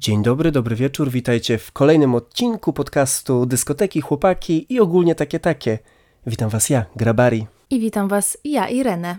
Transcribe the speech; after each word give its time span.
Dzień 0.00 0.22
dobry, 0.22 0.52
dobry 0.52 0.76
wieczór, 0.76 1.10
witajcie 1.10 1.58
w 1.58 1.72
kolejnym 1.72 2.14
odcinku 2.14 2.72
podcastu 2.72 3.46
Dyskoteki, 3.46 4.00
Chłopaki 4.00 4.66
i 4.68 4.80
ogólnie 4.80 5.14
takie 5.14 5.40
takie. 5.40 5.78
Witam 6.26 6.50
was 6.50 6.70
ja, 6.70 6.84
Grabari. 6.96 7.46
I 7.70 7.80
witam 7.80 8.08
Was 8.08 8.38
ja, 8.44 8.68
Irenę. 8.68 9.16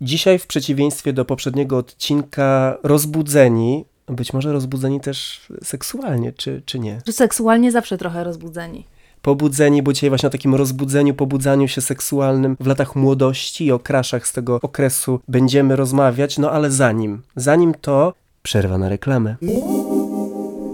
Dzisiaj 0.00 0.38
w 0.38 0.46
przeciwieństwie 0.46 1.12
do 1.12 1.24
poprzedniego 1.24 1.76
odcinka 1.76 2.78
rozbudzeni, 2.82 3.84
być 4.06 4.32
może 4.32 4.52
rozbudzeni 4.52 5.00
też 5.00 5.46
seksualnie, 5.62 6.32
czy, 6.32 6.62
czy 6.66 6.78
nie? 6.78 7.00
Seksualnie 7.10 7.72
zawsze 7.72 7.98
trochę 7.98 8.24
rozbudzeni. 8.24 8.86
Pobudzeni, 9.22 9.82
bo 9.82 9.92
dzisiaj 9.92 10.10
właśnie 10.10 10.26
o 10.26 10.30
takim 10.30 10.54
rozbudzeniu, 10.54 11.14
pobudzaniu 11.14 11.68
się 11.68 11.80
seksualnym 11.80 12.56
w 12.60 12.66
latach 12.66 12.96
młodości 12.96 13.64
i 13.66 13.72
o 13.72 13.78
kraszach 13.78 14.26
z 14.26 14.32
tego 14.32 14.58
okresu 14.62 15.20
będziemy 15.28 15.76
rozmawiać, 15.76 16.38
no 16.38 16.50
ale 16.50 16.70
zanim, 16.70 17.22
zanim 17.36 17.74
to 17.74 18.14
przerwa 18.42 18.78
na 18.78 18.88
reklamę. 18.88 19.36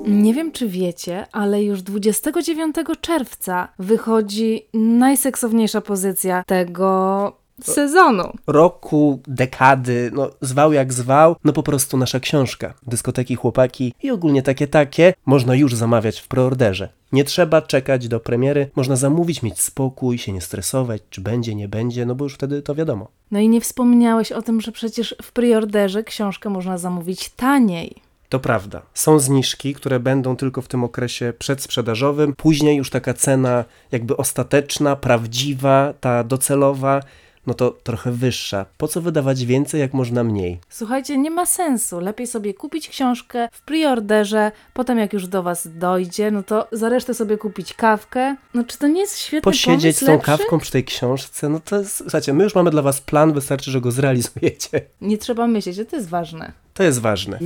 Nie 0.09 0.35
wiem, 0.35 0.53
czy 0.53 0.69
wiecie, 0.69 1.27
ale 1.33 1.63
już 1.63 1.83
29 1.83 2.77
czerwca 3.01 3.69
wychodzi 3.79 4.63
najseksowniejsza 4.75 5.81
pozycja 5.81 6.43
tego 6.47 7.33
sezonu. 7.63 8.33
roku, 8.47 9.21
dekady, 9.27 10.11
no 10.15 10.31
zwał 10.41 10.73
jak 10.73 10.93
zwał, 10.93 11.37
no 11.45 11.53
po 11.53 11.63
prostu 11.63 11.97
nasza 11.97 12.21
książka. 12.21 12.75
Dyskoteki, 12.87 13.35
chłopaki 13.35 13.95
i 14.03 14.11
ogólnie 14.11 14.43
takie 14.43 14.67
takie 14.67 15.15
można 15.27 15.55
już 15.55 15.75
zamawiać 15.75 16.21
w 16.21 16.29
preorderze. 16.29 16.89
Nie 17.13 17.25
trzeba 17.25 17.63
czekać 17.63 18.09
do 18.09 18.21
premiery, 18.21 18.71
można 18.77 18.97
zamówić, 18.97 19.43
mieć 19.43 19.61
spokój, 19.61 20.19
się 20.19 20.33
nie 20.33 20.41
stresować, 20.41 21.03
czy 21.11 21.21
będzie, 21.21 21.55
nie 21.55 21.69
będzie, 21.69 22.07
no 22.07 22.15
bo 22.15 22.25
już 22.25 22.35
wtedy 22.35 22.63
to 22.63 22.75
wiadomo. 22.75 23.09
No 23.31 23.39
i 23.39 23.49
nie 23.49 23.61
wspomniałeś 23.61 24.33
o 24.33 24.43
tym, 24.43 24.61
że 24.61 24.73
przecież 24.73 25.15
w 25.23 25.33
preorderze 25.33 26.05
książkę 26.05 26.51
można 26.51 26.79
zamówić 26.79 27.29
taniej. 27.29 28.08
To 28.29 28.41
prawda. 28.41 28.83
Są 28.95 29.19
zniżki, 29.19 29.75
które 29.75 30.01
będą 30.01 30.37
tylko 30.37 30.63
w 30.63 30.69
tym 30.69 30.85
okresie 30.85 31.33
przedsprzedażowym. 31.39 32.35
Później 32.37 32.77
już 32.77 32.91
taka 32.91 33.15
cena 33.15 33.65
jakby 33.93 34.17
ostateczna, 34.17 34.97
prawdziwa, 34.97 35.95
ta 36.01 36.25
docelowa, 36.25 37.01
no 37.47 37.55
to 37.55 37.71
trochę 37.71 38.13
wyższa. 38.13 38.67
Po 38.79 38.89
co 38.89 39.01
wydawać 39.01 39.45
więcej, 39.45 39.81
jak 39.81 39.95
można 39.95 40.25
mniej? 40.25 40.59
Słuchajcie, 40.69 41.19
nie 41.19 41.31
ma 41.31 41.47
sensu. 41.47 42.01
Lepiej 42.01 42.27
sobie 42.27 42.55
kupić 42.55 42.89
książkę 42.89 43.49
w 43.53 43.63
preorderze, 43.63 44.53
potem 44.75 44.99
jak 44.99 45.13
już 45.13 45.27
do 45.27 45.43
Was 45.43 45.69
dojdzie, 45.79 46.31
no 46.31 46.43
to 46.43 46.69
za 46.73 46.89
resztę 46.89 47.15
sobie 47.15 47.39
kupić 47.39 47.75
kawkę. 47.75 48.37
No 48.55 48.65
czy 48.65 48.79
to 48.79 48.89
nie 48.89 49.01
jest 49.01 49.19
świetny 49.19 49.43
Posiedzieć 49.53 49.97
z 49.97 50.01
pomysł, 50.01 50.07
tą 50.07 50.13
lepszy? 50.13 50.27
kawką 50.45 50.59
przy 50.59 50.73
tej 50.73 50.85
książce, 50.85 51.49
no 51.49 51.61
to 51.61 51.79
jest, 51.79 51.97
słuchajcie, 51.97 52.33
my 52.35 52.45
już 52.45 52.55
mamy 52.55 52.71
dla 52.71 52.83
was 52.83 53.01
plan, 53.01 53.33
wystarczy, 53.33 53.71
że 53.71 53.81
go 53.81 53.91
zrealizujecie. 53.91 54.81
Nie 55.01 55.19
trzeba 55.19 55.47
myśleć, 55.47 55.77
że 55.77 55.85
to 55.85 55.97
jest 55.97 56.09
ważne. 56.09 56.53
To 56.75 56.83
jest 56.83 56.99
ważne. 57.01 57.39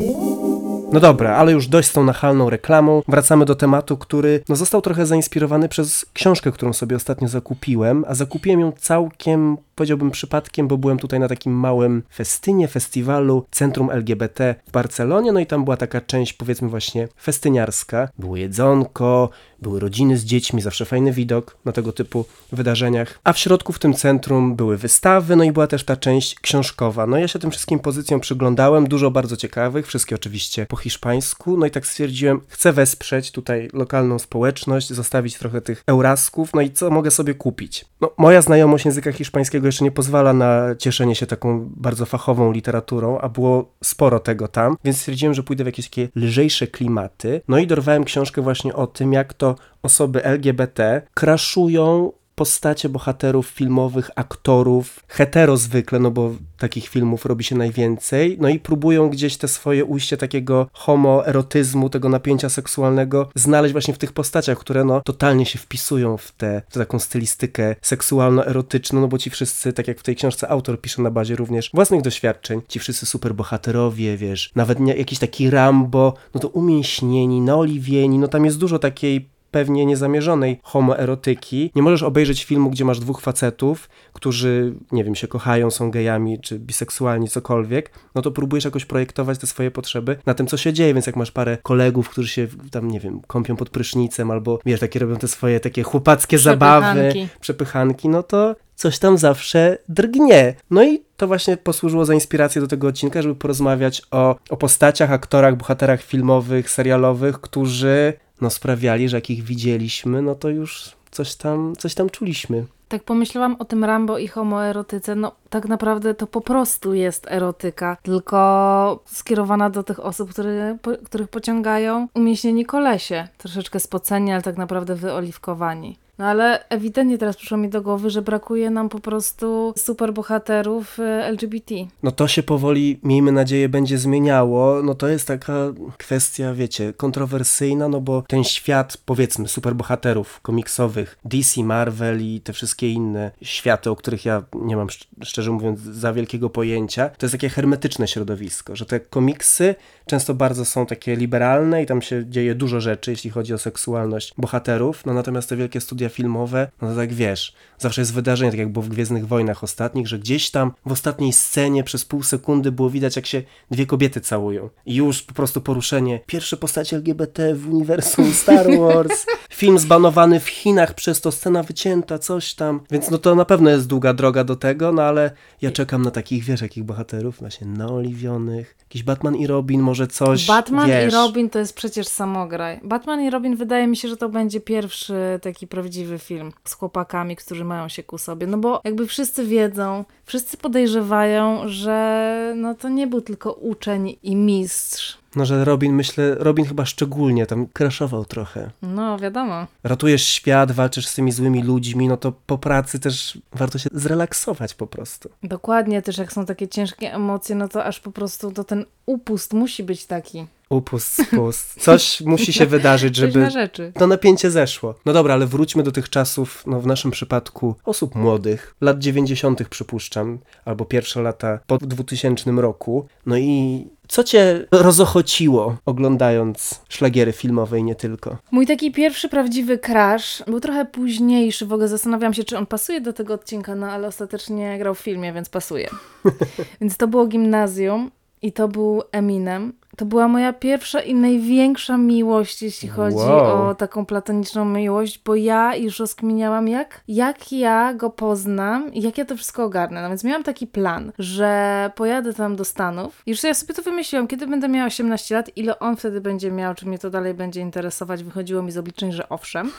No 0.92 1.00
dobra, 1.00 1.36
ale 1.36 1.52
już 1.52 1.68
dość 1.68 1.88
z 1.88 1.92
tą 1.92 2.04
nachalną 2.04 2.50
reklamą. 2.50 3.02
Wracamy 3.08 3.44
do 3.44 3.54
tematu, 3.54 3.96
który 3.96 4.40
no, 4.48 4.56
został 4.56 4.80
trochę 4.80 5.06
zainspirowany 5.06 5.68
przez 5.68 6.06
książkę, 6.12 6.52
którą 6.52 6.72
sobie 6.72 6.96
ostatnio 6.96 7.28
zakupiłem, 7.28 8.04
a 8.08 8.14
zakupiłem 8.14 8.60
ją 8.60 8.72
całkiem, 8.72 9.56
powiedziałbym 9.74 10.10
przypadkiem, 10.10 10.68
bo 10.68 10.78
byłem 10.78 10.98
tutaj 10.98 11.20
na 11.20 11.28
takim 11.28 11.52
małym 11.52 12.02
festynie, 12.14 12.68
festiwalu 12.68 13.46
Centrum 13.50 13.90
LGBT 13.90 14.54
w 14.68 14.72
Barcelonie, 14.72 15.32
no 15.32 15.40
i 15.40 15.46
tam 15.46 15.64
była 15.64 15.76
taka 15.76 16.00
część, 16.00 16.32
powiedzmy 16.32 16.68
właśnie 16.68 17.08
festyniarska. 17.22 18.08
Było 18.18 18.36
jedzonko, 18.36 19.30
były 19.62 19.80
rodziny 19.80 20.16
z 20.16 20.24
dziećmi, 20.24 20.62
zawsze 20.62 20.84
fajny 20.84 21.12
widok 21.12 21.56
na 21.64 21.72
tego 21.72 21.92
typu 21.92 22.24
wydarzeniach. 22.52 23.18
A 23.24 23.32
w 23.32 23.38
środku 23.38 23.72
w 23.72 23.78
tym 23.78 23.94
centrum 23.94 24.56
były 24.56 24.76
wystawy, 24.76 25.36
no 25.36 25.44
i 25.44 25.52
była 25.52 25.66
też 25.66 25.84
ta 25.84 25.96
część 25.96 26.40
książkowa. 26.40 27.06
No 27.06 27.18
ja 27.18 27.28
się 27.28 27.38
tym 27.38 27.50
wszystkim 27.50 27.78
pozycjom 27.78 28.20
przyglądałem, 28.20 28.88
dużo 28.88 29.10
bardzo 29.10 29.36
ciekawych, 29.36 29.86
wszystkie 29.86 30.14
oczywiście 30.14 30.66
po 30.66 30.76
hiszpańsku, 30.76 31.56
no 31.56 31.66
i 31.66 31.70
tak 31.70 31.86
stwierdziłem, 31.86 32.40
chcę 32.48 32.72
wesprzeć 32.72 33.30
tutaj 33.30 33.68
lokalną 33.72 34.18
społeczność, 34.18 34.92
zostawić 34.92 35.38
trochę 35.38 35.60
tych 35.60 35.82
eurasków, 35.86 36.50
no 36.54 36.60
i 36.60 36.70
co 36.70 36.90
mogę 36.90 37.10
sobie 37.10 37.34
kupić? 37.34 37.84
No 38.00 38.10
moja 38.18 38.42
znajomość 38.42 38.84
języka 38.84 39.12
hiszpańskiego 39.12 39.66
jeszcze 39.66 39.84
nie 39.84 39.90
pozwala 39.90 40.32
na 40.32 40.74
cieszenie 40.78 41.14
się 41.14 41.26
taką 41.26 41.70
bardzo 41.76 42.06
fachową 42.06 42.52
literaturą, 42.52 43.18
a 43.18 43.28
było 43.28 43.72
sporo 43.84 44.20
tego 44.20 44.48
tam, 44.48 44.76
więc 44.84 44.98
stwierdziłem, 44.98 45.34
że 45.34 45.42
pójdę 45.42 45.64
w 45.64 45.66
jakieś 45.66 45.88
takie 45.88 46.08
lżejsze 46.16 46.66
klimaty, 46.66 47.40
no 47.48 47.58
i 47.58 47.66
dorwałem 47.66 48.04
książkę 48.04 48.42
właśnie 48.42 48.74
o 48.74 48.86
tym, 48.86 49.12
jak 49.12 49.34
to 49.34 49.51
osoby 49.82 50.24
LGBT 50.24 51.02
kraszują 51.14 52.12
postacie 52.34 52.88
bohaterów 52.88 53.46
filmowych, 53.46 54.10
aktorów, 54.16 55.00
hetero 55.08 55.56
zwykle, 55.56 55.98
no 55.98 56.10
bo 56.10 56.34
takich 56.58 56.88
filmów 56.88 57.26
robi 57.26 57.44
się 57.44 57.56
najwięcej, 57.56 58.36
no 58.40 58.48
i 58.48 58.60
próbują 58.60 59.08
gdzieś 59.08 59.36
te 59.36 59.48
swoje 59.48 59.84
ujście 59.84 60.16
takiego 60.16 60.66
homoerotyzmu, 60.72 61.90
tego 61.90 62.08
napięcia 62.08 62.48
seksualnego 62.48 63.28
znaleźć 63.34 63.72
właśnie 63.72 63.94
w 63.94 63.98
tych 63.98 64.12
postaciach, 64.12 64.58
które 64.58 64.84
no 64.84 65.00
totalnie 65.00 65.46
się 65.46 65.58
wpisują 65.58 66.16
w 66.16 66.32
tę 66.32 66.62
taką 66.72 66.98
stylistykę 66.98 67.76
seksualno-erotyczną, 67.82 69.00
no 69.00 69.08
bo 69.08 69.18
ci 69.18 69.30
wszyscy, 69.30 69.72
tak 69.72 69.88
jak 69.88 69.98
w 69.98 70.02
tej 70.02 70.16
książce 70.16 70.48
autor 70.48 70.80
pisze 70.80 71.02
na 71.02 71.10
bazie 71.10 71.36
również 71.36 71.70
własnych 71.74 72.02
doświadczeń, 72.02 72.60
ci 72.68 72.78
wszyscy 72.78 73.06
superbohaterowie, 73.06 74.16
wiesz, 74.16 74.50
nawet 74.54 74.80
nie, 74.80 74.94
jakiś 74.94 75.18
taki 75.18 75.50
Rambo, 75.50 76.14
no 76.34 76.40
to 76.40 76.48
umięśnieni, 76.48 77.40
naoliwieni, 77.40 78.18
no 78.18 78.28
tam 78.28 78.44
jest 78.44 78.58
dużo 78.58 78.78
takiej 78.78 79.32
pewnie 79.52 79.86
niezamierzonej 79.86 80.60
homoerotyki. 80.62 81.70
Nie 81.74 81.82
możesz 81.82 82.02
obejrzeć 82.02 82.44
filmu, 82.44 82.70
gdzie 82.70 82.84
masz 82.84 83.00
dwóch 83.00 83.20
facetów, 83.20 83.88
którzy, 84.12 84.74
nie 84.92 85.04
wiem, 85.04 85.14
się 85.14 85.28
kochają, 85.28 85.70
są 85.70 85.90
gejami, 85.90 86.40
czy 86.40 86.58
biseksualni, 86.58 87.28
cokolwiek, 87.28 87.90
no 88.14 88.22
to 88.22 88.30
próbujesz 88.30 88.64
jakoś 88.64 88.84
projektować 88.84 89.38
te 89.38 89.46
swoje 89.46 89.70
potrzeby 89.70 90.16
na 90.26 90.34
tym, 90.34 90.46
co 90.46 90.56
się 90.56 90.72
dzieje, 90.72 90.94
więc 90.94 91.06
jak 91.06 91.16
masz 91.16 91.30
parę 91.30 91.58
kolegów, 91.62 92.08
którzy 92.08 92.28
się 92.28 92.46
tam, 92.70 92.90
nie 92.90 93.00
wiem, 93.00 93.20
kąpią 93.26 93.56
pod 93.56 93.70
prysznicem, 93.70 94.30
albo, 94.30 94.58
wiesz, 94.66 94.80
takie 94.80 94.98
robią 94.98 95.16
te 95.16 95.28
swoje 95.28 95.60
takie 95.60 95.82
chłopackie 95.82 96.38
zabawy, 96.38 97.00
Przepychanki. 97.00 97.28
przepychanki, 97.40 98.08
no 98.08 98.22
to 98.22 98.56
coś 98.74 98.98
tam 98.98 99.18
zawsze 99.18 99.78
drgnie. 99.88 100.54
No 100.70 100.84
i 100.84 101.02
to 101.16 101.26
właśnie 101.26 101.56
posłużyło 101.56 102.04
za 102.04 102.14
inspirację 102.14 102.60
do 102.60 102.68
tego 102.68 102.88
odcinka, 102.88 103.22
żeby 103.22 103.34
porozmawiać 103.34 104.02
o, 104.10 104.36
o 104.50 104.56
postaciach, 104.56 105.12
aktorach, 105.12 105.56
bohaterach 105.56 106.02
filmowych, 106.02 106.70
serialowych, 106.70 107.40
którzy 107.40 108.12
no 108.42 108.50
sprawiali, 108.50 109.08
że 109.08 109.16
jak 109.16 109.30
ich 109.30 109.42
widzieliśmy, 109.42 110.22
no 110.22 110.34
to 110.34 110.48
już 110.48 110.92
coś 111.10 111.34
tam, 111.34 111.74
coś 111.78 111.94
tam 111.94 112.10
czuliśmy. 112.10 112.64
Tak 112.88 113.02
pomyślałam 113.02 113.56
o 113.58 113.64
tym 113.64 113.84
Rambo 113.84 114.18
i 114.18 114.28
homoerotyce. 114.28 115.14
No, 115.14 115.32
tak 115.50 115.68
naprawdę 115.68 116.14
to 116.14 116.26
po 116.26 116.40
prostu 116.40 116.94
jest 116.94 117.26
erotyka, 117.30 117.96
tylko 118.02 119.02
skierowana 119.06 119.70
do 119.70 119.82
tych 119.82 120.00
osób, 120.00 120.30
które, 120.30 120.78
po, 120.82 120.90
których 121.04 121.28
pociągają 121.28 122.08
umięśnieni 122.14 122.64
kolesie. 122.64 123.28
Troszeczkę 123.38 123.80
spoceni, 123.80 124.32
ale 124.32 124.42
tak 124.42 124.56
naprawdę 124.56 124.94
wyoliwkowani. 124.94 125.96
No 126.18 126.26
ale 126.26 126.68
ewidentnie 126.68 127.18
teraz 127.18 127.36
przyszło 127.36 127.56
mi 127.58 127.68
do 127.68 127.82
głowy, 127.82 128.10
że 128.10 128.22
brakuje 128.22 128.70
nam 128.70 128.88
po 128.88 129.00
prostu 129.00 129.74
superbohaterów 129.76 130.98
y, 130.98 131.02
LGBT. 131.02 131.74
No 132.02 132.10
to 132.12 132.28
się 132.28 132.42
powoli, 132.42 133.00
miejmy 133.02 133.32
nadzieję, 133.32 133.68
będzie 133.68 133.98
zmieniało. 133.98 134.82
No 134.82 134.94
to 134.94 135.08
jest 135.08 135.26
taka 135.28 135.54
kwestia, 135.98 136.54
wiecie, 136.54 136.92
kontrowersyjna, 136.92 137.88
no 137.88 138.00
bo 138.00 138.22
ten 138.28 138.44
świat, 138.44 138.96
powiedzmy, 138.96 139.48
superbohaterów 139.48 140.40
komiksowych, 140.40 141.18
DC, 141.24 141.62
Marvel 141.64 142.22
i 142.22 142.40
te 142.40 142.52
wszystkie 142.52 142.92
inne 142.92 143.30
światy, 143.42 143.90
o 143.90 143.96
których 143.96 144.24
ja 144.24 144.42
nie 144.54 144.76
mam, 144.76 144.86
szcz- 144.86 145.06
szczerze 145.22 145.50
mówiąc, 145.50 145.80
za 145.80 146.12
wielkiego 146.12 146.50
pojęcia, 146.50 147.08
to 147.08 147.26
jest 147.26 147.32
takie 147.34 147.48
hermetyczne 147.48 148.08
środowisko, 148.08 148.76
że 148.76 148.86
te 148.86 149.00
komiksy 149.00 149.74
często 150.06 150.34
bardzo 150.34 150.64
są 150.64 150.86
takie 150.86 151.16
liberalne 151.16 151.82
i 151.82 151.86
tam 151.86 152.02
się 152.02 152.26
dzieje 152.26 152.54
dużo 152.54 152.80
rzeczy, 152.80 153.10
jeśli 153.10 153.30
chodzi 153.30 153.54
o 153.54 153.58
seksualność 153.58 154.34
bohaterów, 154.38 155.06
no 155.06 155.14
natomiast 155.14 155.48
te 155.48 155.56
wielkie 155.56 155.80
studia 155.80 156.01
filmowe, 156.08 156.70
no 156.82 156.88
to 156.88 156.96
tak 156.96 157.12
wiesz, 157.12 157.54
zawsze 157.78 158.00
jest 158.00 158.14
wydarzenie, 158.14 158.50
tak 158.50 158.60
jak 158.60 158.72
było 158.72 158.82
w 158.82 158.88
Gwiezdnych 158.88 159.26
Wojnach 159.26 159.64
ostatnich, 159.64 160.08
że 160.08 160.18
gdzieś 160.18 160.50
tam 160.50 160.72
w 160.86 160.92
ostatniej 160.92 161.32
scenie 161.32 161.84
przez 161.84 162.04
pół 162.04 162.22
sekundy 162.22 162.72
było 162.72 162.90
widać, 162.90 163.16
jak 163.16 163.26
się 163.26 163.42
dwie 163.70 163.86
kobiety 163.86 164.20
całują. 164.20 164.70
I 164.86 164.94
już 164.94 165.22
po 165.22 165.34
prostu 165.34 165.60
poruszenie. 165.60 166.20
Pierwsze 166.26 166.56
postacie 166.56 166.96
LGBT 166.96 167.54
w 167.54 167.68
uniwersum 167.68 168.32
Star 168.32 168.66
Wars. 168.80 169.26
Film 169.50 169.78
zbanowany 169.78 170.40
w 170.40 170.48
Chinach, 170.48 170.94
przez 170.94 171.20
to 171.20 171.32
scena 171.32 171.62
wycięta, 171.62 172.18
coś 172.18 172.54
tam. 172.54 172.80
Więc 172.90 173.10
no 173.10 173.18
to 173.18 173.34
na 173.34 173.44
pewno 173.44 173.70
jest 173.70 173.86
długa 173.86 174.14
droga 174.14 174.44
do 174.44 174.56
tego, 174.56 174.92
no 174.92 175.02
ale 175.02 175.30
ja 175.62 175.70
czekam 175.70 176.02
na 176.02 176.10
takich, 176.10 176.44
wiesz, 176.44 176.60
jakich 176.60 176.84
bohaterów, 176.84 177.38
właśnie 177.40 177.66
naoliwionych. 177.66 178.76
Jakiś 178.80 179.02
Batman 179.02 179.36
i 179.36 179.46
Robin, 179.46 179.80
może 179.80 180.06
coś, 180.06 180.46
Batman 180.46 180.88
wiesz. 180.88 181.12
i 181.12 181.16
Robin 181.16 181.50
to 181.50 181.58
jest 181.58 181.74
przecież 181.76 182.06
samograj. 182.06 182.80
Batman 182.82 183.22
i 183.22 183.30
Robin 183.30 183.56
wydaje 183.56 183.86
mi 183.86 183.96
się, 183.96 184.08
że 184.08 184.16
to 184.16 184.28
będzie 184.28 184.60
pierwszy 184.60 185.14
taki 185.42 185.66
prawdziwy 185.66 185.91
film 186.18 186.52
z 186.64 186.72
chłopakami, 186.72 187.36
którzy 187.36 187.64
mają 187.64 187.88
się 187.88 188.02
ku 188.02 188.18
sobie. 188.18 188.46
No 188.46 188.58
bo 188.58 188.80
jakby 188.84 189.06
wszyscy 189.06 189.46
wiedzą, 189.46 190.04
wszyscy 190.24 190.56
podejrzewają, 190.56 191.68
że 191.68 192.54
no 192.56 192.74
to 192.74 192.88
nie 192.88 193.06
był 193.06 193.20
tylko 193.20 193.52
uczeń 193.52 194.16
i 194.22 194.36
mistrz. 194.36 195.21
No, 195.36 195.46
że 195.46 195.64
Robin, 195.64 195.92
myślę, 195.92 196.34
Robin 196.34 196.64
chyba 196.64 196.84
szczególnie 196.84 197.46
tam 197.46 197.66
crashował 197.78 198.24
trochę. 198.24 198.70
No, 198.82 199.18
wiadomo. 199.18 199.66
Ratujesz 199.84 200.26
świat, 200.26 200.72
walczysz 200.72 201.06
z 201.06 201.14
tymi 201.14 201.32
złymi 201.32 201.62
ludźmi, 201.62 202.08
no 202.08 202.16
to 202.16 202.32
po 202.46 202.58
pracy 202.58 203.00
też 203.00 203.38
warto 203.52 203.78
się 203.78 203.90
zrelaksować 203.92 204.74
po 204.74 204.86
prostu. 204.86 205.30
Dokładnie, 205.42 206.02
też 206.02 206.18
jak 206.18 206.32
są 206.32 206.46
takie 206.46 206.68
ciężkie 206.68 207.14
emocje, 207.14 207.54
no 207.54 207.68
to 207.68 207.84
aż 207.84 208.00
po 208.00 208.12
prostu 208.12 208.52
to 208.52 208.64
ten 208.64 208.84
upust 209.06 209.52
musi 209.52 209.82
być 209.82 210.06
taki. 210.06 210.46
Upust, 210.68 211.26
spust. 211.26 211.80
Coś 211.80 212.20
musi 212.32 212.52
się 212.52 212.66
wydarzyć, 212.66 213.16
żeby 213.16 213.48
to 213.94 214.06
napięcie 214.06 214.50
zeszło. 214.50 214.94
No 215.06 215.12
dobra, 215.12 215.34
ale 215.34 215.46
wróćmy 215.46 215.82
do 215.82 215.92
tych 215.92 216.10
czasów, 216.10 216.62
no 216.66 216.80
w 216.80 216.86
naszym 216.86 217.10
przypadku 217.10 217.74
osób 217.84 218.14
młodych, 218.14 218.74
lat 218.80 218.98
90. 218.98 219.68
przypuszczam, 219.68 220.38
albo 220.64 220.84
pierwsze 220.84 221.22
lata 221.22 221.58
po 221.66 221.78
2000 221.78 222.50
roku. 222.50 223.06
No 223.26 223.36
i 223.36 223.86
co 224.12 224.24
cię 224.24 224.66
rozochociło 224.70 225.76
oglądając 225.86 226.80
szlagiery 226.88 227.32
filmowe 227.32 227.78
i 227.78 227.84
nie 227.84 227.94
tylko? 227.94 228.36
Mój 228.50 228.66
taki 228.66 228.92
pierwszy 228.92 229.28
prawdziwy 229.28 229.78
crash 229.78 230.42
był 230.46 230.60
trochę 230.60 230.84
późniejszy. 230.84 231.66
W 231.66 231.72
ogóle 231.72 231.88
zastanawiam 231.88 232.34
się, 232.34 232.44
czy 232.44 232.58
on 232.58 232.66
pasuje 232.66 233.00
do 233.00 233.12
tego 233.12 233.34
odcinka, 233.34 233.74
no 233.74 233.86
ale 233.86 234.08
ostatecznie 234.08 234.78
grał 234.78 234.94
w 234.94 234.98
filmie, 234.98 235.32
więc 235.32 235.48
pasuje. 235.48 235.90
więc 236.80 236.96
to 236.96 237.08
było 237.08 237.26
gimnazjum 237.26 238.10
i 238.42 238.52
to 238.52 238.68
był 238.68 239.02
Eminem. 239.12 239.72
To 239.96 240.04
była 240.06 240.28
moja 240.28 240.52
pierwsza 240.52 241.00
i 241.00 241.14
największa 241.14 241.96
miłość, 241.96 242.62
jeśli 242.62 242.88
chodzi 242.88 243.16
Wow. 243.16 243.68
o 243.68 243.74
taką 243.74 244.06
platoniczną 244.06 244.64
miłość, 244.64 245.20
bo 245.24 245.34
ja 245.34 245.76
już 245.76 245.98
rozkminiałam, 245.98 246.68
jak, 246.68 247.00
jak 247.08 247.52
ja 247.52 247.94
go 247.94 248.10
poznam 248.10 248.94
i 248.94 249.02
jak 249.02 249.18
ja 249.18 249.24
to 249.24 249.36
wszystko 249.36 249.64
ogarnę. 249.64 250.02
No 250.02 250.08
więc 250.08 250.24
miałam 250.24 250.42
taki 250.42 250.66
plan, 250.66 251.12
że 251.18 251.90
pojadę 251.96 252.34
tam 252.34 252.56
do 252.56 252.64
Stanów. 252.64 253.22
Już 253.26 253.42
ja 253.42 253.54
sobie 253.54 253.74
to 253.74 253.82
wymyśliłam, 253.82 254.26
kiedy 254.28 254.46
będę 254.46 254.68
miała 254.68 254.86
18 254.86 255.34
lat, 255.34 255.50
ile 255.56 255.78
on 255.78 255.96
wtedy 255.96 256.20
będzie 256.20 256.50
miał, 256.50 256.74
czy 256.74 256.86
mnie 256.86 256.98
to 256.98 257.10
dalej 257.10 257.34
będzie 257.34 257.60
interesować. 257.60 258.24
Wychodziło 258.24 258.62
mi 258.62 258.72
z 258.72 258.78
obliczeń, 258.78 259.12
że 259.12 259.28
owszem. 259.28 259.70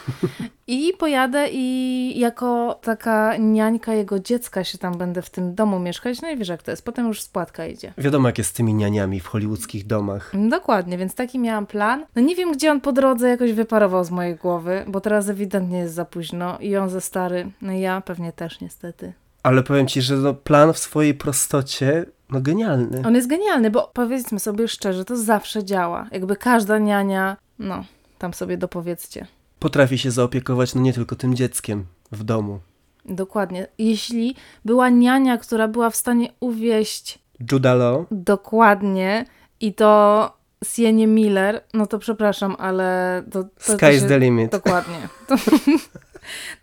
I 0.68 0.94
pojadę 1.00 1.48
i 1.52 2.20
jako 2.20 2.80
taka 2.82 3.38
niańka 3.38 3.94
jego 3.94 4.20
dziecka 4.20 4.64
się 4.64 4.78
tam 4.78 4.98
będę 4.98 5.22
w 5.22 5.30
tym 5.30 5.56
domu 5.56 5.80
mieszkać. 5.80 6.22
No 6.22 6.30
i 6.30 6.38
wiesz 6.38 6.48
jak 6.48 6.64
to 6.64 6.72
jest, 6.72 6.86
potem 6.86 7.08
już 7.08 7.22
spłatka 7.22 7.66
idzie. 7.66 7.94
Wiadomo, 7.98 8.28
jak 8.28 8.38
jest 8.38 8.50
z 8.50 8.54
tymi 8.54 8.74
nianiami 8.74 9.20
w 9.20 9.28
hollywoodzkich 9.28 9.88
domach. 9.88 10.32
Dokładnie, 10.50 10.98
więc 10.98 11.16
taki 11.16 11.40
miałam 11.40 11.66
plan. 11.66 12.06
No 12.16 12.22
nie 12.22 12.36
wiem, 12.36 12.52
gdzie 12.52 12.72
on 12.72 12.82
po 12.82 12.92
drodze 12.92 13.30
jakoś 13.30 13.54
wyparował 13.54 14.04
z 14.04 14.12
mojej 14.12 14.36
głowy, 14.36 14.86
bo 14.88 15.02
teraz 15.02 15.30
ewidentnie 15.30 15.78
jest 15.78 15.94
za 15.94 16.06
późno 16.06 16.58
i 16.60 16.78
on 16.78 16.90
za 16.90 17.02
stary. 17.02 17.52
No 17.62 17.72
ja 17.72 18.02
pewnie 18.02 18.32
też 18.32 18.62
niestety. 18.62 19.14
Ale 19.44 19.64
powiem 19.64 19.88
ci, 19.88 20.02
że 20.02 20.16
no, 20.16 20.34
plan 20.34 20.74
w 20.74 20.78
swojej 20.78 21.14
prostocie, 21.14 22.06
no 22.30 22.42
genialny. 22.42 23.02
On 23.06 23.16
jest 23.16 23.28
genialny, 23.28 23.72
bo 23.72 23.92
powiedzmy 23.94 24.40
sobie 24.40 24.68
szczerze, 24.68 25.06
to 25.06 25.18
zawsze 25.18 25.64
działa. 25.64 26.08
Jakby 26.12 26.36
każda 26.36 26.78
niania, 26.78 27.38
no, 27.60 27.84
tam 28.20 28.34
sobie 28.34 28.58
dopowiedzcie. 28.58 29.28
Potrafi 29.64 29.98
się 29.98 30.12
zaopiekować 30.12 30.76
no 30.76 30.82
nie 30.82 30.94
tylko 30.94 31.16
tym 31.16 31.36
dzieckiem 31.36 31.86
w 32.12 32.24
domu. 32.24 32.60
Dokładnie. 33.06 33.68
Jeśli 33.78 34.36
była 34.66 34.90
niania, 34.90 35.38
która 35.38 35.68
była 35.68 35.90
w 35.90 35.96
stanie 35.96 36.30
uwieść 36.40 37.20
Judah 37.52 37.78
Law, 37.78 38.06
dokładnie 38.12 39.26
i 39.60 39.74
to 39.74 40.34
Sienie 40.64 41.08
Miller, 41.08 41.64
no 41.74 41.88
to 41.88 42.00
przepraszam, 42.00 42.56
ale 42.60 43.24
to... 43.32 43.44
to 43.44 43.74
Sky's 43.74 44.00
się- 44.00 44.08
the 44.08 44.20
limit. 44.20 44.52
Dokładnie. 44.52 45.08
To, 45.28 45.36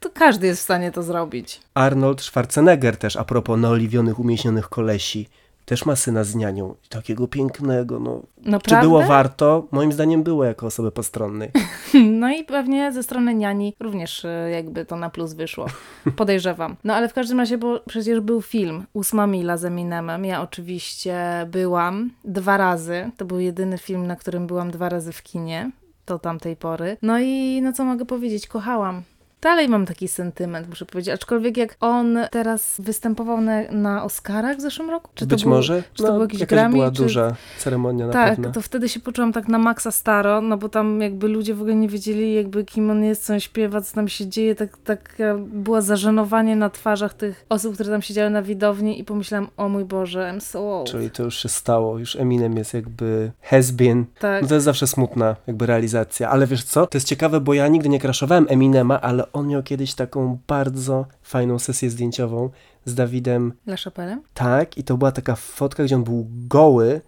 to 0.01 0.11
każdy 0.15 0.47
jest 0.47 0.61
w 0.61 0.65
stanie 0.65 0.93
to 0.93 1.03
zrobić. 1.03 1.61
Arnold 1.75 2.21
Schwarzenegger 2.21 2.97
też, 2.97 3.17
a 3.17 3.25
propos 3.25 3.61
naoliwionych, 3.61 4.19
umieśnionych 4.19 4.69
kolesi, 4.69 5.29
też 5.65 5.87
ma 5.87 5.97
syna 5.97 6.25
z 6.25 6.35
nianią. 6.35 6.75
Takiego 6.89 7.29
pięknego, 7.29 8.01
no. 8.01 8.23
Czy 8.45 8.51
Naprawdę? 8.51 8.89
było 8.89 9.03
warto? 9.03 9.67
Moim 9.71 9.93
zdaniem 9.93 10.23
było 10.23 10.45
jako 10.45 10.67
osoby 10.67 10.93
postronnej. 10.93 11.51
No 12.21 12.31
i 12.31 12.45
pewnie 12.45 12.93
ze 12.93 13.03
strony 13.03 13.35
niani 13.35 13.77
również 13.81 14.25
e, 14.25 14.51
jakby 14.51 14.85
to 14.85 14.97
na 14.97 15.11
plus 15.11 15.33
wyszło. 15.33 15.67
Podejrzewam. 16.17 16.77
No 16.85 16.95
ale 16.95 17.09
w 17.09 17.15
każdym 17.15 17.39
razie, 17.39 17.59
bo 17.59 17.81
przecież 17.87 18.21
był 18.21 18.43
film 18.43 18.87
Ósma 18.93 19.27
Mila 19.27 19.57
z 19.57 19.65
Eminemem. 19.65 20.25
Ja 20.25 20.43
oczywiście 20.43 21.17
byłam 21.51 22.11
dwa 22.25 22.57
razy. 22.57 23.11
To 23.17 23.25
był 23.25 23.39
jedyny 23.39 23.79
film, 23.79 24.07
na 24.07 24.17
którym 24.17 24.47
byłam 24.47 24.71
dwa 24.71 24.89
razy 24.89 25.13
w 25.13 25.23
kinie 25.23 25.71
do 26.07 26.19
tamtej 26.19 26.57
pory. 26.57 26.97
No 27.03 27.19
i 27.21 27.61
no 27.63 27.73
co 27.73 27.85
mogę 27.85 28.05
powiedzieć? 28.05 28.47
Kochałam. 28.47 29.03
Dalej 29.43 29.69
mam 29.69 29.87
taki 29.87 30.09
sentyment, 30.09 30.69
muszę 30.69 30.87
powiedzieć. 30.87 31.15
Aczkolwiek 31.15 31.57
jak 31.57 31.77
on 31.81 32.19
teraz 32.31 32.75
występował 32.79 33.41
na, 33.41 33.63
na 33.73 34.05
Oscarach 34.05 34.57
w 34.57 34.61
zeszłym 34.61 34.91
roku? 34.91 35.11
Czy 35.15 35.27
to 35.27 35.31
Być 35.31 35.43
był, 35.43 35.51
może? 35.53 35.83
Czy 35.95 36.03
to 36.03 36.09
no, 36.09 36.13
był 36.15 36.23
jakiś 36.23 36.41
jakaś 36.41 36.57
Grammy? 36.57 36.77
była 36.77 36.91
czy... 36.91 37.03
duża 37.03 37.35
ceremonia 37.59 38.07
na 38.07 38.13
Tak, 38.13 38.37
pewno. 38.37 38.53
to 38.53 38.63
wtedy 38.63 38.89
się 38.89 39.01
poczułam 39.01 39.33
tak 39.33 39.49
na 39.49 39.59
maksa 39.59 39.91
staro, 39.91 40.41
no 40.41 40.57
bo 40.57 40.69
tam 40.69 41.01
jakby 41.01 41.29
ludzie 41.29 41.55
w 41.55 41.61
ogóle 41.61 41.75
nie 41.75 41.89
wiedzieli 41.89 42.35
jakby 42.35 42.65
kim 42.65 42.91
on 42.91 43.05
jest, 43.05 43.25
co 43.25 43.33
on 43.33 43.41
śpiewa, 43.41 43.81
co 43.81 43.95
tam 43.95 44.09
się 44.09 44.27
dzieje, 44.27 44.55
tak, 44.55 44.77
tak 44.85 45.17
było 45.37 45.83
zażenowanie 45.83 46.57
na 46.57 46.71
twarzach 46.71 47.15
tych 47.15 47.45
osób, 47.49 47.75
które 47.75 47.91
tam 47.91 48.03
siedziały 48.03 48.31
na 48.31 48.43
widowni 48.43 49.01
i 49.01 49.05
pomyślałam, 49.05 49.49
o 49.57 49.69
mój 49.69 49.85
Boże, 49.85 50.33
I'm 50.35 50.41
so 50.41 50.79
old. 50.79 50.91
Czyli 50.91 51.11
to 51.11 51.23
już 51.23 51.39
się 51.39 51.49
stało. 51.49 51.99
Już 51.99 52.17
Eminem 52.17 52.57
jest 52.57 52.75
jakby 52.75 53.33
has 53.43 53.71
been. 53.71 54.05
Tak, 54.19 54.43
No 54.43 54.49
to 54.49 54.55
jest 54.55 54.65
zawsze 54.65 54.87
smutna 54.87 55.37
jakby 55.47 55.67
realizacja. 55.67 56.31
Ale 56.31 56.47
wiesz 56.47 56.65
co? 56.65 56.87
To 56.87 56.97
jest 56.99 57.07
ciekawe, 57.07 57.41
bo 57.41 57.55
ja 57.55 57.69
nigdy 57.69 57.89
nie 57.89 58.01
kraszowałem 58.01 58.47
Eminema, 58.49 59.01
ale 59.01 59.30
on 59.33 59.49
miał 59.49 59.63
kiedyś 59.63 59.95
taką 59.95 60.39
bardzo 60.47 61.07
fajną 61.23 61.59
sesję 61.59 61.91
zdjęciową 61.91 62.51
z 62.85 62.95
Dawidem 62.95 63.53
La 63.67 63.77
Chapelle? 63.77 64.19
Tak, 64.35 64.79
i 64.79 64.85
to 64.85 64.97
była 64.97 65.13
taka 65.13 65.35
fotka, 65.37 65.85
gdzie 65.85 65.97
on 65.97 66.05
był 66.05 66.27
goły 66.31 67.01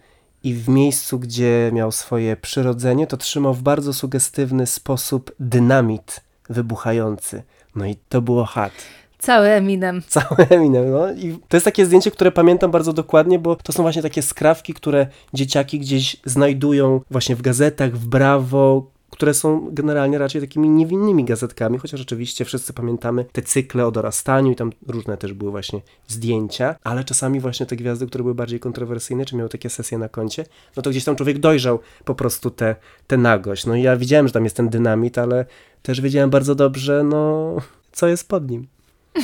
i 0.44 0.54
w 0.54 0.68
miejscu, 0.68 1.18
gdzie 1.18 1.70
miał 1.72 1.92
swoje 1.92 2.36
przyrodzenie, 2.36 3.06
to 3.06 3.16
trzymał 3.16 3.54
w 3.54 3.62
bardzo 3.62 3.92
sugestywny 3.92 4.66
sposób 4.66 5.34
dynamit 5.40 6.20
wybuchający. 6.50 7.42
No 7.74 7.86
i 7.86 7.96
to 8.08 8.22
było 8.22 8.44
hat. 8.44 8.72
Cały 9.18 9.48
Eminem. 9.48 10.02
Cały 10.08 10.48
Eminem, 10.50 10.90
no. 10.90 11.12
I 11.12 11.38
to 11.48 11.56
jest 11.56 11.64
takie 11.64 11.86
zdjęcie, 11.86 12.10
które 12.10 12.32
pamiętam 12.32 12.70
bardzo 12.70 12.92
dokładnie, 12.92 13.38
bo 13.38 13.56
to 13.56 13.72
są 13.72 13.82
właśnie 13.82 14.02
takie 14.02 14.22
skrawki, 14.22 14.74
które 14.74 15.06
dzieciaki 15.34 15.78
gdzieś 15.78 16.16
znajdują 16.24 17.00
właśnie 17.10 17.36
w 17.36 17.42
gazetach, 17.42 17.96
w 17.96 18.06
Brawo, 18.06 18.90
które 19.12 19.34
są 19.34 19.68
generalnie 19.72 20.18
raczej 20.18 20.40
takimi 20.40 20.68
niewinnymi 20.68 21.24
gazetkami, 21.24 21.78
chociaż 21.78 22.00
oczywiście 22.00 22.44
wszyscy 22.44 22.72
pamiętamy 22.72 23.24
te 23.32 23.42
cykle 23.42 23.86
o 23.86 23.90
dorastaniu 23.90 24.52
i 24.52 24.56
tam 24.56 24.72
różne 24.88 25.16
też 25.16 25.32
były 25.32 25.50
właśnie 25.50 25.80
zdjęcia, 26.08 26.74
ale 26.84 27.04
czasami 27.04 27.40
właśnie 27.40 27.66
te 27.66 27.76
gwiazdy, 27.76 28.06
które 28.06 28.22
były 28.22 28.34
bardziej 28.34 28.60
kontrowersyjne, 28.60 29.24
czy 29.24 29.36
miały 29.36 29.48
takie 29.48 29.70
sesje 29.70 29.98
na 29.98 30.08
koncie, 30.08 30.44
no 30.76 30.82
to 30.82 30.90
gdzieś 30.90 31.04
tam 31.04 31.16
człowiek 31.16 31.38
dojrzał 31.38 31.78
po 32.04 32.14
prostu 32.14 32.50
tę 32.50 32.76
te, 33.06 33.16
nagość. 33.16 33.66
No 33.66 33.76
i 33.76 33.82
ja 33.82 33.96
widziałem, 33.96 34.26
że 34.26 34.32
tam 34.32 34.44
jest 34.44 34.56
ten 34.56 34.68
dynamit, 34.68 35.18
ale 35.18 35.44
też 35.82 36.00
wiedziałem 36.00 36.30
bardzo 36.30 36.54
dobrze, 36.54 37.02
no, 37.04 37.56
co 37.92 38.08
jest 38.08 38.28
pod 38.28 38.50
nim. 38.50 38.66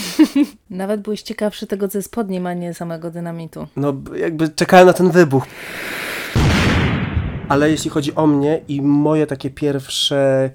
Nawet 0.71 1.01
byłeś 1.01 1.23
ciekawszy 1.23 1.67
tego, 1.67 1.89
co 1.89 1.99
jest 1.99 2.13
pod 2.13 2.31
nim, 2.31 2.47
a 2.47 2.55
nie 2.55 2.75
samego 2.75 3.11
dynamitu. 3.11 3.67
No, 3.77 3.95
jakby 4.17 4.49
czekałem 4.49 4.87
na 4.87 4.93
ten 4.93 5.11
wybuch. 5.11 5.47
Ale 7.49 7.71
jeśli 7.71 7.91
chodzi 7.91 8.15
o 8.15 8.27
mnie 8.27 8.61
i 8.69 8.83
moje 8.83 9.27
takie 9.27 9.51
pierwsze 9.51 10.51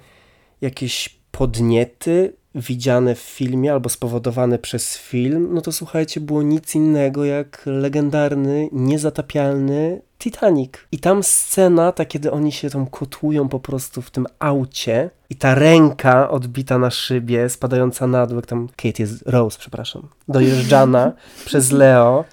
jakieś 0.62 1.10
podniety 1.32 2.34
widziane 2.56 3.16
w 3.16 3.20
filmie 3.20 3.74
albo 3.74 3.90
spowodowane 3.90 4.60
przez 4.60 4.98
film, 4.98 5.50
no 5.54 5.62
to 5.62 5.72
słuchajcie, 5.72 6.22
było 6.22 6.44
nic 6.44 6.76
innego 6.76 7.26
jak 7.26 7.62
legendarny, 7.66 8.70
niezatapialny 8.72 10.02
Titanic. 10.20 10.72
I 10.92 11.00
tam 11.00 11.24
scena, 11.24 11.92
ta 11.92 12.06
kiedy 12.06 12.32
oni 12.32 12.52
się 12.52 12.70
tam 12.70 12.86
kotłują 12.86 13.50
po 13.50 13.60
prostu 13.60 14.02
w 14.02 14.12
tym 14.12 14.28
aucie 14.40 15.10
i 15.30 15.36
ta 15.36 15.56
ręka 15.56 16.30
odbita 16.30 16.78
na 16.78 16.92
szybie, 16.92 17.50
spadająca 17.50 18.08
na 18.08 18.28
dół, 18.28 18.36
jak 18.36 18.46
tam 18.46 18.68
Kate 18.76 19.04
jest, 19.04 19.24
Rose, 19.26 19.60
przepraszam, 19.60 20.08
dojeżdżana 20.28 21.14
przez 21.46 21.72
Leo, 21.72 22.26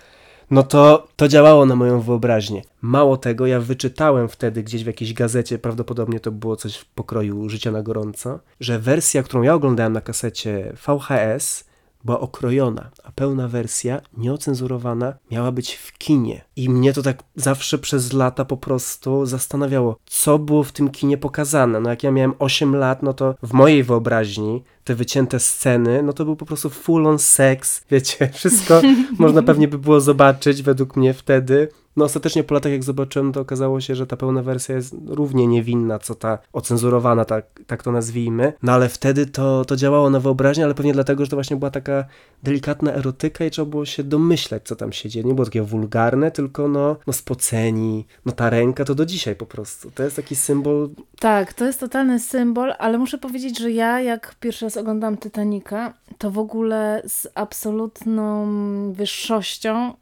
no 0.50 0.62
to 0.62 1.08
to 1.16 1.28
działało 1.28 1.66
na 1.66 1.76
moją 1.76 2.00
wyobraźnię. 2.00 2.62
Mało 2.82 3.16
tego, 3.16 3.46
ja 3.46 3.60
wyczytałem 3.60 4.28
wtedy 4.28 4.62
gdzieś 4.62 4.84
w 4.84 4.86
jakiejś 4.86 5.12
gazecie, 5.12 5.58
prawdopodobnie 5.58 6.20
to 6.20 6.32
było 6.32 6.56
coś 6.56 6.76
w 6.76 6.84
pokroju 6.84 7.48
Życia 7.48 7.70
na 7.70 7.82
gorąco, 7.82 8.40
że 8.60 8.78
wersja, 8.78 9.22
którą 9.22 9.42
ja 9.42 9.54
oglądałem 9.54 9.92
na 9.92 10.00
kasecie 10.00 10.72
VHS, 10.86 11.64
była 12.04 12.20
okrojona, 12.20 12.90
a 13.04 13.12
pełna 13.12 13.48
wersja, 13.48 14.00
nieocenzurowana, 14.16 15.14
miała 15.30 15.52
być 15.52 15.74
w 15.74 15.98
kinie. 15.98 16.44
I 16.56 16.70
mnie 16.70 16.92
to 16.92 17.02
tak 17.02 17.22
zawsze 17.36 17.78
przez 17.78 18.12
lata 18.12 18.44
po 18.44 18.56
prostu 18.56 19.26
zastanawiało, 19.26 19.96
co 20.06 20.38
było 20.38 20.62
w 20.62 20.72
tym 20.72 20.90
kinie 20.90 21.18
pokazane. 21.18 21.80
No 21.80 21.90
jak 21.90 22.02
ja 22.02 22.10
miałem 22.10 22.34
8 22.38 22.76
lat, 22.76 23.02
no 23.02 23.12
to 23.12 23.34
w 23.42 23.52
mojej 23.52 23.82
wyobraźni 23.82 24.62
te 24.90 24.94
wycięte 24.94 25.40
sceny, 25.40 26.02
no 26.02 26.12
to 26.12 26.24
był 26.24 26.36
po 26.36 26.46
prostu 26.46 26.70
full 26.70 27.06
on 27.06 27.18
sex, 27.18 27.80
wiecie, 27.90 28.30
wszystko 28.32 28.80
można 29.18 29.42
pewnie 29.42 29.68
by 29.68 29.78
było 29.78 30.00
zobaczyć 30.00 30.62
według 30.62 30.96
mnie 30.96 31.14
wtedy. 31.14 31.68
No 31.96 32.04
ostatecznie 32.04 32.44
po 32.44 32.54
latach 32.54 32.72
jak 32.72 32.84
zobaczyłem, 32.84 33.32
to 33.32 33.40
okazało 33.40 33.80
się, 33.80 33.94
że 33.94 34.06
ta 34.06 34.16
pełna 34.16 34.42
wersja 34.42 34.74
jest 34.74 34.94
równie 35.06 35.46
niewinna, 35.46 35.98
co 35.98 36.14
ta 36.14 36.38
ocenzurowana, 36.52 37.24
tak, 37.24 37.46
tak 37.66 37.82
to 37.82 37.92
nazwijmy. 37.92 38.52
No 38.62 38.72
ale 38.72 38.88
wtedy 38.88 39.26
to, 39.26 39.64
to 39.64 39.76
działało 39.76 40.10
na 40.10 40.20
wyobraźnię, 40.20 40.64
ale 40.64 40.74
pewnie 40.74 40.92
dlatego, 40.92 41.24
że 41.24 41.30
to 41.30 41.36
właśnie 41.36 41.56
była 41.56 41.70
taka 41.70 42.04
delikatna 42.42 42.92
erotyka 42.92 43.44
i 43.44 43.50
trzeba 43.50 43.70
było 43.70 43.84
się 43.86 44.04
domyślać, 44.04 44.62
co 44.64 44.76
tam 44.76 44.92
się 44.92 45.08
dzieje. 45.08 45.24
Nie 45.24 45.34
było 45.34 45.44
takie 45.44 45.62
wulgarne, 45.62 46.30
tylko 46.30 46.68
no, 46.68 46.96
no 47.06 47.12
spoceni, 47.12 48.06
no 48.26 48.32
ta 48.32 48.50
ręka 48.50 48.84
to 48.84 48.94
do 48.94 49.06
dzisiaj 49.06 49.36
po 49.36 49.46
prostu. 49.46 49.90
To 49.90 50.02
jest 50.02 50.16
taki 50.16 50.36
symbol 50.36 50.90
Tak, 51.18 51.52
to 51.52 51.66
jest 51.66 51.80
totalny 51.80 52.20
symbol, 52.20 52.72
ale 52.78 52.98
muszę 52.98 53.18
powiedzieć, 53.18 53.58
że 53.58 53.70
ja 53.70 54.00
jak 54.00 54.34
pierwszy 54.40 54.64
raz 54.64 54.76
oglądam 54.80 55.16
Titanica, 55.16 55.94
to 56.18 56.30
w 56.30 56.38
ogóle 56.38 57.02
z 57.06 57.28
absolutną 57.34 58.46
wyższością 58.92 59.92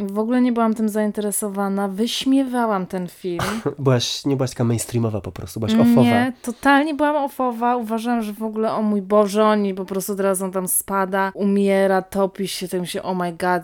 w 0.00 0.18
ogóle 0.18 0.40
nie 0.40 0.52
byłam 0.52 0.74
tym 0.74 0.88
zainteresowana, 0.88 1.88
wyśmiewałam 1.88 2.86
ten 2.86 3.08
film. 3.08 3.44
Byłaś, 3.78 4.24
nie 4.24 4.36
byłaś 4.36 4.50
taka 4.50 4.64
mainstreamowa 4.64 5.20
po 5.20 5.32
prostu, 5.32 5.60
byłaś 5.60 5.74
ofowa. 5.74 6.02
Nie, 6.02 6.32
totalnie 6.42 6.94
byłam 6.94 7.16
ofowa. 7.16 7.76
Uważam, 7.76 8.22
że 8.22 8.32
w 8.32 8.42
ogóle, 8.42 8.72
o 8.72 8.82
mój 8.82 9.02
Boże, 9.02 9.44
oni 9.44 9.74
po 9.74 9.84
prostu 9.84 10.16
teraz 10.16 10.42
on 10.42 10.52
tam 10.52 10.68
spada, 10.68 11.32
umiera, 11.34 12.02
topi 12.02 12.48
się, 12.48 12.68
tym 12.68 12.86
się, 12.86 13.02
oh 13.02 13.14
my 13.24 13.32
god, 13.32 13.62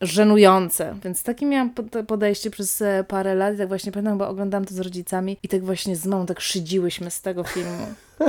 żenujące. 0.00 0.94
Więc 1.04 1.22
takie 1.22 1.46
miałam 1.46 1.70
pod- 1.70 2.06
podejście 2.06 2.50
przez 2.50 2.82
e, 2.82 3.04
parę 3.08 3.34
lat 3.34 3.54
i 3.54 3.58
tak 3.58 3.68
właśnie 3.68 3.92
pamiętam, 3.92 4.18
bo 4.18 4.28
oglądałam 4.28 4.64
to 4.64 4.74
z 4.74 4.78
rodzicami 4.78 5.36
i 5.42 5.48
tak 5.48 5.64
właśnie 5.64 5.96
z 5.96 6.06
mamą 6.06 6.26
tak 6.26 6.40
szydziłyśmy 6.40 7.10
z 7.10 7.20
tego 7.20 7.44
filmu. 7.44 7.86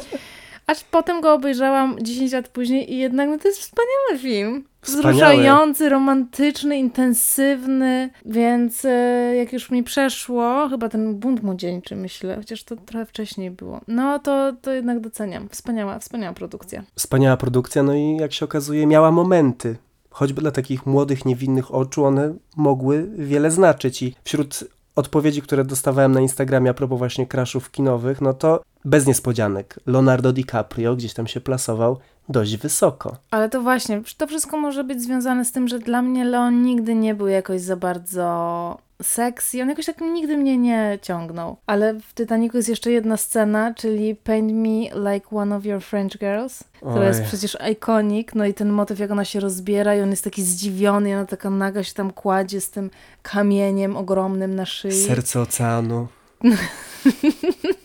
Aż 0.68 0.84
potem 0.84 1.22
go 1.22 1.34
obejrzałam 1.34 1.96
10 2.02 2.32
lat 2.32 2.48
później 2.48 2.94
i 2.94 2.98
jednak 2.98 3.30
no, 3.30 3.38
to 3.38 3.48
jest 3.48 3.60
wspaniały 3.60 4.20
film. 4.20 4.64
Wzruszający, 4.82 5.90
romantyczny, 5.90 6.78
intensywny, 6.78 8.10
więc 8.26 8.86
e, 8.86 9.36
jak 9.36 9.54
już 9.54 9.72
mi 9.72 9.84
przeszło, 9.84 10.68
chyba 10.70 10.90
ten 10.90 11.16
bunt 11.16 11.44
młodzieńczy 11.44 11.96
myślę, 11.96 12.36
chociaż 12.36 12.64
to 12.64 12.76
trochę 12.76 13.06
wcześniej 13.06 13.52
było, 13.52 13.82
no 13.88 14.20
to, 14.20 14.54
to 14.62 14.72
jednak 14.72 15.00
doceniam. 15.00 15.50
Wspaniała, 15.50 16.00
wspaniała 16.00 16.34
produkcja. 16.34 16.84
Wspaniała 16.96 17.38
produkcja, 17.38 17.84
no 17.84 17.94
i 17.94 18.18
jak 18.18 18.34
się 18.34 18.46
okazuje, 18.46 18.88
miała 18.88 19.12
momenty. 19.12 19.76
Choćby 20.10 20.42
dla 20.42 20.52
takich 20.52 20.86
młodych, 20.86 21.26
niewinnych 21.26 21.74
oczu, 21.74 22.06
one 22.06 22.34
mogły 22.58 23.10
wiele 23.18 23.52
znaczyć. 23.52 24.04
I 24.04 24.16
wśród 24.24 24.64
odpowiedzi, 24.96 25.42
które 25.42 25.66
dostawałem 25.66 26.12
na 26.12 26.22
Instagramie 26.22 26.70
a 26.70 26.74
propos 26.74 26.98
właśnie 26.98 27.28
crashów 27.28 27.72
kinowych, 27.72 28.22
no 28.22 28.34
to 28.34 28.62
bez 28.86 29.08
niespodzianek. 29.08 29.80
Leonardo 29.86 30.34
DiCaprio 30.34 30.96
gdzieś 30.96 31.14
tam 31.14 31.28
się 31.28 31.42
plasował 31.42 31.98
dość 32.30 32.58
wysoko. 32.58 33.18
Ale 33.32 33.50
to 33.50 33.62
właśnie, 33.62 34.02
to 34.18 34.28
wszystko 34.28 34.58
może 34.58 34.84
być 34.84 35.02
związane 35.02 35.46
z 35.46 35.52
tym, 35.52 35.68
że 35.68 35.80
dla 35.80 36.02
mnie 36.02 36.26
Leon 36.26 36.62
nigdy 36.62 36.96
nie 36.96 37.16
był 37.16 37.28
jakoś 37.28 37.62
za 37.62 37.76
bardzo 37.76 38.78
sexy. 39.02 39.62
On 39.62 39.70
jakoś 39.70 39.86
tak 39.86 40.02
nigdy 40.02 40.38
mnie 40.38 40.58
nie 40.58 41.00
ciągnął. 41.02 41.58
Ale 41.66 42.00
w 42.00 42.14
Titanicu 42.14 42.58
jest 42.58 42.70
jeszcze 42.70 42.92
jedna 42.92 43.18
scena, 43.18 43.74
czyli 43.74 44.16
Paint 44.16 44.52
Me 44.52 45.14
Like 45.14 45.36
One 45.36 45.56
of 45.56 45.66
Your 45.66 45.82
French 45.82 46.18
Girls, 46.18 46.64
która 46.74 46.96
Oj. 46.96 47.08
jest 47.08 47.24
przecież 47.24 47.58
iconic. 47.72 48.28
No 48.36 48.46
i 48.46 48.54
ten 48.54 48.70
motyw, 48.70 49.00
jak 49.00 49.12
ona 49.12 49.26
się 49.26 49.40
rozbiera 49.40 49.96
i 49.96 50.02
on 50.02 50.10
jest 50.10 50.24
taki 50.24 50.44
zdziwiony 50.44 51.10
i 51.10 51.14
ona 51.14 51.26
taka 51.26 51.50
naga 51.50 51.84
się 51.84 51.94
tam 51.94 52.12
kładzie 52.12 52.62
z 52.62 52.70
tym 52.70 52.90
kamieniem 53.22 53.98
ogromnym 53.98 54.56
na 54.56 54.66
szyi. 54.66 55.06
Serce 55.08 55.42
oceanu. 55.42 56.08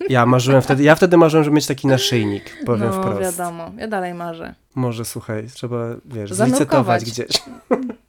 Ja 0.09 0.27
marzyłem 0.27 0.63
wtedy, 0.63 0.83
ja 0.83 0.95
wtedy 0.95 1.17
marzyłem, 1.17 1.45
żeby 1.45 1.57
mieć 1.57 1.67
taki 1.67 1.87
naszyjnik, 1.87 2.57
powiem 2.67 2.89
no 2.89 3.03
wprost. 3.03 3.21
wiadomo, 3.21 3.71
ja 3.79 3.89
dalej 3.89 4.15
marzę. 4.15 4.55
Może 4.75 5.05
słuchaj, 5.05 5.47
trzeba, 5.55 5.87
wiesz, 6.05 6.33
zlicytować 6.33 7.05
gdzieś. 7.05 7.29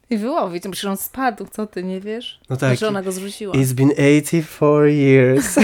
I 0.09 0.17
wyłowić, 0.17 0.63
przecież 0.63 0.85
on 0.85 0.97
spadł, 0.97 1.45
co 1.51 1.67
ty, 1.67 1.83
nie 1.83 2.01
wiesz? 2.01 2.39
No 2.49 2.57
tak. 2.57 2.69
Znaczy 2.69 2.87
ona 2.87 3.01
go 3.01 3.11
zrzuciła. 3.11 3.55
It's 3.55 3.73
been 3.73 3.91
84 3.91 4.93
years. 4.93 5.55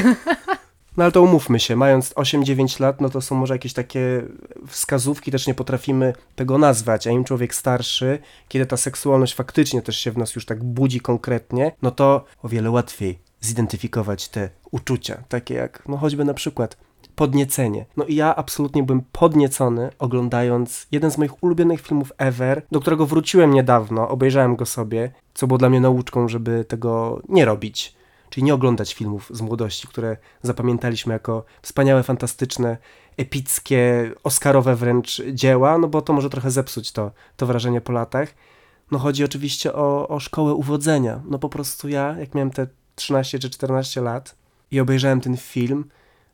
No 0.98 1.04
ale 1.04 1.12
to 1.12 1.22
umówmy 1.22 1.60
się, 1.60 1.76
mając 1.76 2.14
8-9 2.14 2.82
lat, 2.82 3.02
no 3.02 3.10
to 3.10 3.22
są 3.22 3.36
może 3.36 3.54
jakieś 3.54 3.74
takie 3.74 4.24
wskazówki, 4.68 5.32
też 5.32 5.48
nie 5.48 5.54
potrafimy 5.54 6.14
tego 6.36 6.58
nazwać, 6.58 7.08
a 7.08 7.12
im 7.12 7.24
człowiek 7.24 7.56
starszy, 7.56 8.20
kiedy 8.48 8.66
ta 8.66 8.78
seksualność 8.78 9.36
faktycznie 9.36 9.82
też 9.82 9.98
się 9.98 10.12
w 10.12 10.18
nas 10.18 10.36
już 10.36 10.46
tak 10.46 10.64
budzi 10.64 11.00
konkretnie, 11.00 11.72
no 11.82 11.92
to 11.92 12.26
o 12.44 12.50
wiele 12.50 12.72
łatwiej 12.72 13.20
zidentyfikować 13.42 14.30
te 14.30 14.50
uczucia, 14.72 15.24
takie 15.30 15.54
jak, 15.54 15.84
no 15.88 15.98
choćby 15.98 16.26
na 16.26 16.34
przykład 16.34 16.78
podniecenie. 17.16 17.86
No 17.98 18.06
i 18.06 18.16
ja 18.16 18.36
absolutnie 18.36 18.84
byłem 18.84 19.02
podniecony 19.12 19.90
oglądając 20.00 20.88
jeden 20.92 21.12
z 21.12 21.18
moich 21.18 21.44
ulubionych 21.44 21.82
filmów 21.82 22.14
ever, 22.18 22.62
do 22.72 22.80
którego 22.80 23.06
wróciłem 23.06 23.54
niedawno, 23.54 24.10
obejrzałem 24.10 24.56
go 24.56 24.66
sobie, 24.66 25.12
co 25.34 25.48
było 25.48 25.58
dla 25.58 25.70
mnie 25.70 25.82
nauczką, 25.82 26.28
żeby 26.28 26.66
tego 26.66 27.22
nie 27.30 27.46
robić. 27.46 27.98
Czyli 28.30 28.44
nie 28.44 28.54
oglądać 28.54 28.94
filmów 28.94 29.32
z 29.34 29.42
młodości, 29.42 29.88
które 29.88 30.18
zapamiętaliśmy 30.42 31.14
jako 31.14 31.46
wspaniałe, 31.62 32.04
fantastyczne, 32.04 32.78
epickie, 33.18 34.12
oscarowe 34.24 34.76
wręcz 34.76 35.22
dzieła, 35.34 35.78
no 35.78 35.88
bo 35.88 36.02
to 36.02 36.14
może 36.14 36.30
trochę 36.30 36.52
zepsuć 36.52 36.92
to, 36.92 37.12
to 37.38 37.46
wrażenie 37.46 37.82
po 37.82 37.94
latach. 37.94 38.34
No 38.92 39.00
chodzi 39.00 39.24
oczywiście 39.24 39.74
o, 39.74 40.08
o 40.08 40.20
szkołę 40.20 40.54
uwodzenia. 40.54 41.22
No 41.26 41.40
po 41.40 41.50
prostu 41.50 41.90
ja, 41.90 42.16
jak 42.20 42.36
miałem 42.36 42.52
te 42.52 42.68
13 42.98 43.40
czy 43.40 43.50
14 43.50 44.02
lat 44.02 44.36
i 44.72 44.80
obejrzałem 44.80 45.22
ten 45.22 45.38
film, 45.38 45.86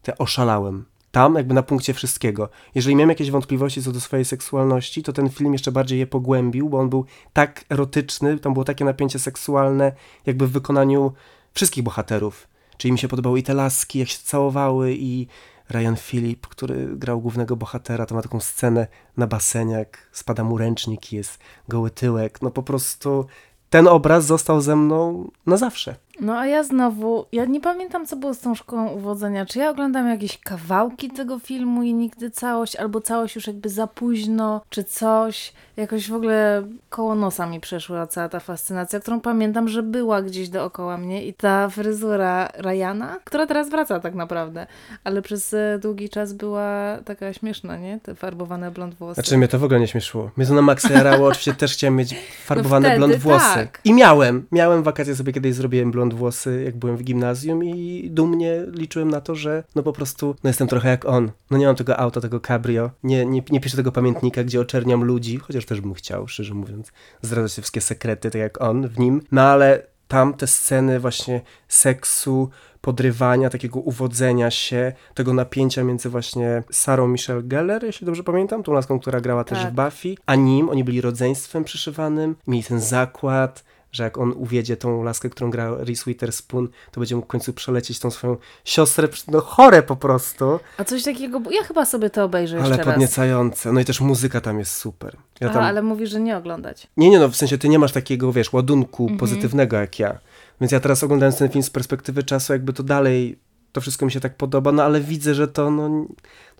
to 0.03 0.11
ja 0.11 0.17
oszalałem. 0.17 0.85
Tam 1.11 1.35
jakby 1.35 1.53
na 1.53 1.63
punkcie 1.63 1.93
wszystkiego. 1.93 2.49
Jeżeli 2.75 2.95
miałem 2.95 3.09
jakieś 3.09 3.31
wątpliwości 3.31 3.83
co 3.83 3.91
do 3.91 4.01
swojej 4.01 4.25
seksualności, 4.25 5.03
to 5.03 5.13
ten 5.13 5.29
film 5.29 5.53
jeszcze 5.53 5.71
bardziej 5.71 5.99
je 5.99 6.07
pogłębił, 6.07 6.69
bo 6.69 6.79
on 6.79 6.89
był 6.89 7.05
tak 7.33 7.65
erotyczny, 7.69 8.39
tam 8.39 8.53
było 8.53 8.65
takie 8.65 8.85
napięcie 8.85 9.19
seksualne, 9.19 9.91
jakby 10.25 10.47
w 10.47 10.51
wykonaniu 10.51 11.13
wszystkich 11.53 11.83
bohaterów. 11.83 12.47
Czyli 12.77 12.91
mi 12.91 12.99
się 12.99 13.07
podobały 13.07 13.39
i 13.39 13.43
te 13.43 13.53
laski, 13.53 13.99
jak 13.99 14.07
się 14.07 14.19
całowały, 14.23 14.93
i 14.93 15.27
Ryan 15.69 15.95
Phillip, 15.95 16.47
który 16.47 16.87
grał 16.95 17.21
głównego 17.21 17.55
bohatera, 17.55 18.05
to 18.05 18.15
ma 18.15 18.21
taką 18.21 18.39
scenę 18.39 18.87
na 19.17 19.27
basenie, 19.27 19.73
jak 19.73 20.09
spada 20.11 20.43
mu 20.43 20.57
ręcznik 20.57 21.11
jest 21.11 21.39
goły 21.67 21.91
tyłek. 21.91 22.41
No 22.41 22.51
po 22.51 22.63
prostu 22.63 23.25
ten 23.69 23.87
obraz 23.87 24.25
został 24.25 24.61
ze 24.61 24.75
mną 24.75 25.29
na 25.45 25.57
zawsze. 25.57 25.95
No 26.21 26.37
a 26.37 26.45
ja 26.47 26.63
znowu, 26.63 27.25
ja 27.31 27.45
nie 27.45 27.61
pamiętam 27.61 28.05
co 28.05 28.15
było 28.15 28.33
z 28.33 28.39
tą 28.39 28.55
szkołą 28.55 28.87
uwodzenia. 28.87 29.45
Czy 29.45 29.59
ja 29.59 29.69
oglądam 29.69 30.09
jakieś 30.09 30.37
kawałki 30.37 31.09
tego 31.11 31.39
filmu 31.39 31.83
i 31.83 31.93
nigdy 31.93 32.31
całość, 32.31 32.75
albo 32.75 33.01
całość 33.01 33.35
już 33.35 33.47
jakby 33.47 33.69
za 33.69 33.87
późno, 33.87 34.61
czy 34.69 34.83
coś. 34.83 35.53
Jakoś 35.77 36.09
w 36.09 36.13
ogóle 36.13 36.63
koło 36.89 37.15
nosa 37.15 37.45
mi 37.45 37.59
przeszła 37.59 38.07
cała 38.07 38.29
ta 38.29 38.39
fascynacja, 38.39 38.99
którą 38.99 39.21
pamiętam, 39.21 39.67
że 39.67 39.83
była 39.83 40.21
gdzieś 40.21 40.49
dookoła 40.49 40.97
mnie 40.97 41.25
i 41.25 41.33
ta 41.33 41.69
fryzura 41.69 42.49
Ryana, 42.57 43.19
która 43.23 43.45
teraz 43.47 43.69
wraca 43.69 43.99
tak 43.99 44.15
naprawdę, 44.15 44.67
ale 45.03 45.21
przez 45.21 45.53
e, 45.53 45.79
długi 45.81 46.09
czas 46.09 46.33
była 46.33 46.97
taka 47.05 47.33
śmieszna, 47.33 47.77
nie? 47.77 47.99
Te 48.03 48.15
farbowane 48.15 48.71
blond 48.71 48.95
włosy. 48.95 49.13
Znaczy 49.13 49.37
mnie 49.37 49.47
to 49.47 49.59
w 49.59 49.63
ogóle 49.63 49.79
nie 49.79 49.87
śmieszyło. 49.87 50.31
Mnie 50.37 50.47
to 50.47 50.53
na 50.53 50.61
maksa 50.61 50.93
jarało, 50.93 51.27
oczywiście 51.27 51.53
też 51.53 51.73
chciałem 51.73 51.95
mieć 51.95 52.15
farbowane 52.45 52.87
wtedy 52.87 52.97
blond 52.97 53.15
włosy. 53.15 53.55
tak. 53.55 53.81
I 53.83 53.93
miałem, 53.93 54.45
miałem 54.51 54.83
wakacje 54.83 55.15
sobie 55.15 55.33
kiedyś 55.33 55.53
zrobiłem 55.53 55.91
blond 55.91 56.02
włosy, 56.09 56.61
jak 56.65 56.77
byłem 56.77 56.97
w 56.97 57.03
gimnazjum 57.03 57.63
i 57.63 58.09
dumnie 58.11 58.65
liczyłem 58.71 59.11
na 59.11 59.21
to, 59.21 59.35
że 59.35 59.63
no 59.75 59.83
po 59.83 59.93
prostu, 59.93 60.35
no 60.43 60.49
jestem 60.49 60.67
trochę 60.67 60.89
jak 60.89 61.05
on. 61.05 61.31
No 61.51 61.57
nie 61.57 61.65
mam 61.65 61.75
tego 61.75 61.99
auta, 61.99 62.21
tego 62.21 62.39
cabrio, 62.39 62.91
nie, 63.03 63.25
nie, 63.25 63.43
nie 63.49 63.59
piszę 63.59 63.77
tego 63.77 63.91
pamiętnika, 63.91 64.43
gdzie 64.43 64.61
oczerniam 64.61 65.03
ludzi, 65.03 65.37
chociaż 65.37 65.65
też 65.65 65.81
bym 65.81 65.93
chciał, 65.93 66.27
szczerze 66.27 66.53
mówiąc, 66.53 66.91
zdradzać 67.21 67.53
się 67.53 67.61
wszystkie 67.61 67.81
sekrety, 67.81 68.31
tak 68.31 68.41
jak 68.41 68.61
on 68.61 68.87
w 68.87 68.99
nim. 68.99 69.21
No 69.31 69.41
ale 69.41 69.93
tam 70.07 70.33
te 70.33 70.47
sceny 70.47 70.99
właśnie 70.99 71.41
seksu, 71.67 72.49
podrywania, 72.81 73.49
takiego 73.49 73.79
uwodzenia 73.79 74.51
się, 74.51 74.93
tego 75.13 75.33
napięcia 75.33 75.83
między 75.83 76.09
właśnie 76.09 76.63
Sarą 76.71 77.07
Michelle 77.07 77.43
Geller, 77.43 77.83
jeśli 77.83 78.05
dobrze 78.05 78.23
pamiętam, 78.23 78.63
tą 78.63 78.73
laską, 78.73 78.99
która 78.99 79.21
grała 79.21 79.43
też 79.43 79.59
Tak. 79.59 79.73
w 79.73 79.75
Buffy, 79.75 80.15
a 80.25 80.35
nim, 80.35 80.69
oni 80.69 80.83
byli 80.83 81.01
rodzeństwem 81.01 81.63
przyszywanym, 81.63 82.35
mieli 82.47 82.63
ten 82.63 82.79
zakład, 82.79 83.63
że 83.93 84.03
jak 84.03 84.17
on 84.17 84.33
uwiedzie 84.37 84.77
tą 84.77 85.03
laskę, 85.03 85.29
którą 85.29 85.49
gra 85.51 85.75
Reese 85.77 86.03
Witherspoon, 86.07 86.67
to 86.91 86.99
będzie 87.01 87.15
mógł 87.15 87.25
w 87.27 87.29
końcu 87.29 87.53
przelecieć 87.53 87.99
tą 87.99 88.11
swoją 88.11 88.37
siostrę, 88.65 89.07
no 89.27 89.41
chore 89.41 89.83
po 89.83 89.95
prostu, 89.95 90.59
A 90.77 90.83
coś 90.83 91.03
takiego, 91.03 91.41
ja 91.51 91.63
chyba 91.63 91.85
sobie 91.85 92.09
to 92.09 92.23
obejrzę 92.23 92.57
ale 92.57 92.67
jeszcze 92.67 92.83
raz. 92.83 92.93
podniecające. 92.93 93.71
No 93.73 93.79
i 93.79 93.85
też 93.85 94.01
muzyka 94.01 94.41
tam 94.41 94.59
jest 94.59 94.71
super. 94.75 95.17
Ja 95.39 95.47
Aha, 95.49 95.53
tam... 95.59 95.63
ale 95.63 95.81
mówisz, 95.81 96.09
że 96.09 96.19
nie 96.19 96.37
oglądać. 96.37 96.87
Nie, 96.97 97.09
nie, 97.09 97.19
no 97.19 97.29
w 97.29 97.35
sensie 97.35 97.57
ty 97.57 97.69
nie 97.69 97.79
masz 97.79 97.91
takiego, 97.91 98.31
wiesz, 98.33 98.53
ładunku 98.53 99.03
Mhm. 99.03 99.19
pozytywnego 99.19 99.77
jak 99.77 99.99
ja. 99.99 100.19
Więc 100.61 100.71
ja 100.71 100.79
teraz 100.79 101.03
oglądając 101.03 101.37
ten 101.37 101.49
film 101.49 101.63
z 101.63 101.69
perspektywy 101.69 102.23
czasu, 102.23 102.53
jakby 102.53 102.73
to 102.73 102.83
dalej, 102.83 103.39
to 103.73 103.81
wszystko 103.81 104.05
mi 104.05 104.11
się 104.11 104.19
tak 104.19 104.37
podoba, 104.37 104.71
no 104.71 104.83
ale 104.83 105.01
widzę, 105.01 105.35
że 105.35 105.47
to 105.47 105.71
no, 105.71 105.89
no 105.89 106.07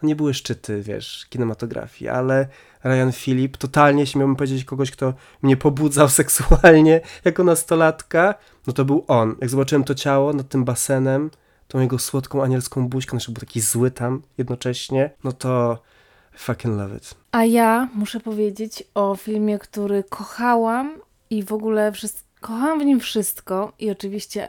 nie 0.04 0.16
były 0.16 0.34
szczyty, 0.34 0.82
wiesz, 0.82 1.28
kinematografii, 1.30 2.10
ale 2.10 2.48
Ryan 2.84 3.12
Phillip, 3.12 3.58
totalnie, 3.58 4.02
jeśli 4.02 4.20
miałbym 4.20 4.36
powiedzieć 4.36 4.66
kogoś, 4.66 4.92
kto 4.92 5.14
mnie 5.42 5.58
pobudzał 5.58 6.10
seksualnie 6.22 7.02
jako 7.26 7.44
nastolatka, 7.44 8.36
no 8.68 8.74
to 8.74 8.86
był 8.86 9.06
on. 9.08 9.36
Jak 9.42 9.50
zobaczyłem 9.50 9.84
to 9.84 9.96
ciało 9.96 10.34
nad 10.34 10.50
tym 10.50 10.64
basenem, 10.64 11.30
tą 11.68 11.80
jego 11.80 12.00
słodką 12.00 12.44
anielską 12.44 12.88
buźkę, 12.88 13.12
znaczy 13.12 13.32
był 13.32 13.40
taki 13.40 13.62
zły 13.62 13.92
tam 13.92 14.22
jednocześnie, 14.38 15.10
no 15.24 15.32
to 15.32 15.80
Fucking 16.38 16.78
love 16.78 16.98
it. 16.98 17.16
A 17.32 17.46
ja 17.46 17.90
muszę 17.94 18.20
powiedzieć 18.20 18.84
o 18.94 19.16
filmie, 19.16 19.60
który 19.60 20.04
kochałam 20.04 21.02
i 21.30 21.44
w 21.44 21.54
ogóle 21.54 21.92
wszystko. 21.92 22.23
Kochałam 22.44 22.80
w 22.80 22.86
nim 22.86 23.00
wszystko 23.00 23.74
i 23.80 23.92
oczywiście 23.92 24.48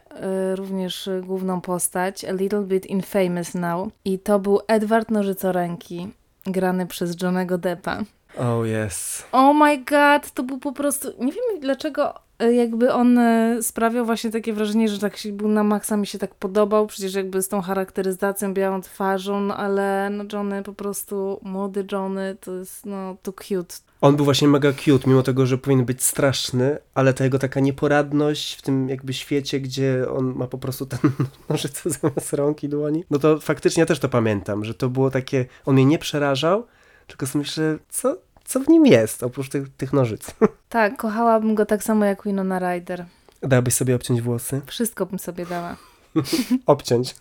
y, 0.53 0.57
również 0.57 1.09
główną 1.23 1.61
postać, 1.61 2.25
A 2.25 2.33
Little 2.33 2.63
Bit 2.63 2.87
Infamous 2.87 3.55
Now. 3.55 3.89
I 4.05 4.19
to 4.19 4.39
był 4.39 4.61
Edward 4.69 5.11
Nożycoręki, 5.11 6.09
grany 6.47 6.87
przez 6.87 7.23
Johnego 7.23 7.59
Deppa. 7.59 8.03
Oh 8.39 8.67
yes. 8.87 9.25
Oh 9.33 9.53
my 9.53 9.79
god, 9.79 10.31
to 10.31 10.43
był 10.43 10.59
po 10.59 10.73
prostu. 10.73 11.09
Nie 11.19 11.33
wiem 11.33 11.61
dlaczego 11.61 12.15
jakby 12.39 12.93
on 12.93 13.19
y, 13.19 13.63
sprawiał 13.63 14.07
właśnie 14.07 14.31
takie 14.31 14.53
wrażenie, 14.53 14.89
że 14.89 14.99
tak 14.99 15.17
się 15.17 15.33
był 15.33 15.49
na 15.49 15.65
maksa, 15.65 15.97
mi 15.97 16.07
się 16.07 16.19
tak 16.19 16.35
podobał, 16.35 16.87
przecież 16.87 17.15
jakby 17.15 17.43
z 17.43 17.49
tą 17.49 17.61
charakteryzacją, 17.61 18.55
białą 18.55 18.81
twarzą, 18.81 19.41
no 19.41 19.57
ale 19.57 20.11
no 20.11 20.25
Johnny 20.33 20.63
po 20.63 20.73
prostu, 20.73 21.41
młody 21.43 21.87
Johnny, 21.93 22.37
to 22.41 22.53
jest 22.53 22.87
no 22.87 23.17
to 23.23 23.33
cute. 23.33 23.75
On 24.01 24.17
był 24.17 24.25
właśnie 24.25 24.49
mega 24.49 24.73
cute, 24.73 25.11
mimo 25.11 25.23
tego, 25.23 25.47
że 25.47 25.59
powinien 25.59 25.85
być 25.85 26.03
straszny, 26.03 26.79
ale 26.95 27.15
ta 27.15 27.25
jego 27.25 27.39
taka 27.39 27.61
nieporadność 27.61 28.55
w 28.55 28.63
tym 28.63 28.89
jakby 28.89 29.13
świecie, 29.13 29.61
gdzie 29.61 30.07
on 30.11 30.35
ma 30.37 30.47
po 30.47 30.59
prostu 30.59 30.87
ten 30.87 30.99
nożyce 31.49 31.91
zamiast 31.91 32.33
rąk 32.33 32.65
i 32.65 32.69
dłoni, 32.69 33.05
no 33.11 33.19
to 33.19 33.41
faktycznie 33.41 33.81
ja 33.81 33.87
też 33.87 33.99
to 33.99 34.09
pamiętam, 34.09 34.65
że 34.65 34.75
to 34.75 34.89
było 34.89 35.11
takie, 35.11 35.47
on 35.67 35.75
mnie 35.75 35.85
nie 35.85 35.99
przerażał, 35.99 36.67
tylko 37.07 37.27
sobie 37.27 37.43
myślę, 37.43 37.79
co, 37.89 38.17
co 38.45 38.61
w 38.61 38.69
nim 38.69 38.87
jest, 38.87 39.23
oprócz 39.23 39.49
tych, 39.49 39.69
tych 39.77 39.93
nożyc. 39.93 40.27
Tak, 40.69 40.97
kochałabym 40.97 41.55
go 41.55 41.67
tak 41.67 41.85
samo 41.85 42.05
jak 42.05 42.25
Winona 42.25 42.59
Ryder. 42.59 43.05
Dałabyś 43.43 43.75
sobie 43.75 43.95
obciąć 43.95 44.23
włosy? 44.23 44.61
Wszystko 44.67 45.07
bym 45.07 45.19
sobie 45.19 45.47
dała. 45.47 45.77
Obciąć. 46.67 47.15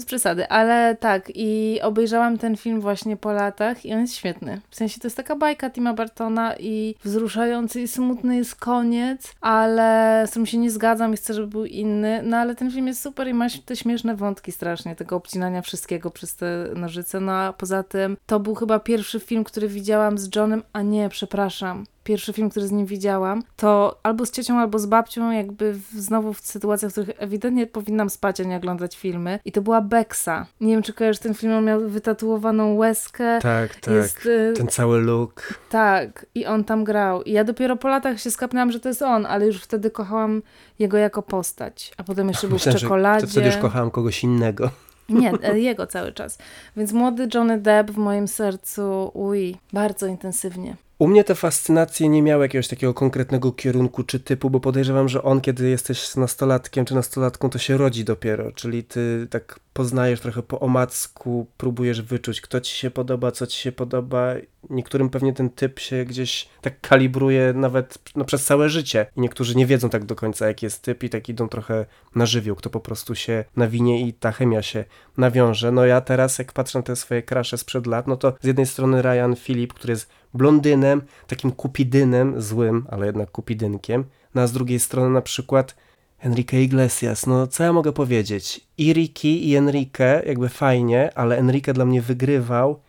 Bez 0.00 0.06
przesady, 0.06 0.48
ale 0.48 0.96
tak 0.96 1.32
i 1.34 1.80
obejrzałam 1.82 2.38
ten 2.38 2.56
film 2.56 2.80
właśnie 2.80 3.16
po 3.16 3.32
latach 3.32 3.86
i 3.86 3.92
on 3.92 4.00
jest 4.00 4.14
świetny. 4.14 4.60
W 4.70 4.76
sensie 4.76 5.00
to 5.00 5.06
jest 5.06 5.16
taka 5.16 5.36
bajka 5.36 5.70
Tima 5.70 5.94
Bartona 5.94 6.54
i 6.56 6.94
wzruszający 7.04 7.80
i 7.80 7.88
smutny 7.88 8.36
jest 8.36 8.54
koniec, 8.54 9.34
ale 9.40 10.24
z 10.26 10.30
tym 10.30 10.46
się 10.46 10.58
nie 10.58 10.70
zgadzam 10.70 11.14
i 11.14 11.16
chcę, 11.16 11.34
żeby 11.34 11.46
był 11.46 11.64
inny. 11.64 12.20
No 12.24 12.36
ale 12.36 12.54
ten 12.54 12.70
film 12.70 12.86
jest 12.86 13.02
super 13.02 13.28
i 13.28 13.34
ma 13.34 13.46
te 13.64 13.76
śmieszne 13.76 14.16
wątki 14.16 14.52
strasznie, 14.52 14.96
tego 14.96 15.16
obcinania 15.16 15.62
wszystkiego 15.62 16.10
przez 16.10 16.36
te 16.36 16.66
nożyce. 16.74 17.20
No 17.20 17.32
a 17.32 17.52
poza 17.52 17.82
tym 17.82 18.16
to 18.26 18.40
był 18.40 18.54
chyba 18.54 18.78
pierwszy 18.78 19.20
film, 19.20 19.44
który 19.44 19.68
widziałam 19.68 20.18
z 20.18 20.36
Johnem, 20.36 20.62
a 20.72 20.82
nie, 20.82 21.08
przepraszam 21.08 21.84
pierwszy 22.04 22.32
film, 22.32 22.50
który 22.50 22.66
z 22.66 22.72
nim 22.72 22.86
widziałam, 22.86 23.42
to 23.56 24.00
albo 24.02 24.26
z 24.26 24.30
ciocią, 24.30 24.58
albo 24.58 24.78
z 24.78 24.86
babcią, 24.86 25.30
jakby 25.30 25.72
w, 25.72 25.84
znowu 25.90 26.32
w 26.32 26.40
sytuacjach, 26.40 26.90
w 26.90 26.94
których 26.94 27.10
ewidentnie 27.18 27.66
powinnam 27.66 28.10
spać, 28.10 28.40
a 28.40 28.44
nie 28.44 28.56
oglądać 28.56 28.96
filmy. 28.96 29.38
I 29.44 29.52
to 29.52 29.62
była 29.62 29.80
Bexa. 29.80 30.46
Nie 30.60 30.72
wiem, 30.72 30.82
czy 30.82 30.92
kojarzysz 30.92 31.20
ten 31.20 31.34
film, 31.34 31.52
on 31.52 31.64
miał 31.64 31.88
wytatuowaną 31.88 32.74
łezkę. 32.74 33.38
Tak, 33.42 33.74
tak. 33.74 33.94
Jest, 33.94 34.26
y, 34.26 34.52
Ten 34.56 34.68
cały 34.68 35.00
look. 35.00 35.60
Tak, 35.70 36.26
i 36.34 36.46
on 36.46 36.64
tam 36.64 36.84
grał. 36.84 37.22
I 37.22 37.32
ja 37.32 37.44
dopiero 37.44 37.76
po 37.76 37.88
latach 37.88 38.20
się 38.20 38.30
skapnęłam, 38.30 38.72
że 38.72 38.80
to 38.80 38.88
jest 38.88 39.02
on, 39.02 39.26
ale 39.26 39.46
już 39.46 39.62
wtedy 39.62 39.90
kochałam 39.90 40.42
jego 40.78 40.96
jako 40.96 41.22
postać. 41.22 41.92
A 41.96 42.04
potem 42.04 42.28
jeszcze 42.28 42.46
był 42.46 42.54
Myślałem, 42.54 42.78
w 42.78 42.82
czekoladzie. 42.82 43.26
Wtedy 43.26 43.46
już 43.46 43.56
kochałam 43.56 43.90
kogoś 43.90 44.24
innego. 44.24 44.70
Nie, 45.08 45.32
e, 45.42 45.58
jego 45.58 45.86
cały 45.86 46.12
czas. 46.12 46.38
Więc 46.76 46.92
młody 46.92 47.28
Johnny 47.34 47.60
Depp 47.60 47.92
w 47.92 47.96
moim 47.96 48.28
sercu, 48.28 49.10
uj, 49.14 49.56
bardzo 49.72 50.06
intensywnie. 50.06 50.76
U 51.00 51.08
mnie 51.08 51.24
te 51.24 51.34
fascynacje 51.34 52.08
nie 52.08 52.22
miały 52.22 52.44
jakiegoś 52.44 52.68
takiego 52.68 52.94
konkretnego 52.94 53.52
kierunku 53.52 54.02
czy 54.02 54.20
typu, 54.20 54.50
bo 54.50 54.60
podejrzewam, 54.60 55.08
że 55.08 55.22
on, 55.22 55.40
kiedy 55.40 55.68
jesteś 55.68 56.16
nastolatkiem 56.16 56.84
czy 56.84 56.94
nastolatką, 56.94 57.50
to 57.50 57.58
się 57.58 57.76
rodzi 57.76 58.04
dopiero. 58.04 58.52
Czyli 58.52 58.84
ty 58.84 59.26
tak 59.30 59.60
poznajesz 59.72 60.20
trochę 60.20 60.42
po 60.42 60.60
omacku, 60.60 61.46
próbujesz 61.56 62.02
wyczuć, 62.02 62.40
kto 62.40 62.60
ci 62.60 62.76
się 62.76 62.90
podoba, 62.90 63.30
co 63.30 63.46
ci 63.46 63.60
się 63.60 63.72
podoba. 63.72 64.34
Niektórym 64.70 65.10
pewnie 65.10 65.32
ten 65.32 65.50
typ 65.50 65.78
się 65.78 66.04
gdzieś 66.04 66.48
tak 66.60 66.80
kalibruje 66.80 67.52
nawet 67.52 67.98
no, 68.16 68.24
przez 68.24 68.44
całe 68.44 68.68
życie. 68.68 69.06
I 69.16 69.20
niektórzy 69.20 69.56
nie 69.56 69.66
wiedzą 69.66 69.90
tak 69.90 70.04
do 70.04 70.14
końca, 70.14 70.46
jaki 70.46 70.66
jest 70.66 70.82
typ 70.82 71.02
i 71.02 71.10
tak 71.10 71.28
idą 71.28 71.48
trochę 71.48 71.86
na 72.14 72.26
żywioł, 72.26 72.56
kto 72.56 72.70
po 72.70 72.80
prostu 72.80 73.14
się 73.14 73.44
nawinie 73.56 74.08
i 74.08 74.12
ta 74.12 74.32
chemia 74.32 74.62
się 74.62 74.84
nawiąże. 75.16 75.72
No 75.72 75.86
ja 75.86 76.00
teraz, 76.00 76.38
jak 76.38 76.52
patrzę 76.52 76.78
na 76.78 76.82
te 76.82 76.96
swoje 76.96 77.22
krasze 77.22 77.58
sprzed 77.58 77.86
lat, 77.86 78.06
no 78.06 78.16
to 78.16 78.32
z 78.40 78.46
jednej 78.46 78.66
strony 78.66 79.02
Ryan 79.02 79.36
Phillip, 79.36 79.74
który 79.74 79.92
jest 79.92 80.10
blondynem, 80.34 81.02
takim 81.26 81.52
kupidynem, 81.52 82.42
złym, 82.42 82.86
ale 82.90 83.06
jednak 83.06 83.30
kupidynkiem, 83.30 84.04
no 84.34 84.42
a 84.42 84.46
z 84.46 84.52
drugiej 84.52 84.80
strony 84.80 85.10
na 85.10 85.22
przykład 85.22 85.76
Enrique 86.20 86.62
Iglesias, 86.62 87.26
no 87.26 87.46
co 87.46 87.64
ja 87.64 87.72
mogę 87.72 87.92
powiedzieć? 87.92 88.60
I 88.78 88.92
Ricky 88.92 89.28
i 89.28 89.56
Enrique 89.56 90.22
jakby 90.26 90.48
fajnie, 90.48 91.10
ale 91.14 91.38
Enrique 91.38 91.72
dla 91.72 91.84
mnie 91.84 92.02
wygrywał, 92.02 92.80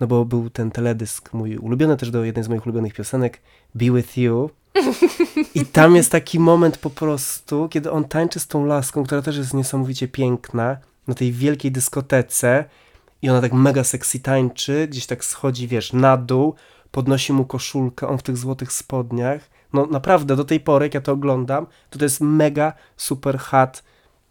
no 0.00 0.06
bo 0.06 0.24
był 0.24 0.50
ten 0.50 0.70
teledysk 0.70 1.32
mój 1.32 1.56
ulubiony 1.56 1.96
też 1.96 2.10
do 2.10 2.24
jednej 2.24 2.44
z 2.44 2.48
moich 2.48 2.66
ulubionych 2.66 2.94
piosenek, 2.94 3.40
Be 3.74 3.90
With 3.90 4.18
You. 4.18 4.50
I 5.54 5.66
tam 5.66 5.96
jest 5.96 6.12
taki 6.12 6.38
moment 6.38 6.78
po 6.78 6.90
prostu, 6.90 7.68
kiedy 7.68 7.90
on 7.90 8.04
tańczy 8.04 8.40
z 8.40 8.46
tą 8.46 8.66
laską, 8.66 9.04
która 9.04 9.22
też 9.22 9.36
jest 9.36 9.54
niesamowicie 9.54 10.08
piękna, 10.08 10.76
na 11.06 11.14
tej 11.14 11.32
wielkiej 11.32 11.72
dyskotece 11.72 12.64
i 13.22 13.30
ona 13.30 13.40
tak 13.40 13.52
mega 13.52 13.84
sexy 13.84 14.20
tańczy, 14.20 14.88
gdzieś 14.90 15.06
tak 15.06 15.24
schodzi, 15.24 15.68
wiesz, 15.68 15.92
na 15.92 16.16
dół, 16.16 16.54
podnosi 16.94 17.32
mu 17.32 17.44
koszulkę, 17.44 18.08
on 18.08 18.18
w 18.18 18.22
tych 18.22 18.36
złotych 18.36 18.72
spodniach. 18.72 19.50
No 19.72 19.86
naprawdę, 19.86 20.36
do 20.36 20.44
tej 20.44 20.60
pory, 20.60 20.86
jak 20.86 20.94
ja 20.94 21.00
to 21.00 21.12
oglądam, 21.12 21.66
to 21.90 21.98
to 21.98 22.04
jest 22.04 22.20
mega 22.20 22.72
super 22.96 23.38
hat, 23.38 23.82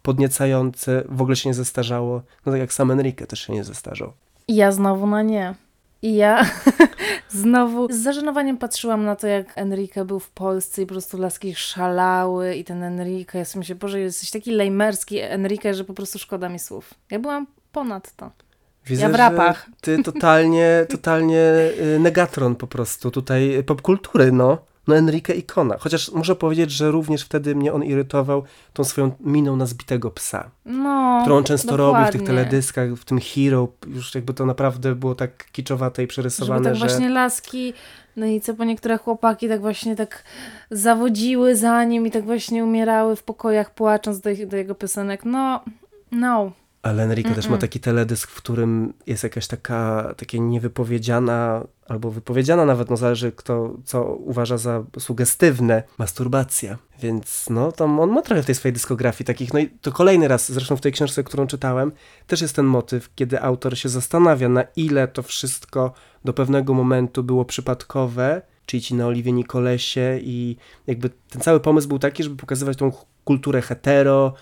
podniecający, 0.02 1.04
w 1.08 1.22
ogóle 1.22 1.36
się 1.36 1.48
nie 1.48 1.54
zestarzało. 1.54 2.22
No 2.46 2.52
tak 2.52 2.60
jak 2.60 2.72
sam 2.72 2.90
Enrique 2.90 3.26
też 3.26 3.40
się 3.40 3.52
nie 3.52 3.64
zestarzał. 3.64 4.12
I 4.48 4.54
ja 4.54 4.72
znowu 4.72 5.06
na 5.06 5.22
nie. 5.22 5.54
I 6.02 6.14
ja 6.14 6.50
znowu 7.42 7.92
z 7.92 7.96
zażenowaniem 7.96 8.58
patrzyłam 8.58 9.04
na 9.04 9.16
to, 9.16 9.26
jak 9.26 9.58
Enrique 9.58 10.04
był 10.04 10.20
w 10.20 10.30
Polsce 10.30 10.82
i 10.82 10.86
po 10.86 10.94
prostu 10.94 11.18
laski 11.18 11.54
szalały 11.54 12.54
i 12.54 12.64
ten 12.64 12.82
Enrique, 12.82 13.38
ja 13.38 13.44
sobie 13.44 13.58
myślę, 13.58 13.74
Boże, 13.74 14.00
jesteś 14.00 14.30
taki 14.30 14.50
lejmerski 14.50 15.18
Enrique, 15.18 15.74
że 15.74 15.84
po 15.84 15.94
prostu 15.94 16.18
szkoda 16.18 16.48
mi 16.48 16.58
słów. 16.58 16.94
Ja 17.10 17.18
byłam 17.18 17.46
ponad 17.72 18.16
to. 18.16 18.30
Widzę, 18.86 19.02
Ja 19.02 19.08
w 19.08 19.14
rapach. 19.14 19.66
Ty 19.80 20.02
totalnie, 20.02 20.68
totalnie 20.90 21.40
y, 21.96 21.98
negatron 22.00 22.56
po 22.56 22.66
prostu 22.66 23.10
tutaj 23.10 23.62
popkultury, 23.66 24.32
no. 24.32 24.58
No 24.86 24.96
Enrique 24.96 25.34
ikona. 25.34 25.76
Chociaż 25.78 26.12
muszę 26.12 26.36
powiedzieć, 26.36 26.70
że 26.70 26.90
również 26.90 27.22
wtedy 27.22 27.54
mnie 27.54 27.72
on 27.72 27.84
irytował 27.84 28.42
tą 28.72 28.84
swoją 28.84 29.10
miną 29.20 29.56
na 29.56 29.66
zbitego 29.66 30.10
psa. 30.10 30.50
No, 30.64 31.18
którą 31.22 31.36
on 31.36 31.44
często 31.44 31.76
robi 31.76 32.00
w 32.00 32.10
tych 32.10 32.20
dokładnie. 32.20 32.26
teledyskach, 32.26 32.90
w 32.94 33.04
tym 33.04 33.20
Hero, 33.20 33.68
już 33.86 34.14
jakby 34.14 34.34
to 34.34 34.46
naprawdę 34.46 34.94
było 34.94 35.14
tak 35.14 35.50
kiczowate 35.52 36.02
i 36.02 36.04
Żeby 36.04 36.08
przerysowane, 36.08 36.64
tak 36.64 36.74
że... 36.74 36.86
właśnie 36.86 37.08
laski, 37.08 37.72
no 38.16 38.26
i 38.26 38.40
co 38.40 38.54
po 38.54 38.64
niektóre 38.64 38.98
chłopaki 38.98 39.48
tak 39.48 39.60
właśnie 39.60 39.96
tak 39.96 40.24
zawodziły 40.70 41.56
za 41.56 41.84
nim 41.84 42.06
i 42.06 42.10
tak 42.10 42.24
właśnie 42.24 42.64
umierały 42.64 43.16
w 43.16 43.22
pokojach 43.22 43.74
płacząc 43.74 44.20
do, 44.20 44.30
do 44.46 44.56
jego 44.56 44.74
piosenek. 44.74 45.24
No, 45.24 45.60
no. 46.12 46.52
Ale 46.84 47.02
Enrique 47.02 47.34
też 47.34 47.48
ma 47.48 47.58
taki 47.58 47.80
teledysk, 47.80 48.30
w 48.30 48.36
którym 48.36 48.92
jest 49.06 49.22
jakaś 49.22 49.46
taka, 49.46 50.14
takie 50.16 50.40
niewypowiedziana, 50.40 51.66
albo 51.88 52.10
wypowiedziana 52.10 52.64
nawet, 52.64 52.90
no 52.90 52.96
zależy 52.96 53.32
kto, 53.32 53.76
co 53.84 54.04
uważa 54.04 54.58
za 54.58 54.84
sugestywne, 54.98 55.82
masturbacja. 55.98 56.78
Więc 57.00 57.46
no, 57.50 57.72
tam 57.72 58.00
on 58.00 58.10
ma 58.10 58.22
trochę 58.22 58.42
w 58.42 58.46
tej 58.46 58.54
swojej 58.54 58.72
dyskografii 58.72 59.26
takich, 59.26 59.52
no 59.52 59.58
i 59.58 59.68
to 59.68 59.92
kolejny 59.92 60.28
raz, 60.28 60.52
zresztą 60.52 60.76
w 60.76 60.80
tej 60.80 60.92
książce, 60.92 61.24
którą 61.24 61.46
czytałem, 61.46 61.92
też 62.26 62.40
jest 62.42 62.56
ten 62.56 62.66
motyw, 62.66 63.14
kiedy 63.14 63.42
autor 63.42 63.78
się 63.78 63.88
zastanawia, 63.88 64.48
na 64.48 64.64
ile 64.76 65.08
to 65.08 65.22
wszystko 65.22 65.92
do 66.24 66.32
pewnego 66.32 66.74
momentu 66.74 67.22
było 67.22 67.44
przypadkowe, 67.44 68.42
czyli 68.66 68.82
ci 68.82 68.94
na 68.94 69.06
Oliwie 69.06 69.32
Nikolesie 69.32 70.18
i 70.22 70.56
jakby 70.86 71.10
ten 71.30 71.42
cały 71.42 71.60
pomysł 71.60 71.88
był 71.88 71.98
taki, 71.98 72.22
żeby 72.22 72.36
pokazywać 72.36 72.76
tą 72.76 72.92
kulturę 73.24 73.62
hetero, 73.62 74.34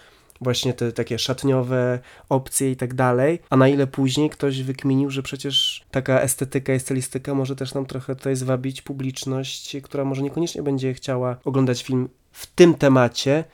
właśnie 0.42 0.74
te 0.74 0.92
takie 0.92 1.18
szatniowe 1.18 1.98
opcje 2.28 2.70
i 2.70 2.76
tak 2.76 2.94
dalej, 2.94 3.38
a 3.50 3.56
na 3.56 3.68
ile 3.68 3.86
później 3.86 4.30
ktoś 4.30 4.62
wykminił, 4.62 5.10
że 5.10 5.22
przecież 5.22 5.84
taka 5.90 6.20
estetyka 6.20 6.74
i 6.74 6.80
stylistyka 6.80 7.34
może 7.34 7.56
też 7.56 7.74
nam 7.74 7.86
trochę 7.86 8.16
tutaj 8.16 8.36
zwabić 8.36 8.82
publiczność, 8.82 9.76
która 9.82 10.04
może 10.04 10.22
niekoniecznie 10.22 10.62
będzie 10.62 10.94
chciała 10.94 11.36
oglądać 11.44 11.82
film 11.82 12.08
w 12.32 12.46
tym 12.46 12.74
temacie, 12.74 13.44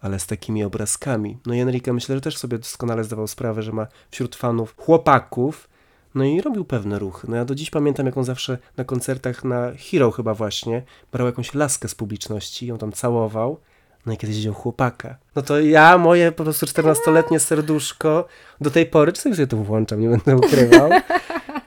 ale 0.00 0.18
z 0.18 0.26
takimi 0.26 0.64
obrazkami. 0.64 1.38
No 1.46 1.54
i 1.54 1.60
Enrique 1.60 1.92
myślę, 1.92 2.14
że 2.14 2.20
też 2.20 2.36
sobie 2.36 2.58
doskonale 2.58 3.04
zdawał 3.04 3.26
sprawę, 3.26 3.62
że 3.62 3.72
ma 3.72 3.86
wśród 4.10 4.36
fanów 4.36 4.74
chłopaków, 4.76 5.68
no 6.14 6.24
i 6.24 6.40
robił 6.40 6.64
pewne 6.64 6.98
ruchy. 6.98 7.26
No 7.30 7.36
ja 7.36 7.44
do 7.44 7.54
dziś 7.54 7.70
pamiętam, 7.70 8.06
jak 8.06 8.16
on 8.16 8.24
zawsze 8.24 8.58
na 8.76 8.84
koncertach 8.84 9.44
na 9.44 9.72
Hero 9.90 10.10
chyba 10.10 10.34
właśnie 10.34 10.82
brał 11.12 11.26
jakąś 11.26 11.54
laskę 11.54 11.88
z 11.88 11.94
publiczności, 11.94 12.66
ją 12.66 12.78
tam 12.78 12.92
całował, 12.92 13.60
no 14.08 14.14
i 14.14 14.16
kiedyś 14.16 14.36
wziął 14.36 14.54
chłopaka. 14.54 15.16
No 15.36 15.42
to 15.42 15.60
ja, 15.60 15.98
moje 15.98 16.32
po 16.32 16.44
prostu 16.44 16.66
14-letnie 16.66 17.40
serduszko, 17.40 18.26
do 18.60 18.70
tej 18.70 18.86
pory, 18.86 19.12
czasami 19.12 19.34
sobie 19.34 19.46
to 19.46 19.56
włączam, 19.56 20.00
nie 20.00 20.08
będę 20.08 20.36
ukrywał, 20.36 20.90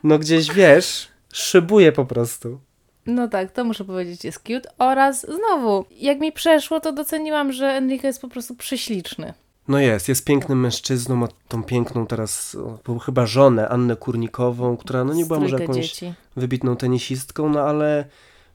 no 0.04 0.20
gdzieś, 0.20 0.54
wiesz, 0.54 1.08
szybuje 1.34 1.92
po 1.92 2.06
prostu. 2.06 2.60
No 3.06 3.28
tak, 3.28 3.52
to 3.52 3.64
muszę 3.64 3.86
powiedzieć, 3.86 4.24
jest 4.24 4.40
cute. 4.40 4.70
Oraz 4.78 5.22
znowu, 5.22 5.86
jak 5.92 6.20
mi 6.20 6.32
przeszło, 6.32 6.80
to 6.80 6.92
doceniłam, 6.92 7.52
że 7.54 7.66
Enrique 7.68 8.08
jest 8.08 8.22
po 8.22 8.28
prostu 8.28 8.56
prześliczny. 8.56 9.34
No 9.68 9.80
jest, 9.80 10.10
jest 10.10 10.26
pięknym 10.26 10.60
mężczyzną, 10.60 11.16
ma 11.16 11.28
tą 11.48 11.64
piękną 11.64 12.08
teraz, 12.08 12.58
o, 12.88 13.00
chyba 13.00 13.26
żonę, 13.26 13.70
Annę 13.70 13.96
Kurnikową, 13.96 14.78
która 14.78 15.04
no 15.04 15.14
nie 15.14 15.26
była 15.26 15.40
może 15.40 15.60
jakąś 15.60 15.76
dzieci. 15.76 16.14
wybitną 16.36 16.76
tenisistką, 16.76 17.50
no 17.50 17.62
ale 17.62 18.06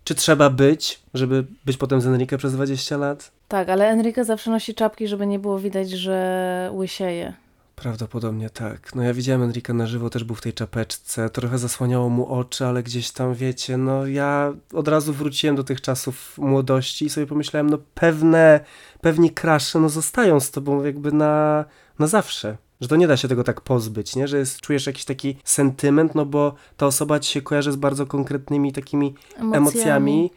czy 0.05 0.15
trzeba 0.15 0.51
być, 0.51 1.01
żeby 1.15 1.47
być 1.65 1.77
potem 1.77 2.01
z 2.01 2.07
Enrique 2.07 2.39
przez 2.39 2.53
20 2.53 2.97
lat? 2.97 3.33
Tak, 3.49 3.69
ale 3.69 3.89
Enrique 3.89 4.25
zawsze 4.25 4.51
nosi 4.51 4.75
czapki, 4.75 5.09
żeby 5.09 5.27
nie 5.27 5.39
było 5.39 5.59
widać, 5.59 5.91
że 5.91 6.71
łysieje. 6.75 7.35
Prawdopodobnie 7.77 8.51
tak. 8.51 8.95
No 8.95 9.03
ja 9.03 9.15
widziałem 9.15 9.43
Enrique 9.43 9.75
na 9.75 9.87
żywo, 9.87 10.11
też 10.11 10.25
był 10.25 10.37
w 10.37 10.41
tej 10.41 10.53
czapeczce, 10.53 11.31
trochę 11.31 11.59
zasłaniało 11.59 12.09
mu 12.09 12.35
oczy, 12.35 12.67
ale 12.67 12.83
gdzieś 12.83 13.11
tam, 13.11 13.35
wiecie, 13.35 13.77
no 13.77 14.07
ja 14.07 14.55
od 14.73 14.89
razu 14.89 15.13
wróciłem 15.13 15.57
do 15.57 15.65
tych 15.65 15.81
czasów 15.81 16.39
młodości 16.39 17.05
i 17.05 17.11
sobie 17.11 17.27
pomyślałem, 17.27 17.71
no 17.71 17.79
pewne, 17.95 18.61
pewni 19.01 19.31
krasze, 19.31 19.81
no 19.81 19.89
zostają 19.89 20.41
z 20.41 20.51
tobą 20.51 20.85
jakby 20.85 21.13
na, 21.13 21.65
na 21.99 22.07
zawsze. 22.07 22.57
Że 22.81 22.89
to 22.89 22.97
nie 22.97 23.07
da 23.07 23.17
się 23.17 23.29
tego 23.29 23.45
tak 23.45 23.61
pozbyć, 23.61 24.17
nie? 24.17 24.29
Że 24.29 24.39
jest, 24.39 24.61
czujesz 24.61 24.87
jakiś 24.87 25.05
taki 25.05 25.37
sentyment, 25.45 26.15
no 26.15 26.27
bo 26.27 26.55
ta 26.77 26.87
osoba 26.87 27.21
ci 27.21 27.33
się 27.33 27.43
kojarzy 27.43 27.73
z 27.73 27.77
bardzo 27.77 28.07
konkretnymi 28.07 28.73
takimi 28.73 29.15
emocjami 29.53 30.31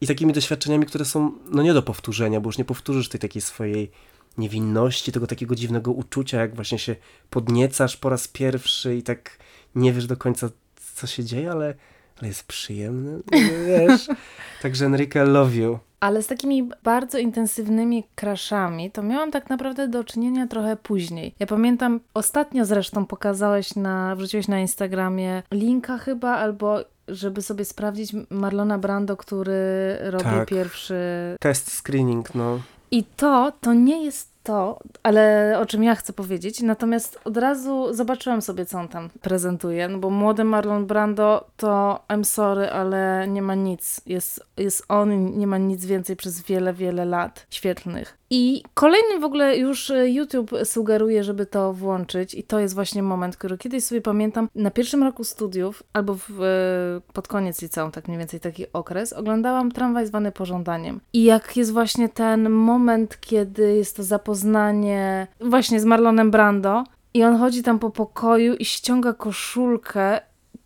i 0.00 0.06
takimi 0.06 0.32
doświadczeniami, 0.32 0.86
które 0.86 1.04
są 1.04 1.32
no 1.50 1.62
nie 1.62 1.74
do 1.74 1.82
powtórzenia, 1.82 2.40
bo 2.40 2.48
już 2.48 2.58
nie 2.58 2.64
powtórzysz 2.64 3.08
tej 3.08 3.20
takiej 3.20 3.42
swojej 3.42 3.90
niewinności, 4.38 5.12
tego 5.12 5.26
takiego 5.26 5.54
dziwnego 5.54 5.92
uczucia, 5.92 6.40
jak 6.40 6.54
właśnie 6.54 6.78
się 6.78 6.96
podniecasz 7.30 7.96
po 7.96 8.08
raz 8.08 8.28
pierwszy 8.28 8.96
i 8.96 9.02
tak 9.02 9.38
nie 9.74 9.92
wiesz 9.92 10.06
do 10.06 10.16
końca, 10.16 10.48
co 10.94 11.06
się 11.06 11.24
dzieje, 11.24 11.50
ale, 11.50 11.74
ale 12.18 12.28
jest 12.28 12.42
przyjemne, 12.42 13.10
no, 13.12 13.22
wiesz. 13.66 14.08
Także 14.62 14.86
Enrique, 14.86 15.24
love 15.24 15.54
you. 15.54 15.78
Ale 16.06 16.22
z 16.22 16.26
takimi 16.26 16.68
bardzo 16.82 17.18
intensywnymi 17.18 18.04
crashami 18.14 18.90
to 18.90 19.02
miałam 19.02 19.30
tak 19.30 19.50
naprawdę 19.50 19.88
do 19.88 20.04
czynienia 20.04 20.46
trochę 20.46 20.76
później. 20.76 21.34
Ja 21.38 21.46
pamiętam, 21.46 22.00
ostatnio 22.14 22.64
zresztą 22.64 23.06
pokazałeś 23.06 23.76
na, 23.76 24.16
wrzuciłeś 24.16 24.48
na 24.48 24.60
Instagramie 24.60 25.42
linka 25.52 25.98
chyba, 25.98 26.36
albo 26.36 26.78
żeby 27.08 27.42
sobie 27.42 27.64
sprawdzić 27.64 28.12
Marlona 28.30 28.78
Brando, 28.78 29.16
który 29.16 29.56
robił 30.00 30.30
Tak. 30.30 30.48
pierwszy... 30.48 30.96
Test 31.40 31.72
screening, 31.72 32.34
no. 32.34 32.60
I 32.90 33.04
to, 33.04 33.52
to 33.60 33.74
nie 33.74 34.04
jest 34.04 34.35
to, 34.46 34.78
ale 35.02 35.54
o 35.60 35.66
czym 35.66 35.84
ja 35.84 35.94
chcę 35.94 36.12
powiedzieć. 36.12 36.62
Natomiast 36.62 37.20
od 37.24 37.36
razu 37.36 37.94
zobaczyłam 37.94 38.42
sobie, 38.42 38.66
co 38.66 38.78
on 38.78 38.88
tam 38.88 39.10
prezentuje, 39.20 39.88
no 39.88 39.98
bo 39.98 40.10
młody 40.10 40.44
Marlon 40.44 40.86
Brando 40.86 41.50
to 41.56 42.00
I'm 42.08 42.24
sorry, 42.24 42.70
ale 42.70 43.26
nie 43.28 43.42
ma 43.42 43.54
nic. 43.54 44.00
Jest, 44.06 44.46
jest 44.56 44.84
on 44.88 45.38
nie 45.38 45.46
ma 45.46 45.58
nic 45.58 45.86
więcej 45.86 46.16
przez 46.16 46.42
wiele, 46.42 46.72
wiele 46.72 47.04
lat 47.04 47.46
świetlnych. 47.50 48.18
I 48.30 48.62
kolejny 48.74 49.18
w 49.20 49.24
ogóle 49.24 49.58
już 49.58 49.90
e, 49.90 50.10
YouTube 50.10 50.50
sugeruje, 50.64 51.24
żeby 51.24 51.46
to 51.46 51.72
włączyć 51.72 52.34
i 52.34 52.42
to 52.42 52.60
jest 52.60 52.74
właśnie 52.74 53.02
moment, 53.02 53.36
który 53.36 53.58
kiedyś 53.58 53.84
sobie 53.84 54.00
pamiętam 54.00 54.48
na 54.54 54.70
pierwszym 54.70 55.02
roku 55.02 55.24
studiów 55.24 55.82
albo 55.92 56.14
w, 56.14 56.42
e, 56.42 57.12
pod 57.12 57.28
koniec 57.28 57.62
liceum, 57.62 57.90
tak 57.90 58.08
mniej 58.08 58.18
więcej 58.18 58.40
taki 58.40 58.72
okres, 58.72 59.12
oglądałam 59.12 59.72
Tramwaj 59.72 60.06
zwany 60.06 60.32
Pożądaniem. 60.32 61.00
I 61.12 61.24
jak 61.24 61.56
jest 61.56 61.72
właśnie 61.72 62.08
ten 62.08 62.50
moment, 62.50 63.20
kiedy 63.20 63.76
jest 63.76 63.96
to 63.96 64.02
zapoznanie 64.02 65.26
właśnie 65.40 65.80
z 65.80 65.84
Marlonem 65.84 66.30
Brando 66.30 66.84
i 67.14 67.24
on 67.24 67.38
chodzi 67.38 67.62
tam 67.62 67.78
po 67.78 67.90
pokoju 67.90 68.54
i 68.54 68.64
ściąga 68.64 69.12
koszulkę, 69.12 70.20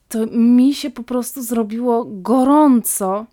to 0.08 0.26
mi 0.26 0.74
się 0.74 0.90
po 0.90 1.02
prostu 1.02 1.42
zrobiło 1.42 2.06
gorąco 2.08 3.26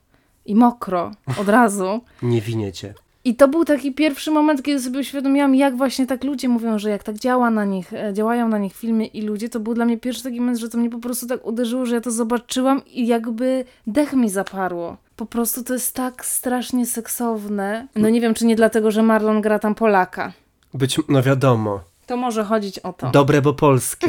i 0.45 0.55
mokro 0.55 1.11
od 1.41 1.49
razu. 1.49 1.99
Nie 2.21 2.41
winiecie. 2.41 2.93
I 3.27 3.35
to 3.35 3.47
był 3.47 3.65
taki 3.65 3.93
pierwszy 3.93 4.31
moment, 4.31 4.63
kiedy 4.63 4.79
sobie 4.79 4.99
uświadomiłam, 4.99 5.55
jak 5.55 5.77
właśnie 5.77 6.07
tak 6.07 6.23
ludzie 6.23 6.49
mówią, 6.49 6.79
że 6.79 6.89
jak 6.89 7.03
tak 7.03 7.15
działa 7.15 7.49
na 7.49 7.65
nich, 7.65 7.93
e, 7.93 8.13
działają 8.13 8.47
na 8.49 8.57
nich 8.57 8.75
filmy 8.75 9.05
i 9.05 9.21
ludzie, 9.21 9.49
to 9.49 9.59
był 9.59 9.73
dla 9.73 9.85
mnie 9.85 9.97
pierwszy 9.97 10.23
taki 10.23 10.39
moment, 10.39 10.57
że 10.57 10.69
to 10.69 10.77
mnie 10.77 10.89
po 10.89 10.99
prostu 10.99 11.27
tak 11.27 11.45
uderzyło, 11.45 11.85
że 11.85 11.95
ja 11.95 12.01
to 12.01 12.11
zobaczyłam 12.11 12.81
i 12.85 13.07
jakby 13.07 13.65
dech 13.87 14.13
mi 14.13 14.29
zaparło. 14.29 14.97
Po 15.15 15.25
prostu 15.25 15.63
to 15.63 15.73
jest 15.73 15.95
tak 15.95 16.25
strasznie 16.25 16.85
seksowne. 16.85 17.87
No 17.95 18.09
nie 18.09 18.21
wiem, 18.21 18.33
czy 18.33 18.45
nie 18.45 18.55
dlatego, 18.55 18.91
że 18.91 19.03
Marlon 19.03 19.41
gra 19.41 19.59
tam 19.59 19.75
Polaka. 19.75 20.33
Być, 20.73 20.99
no 21.09 21.23
wiadomo, 21.23 21.79
To 22.05 22.17
może 22.17 22.43
chodzić 22.43 22.79
o 22.79 22.93
to. 22.93 23.09
dobre, 23.11 23.41
bo 23.41 23.53
polskie. 23.53 24.07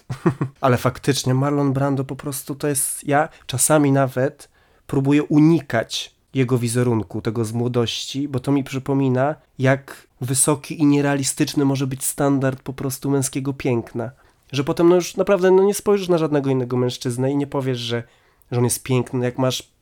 Ale 0.60 0.76
faktycznie 0.76 1.34
Marlon 1.34 1.72
Brando 1.72 2.04
po 2.04 2.16
prostu 2.16 2.54
to 2.54 2.68
jest, 2.68 3.08
ja 3.08 3.28
czasami 3.46 3.92
nawet 3.92 4.48
próbuję 4.86 5.22
unikać 5.22 6.13
jego 6.34 6.58
wizerunku, 6.58 7.22
tego 7.22 7.44
z 7.44 7.52
młodości, 7.52 8.28
bo 8.28 8.40
to 8.40 8.52
mi 8.52 8.64
przypomina, 8.64 9.34
jak 9.58 10.06
wysoki 10.20 10.80
i 10.80 10.86
nierealistyczny 10.86 11.64
może 11.64 11.86
być 11.86 12.04
standard 12.04 12.62
po 12.62 12.72
prostu 12.72 13.10
męskiego 13.10 13.52
piękna. 13.52 14.10
Że 14.52 14.64
potem 14.64 14.88
no 14.88 14.94
już 14.94 15.16
naprawdę 15.16 15.50
no 15.50 15.62
nie 15.62 15.74
spojrzysz 15.74 16.08
na 16.08 16.18
żadnego 16.18 16.50
innego 16.50 16.76
mężczyznę 16.76 17.32
i 17.32 17.36
nie 17.36 17.46
powiesz, 17.46 17.78
że, 17.78 18.02
że 18.50 18.58
on 18.58 18.64
jest 18.64 18.82
piękny, 18.82 19.24
jak 19.24 19.38
masz 19.38 19.73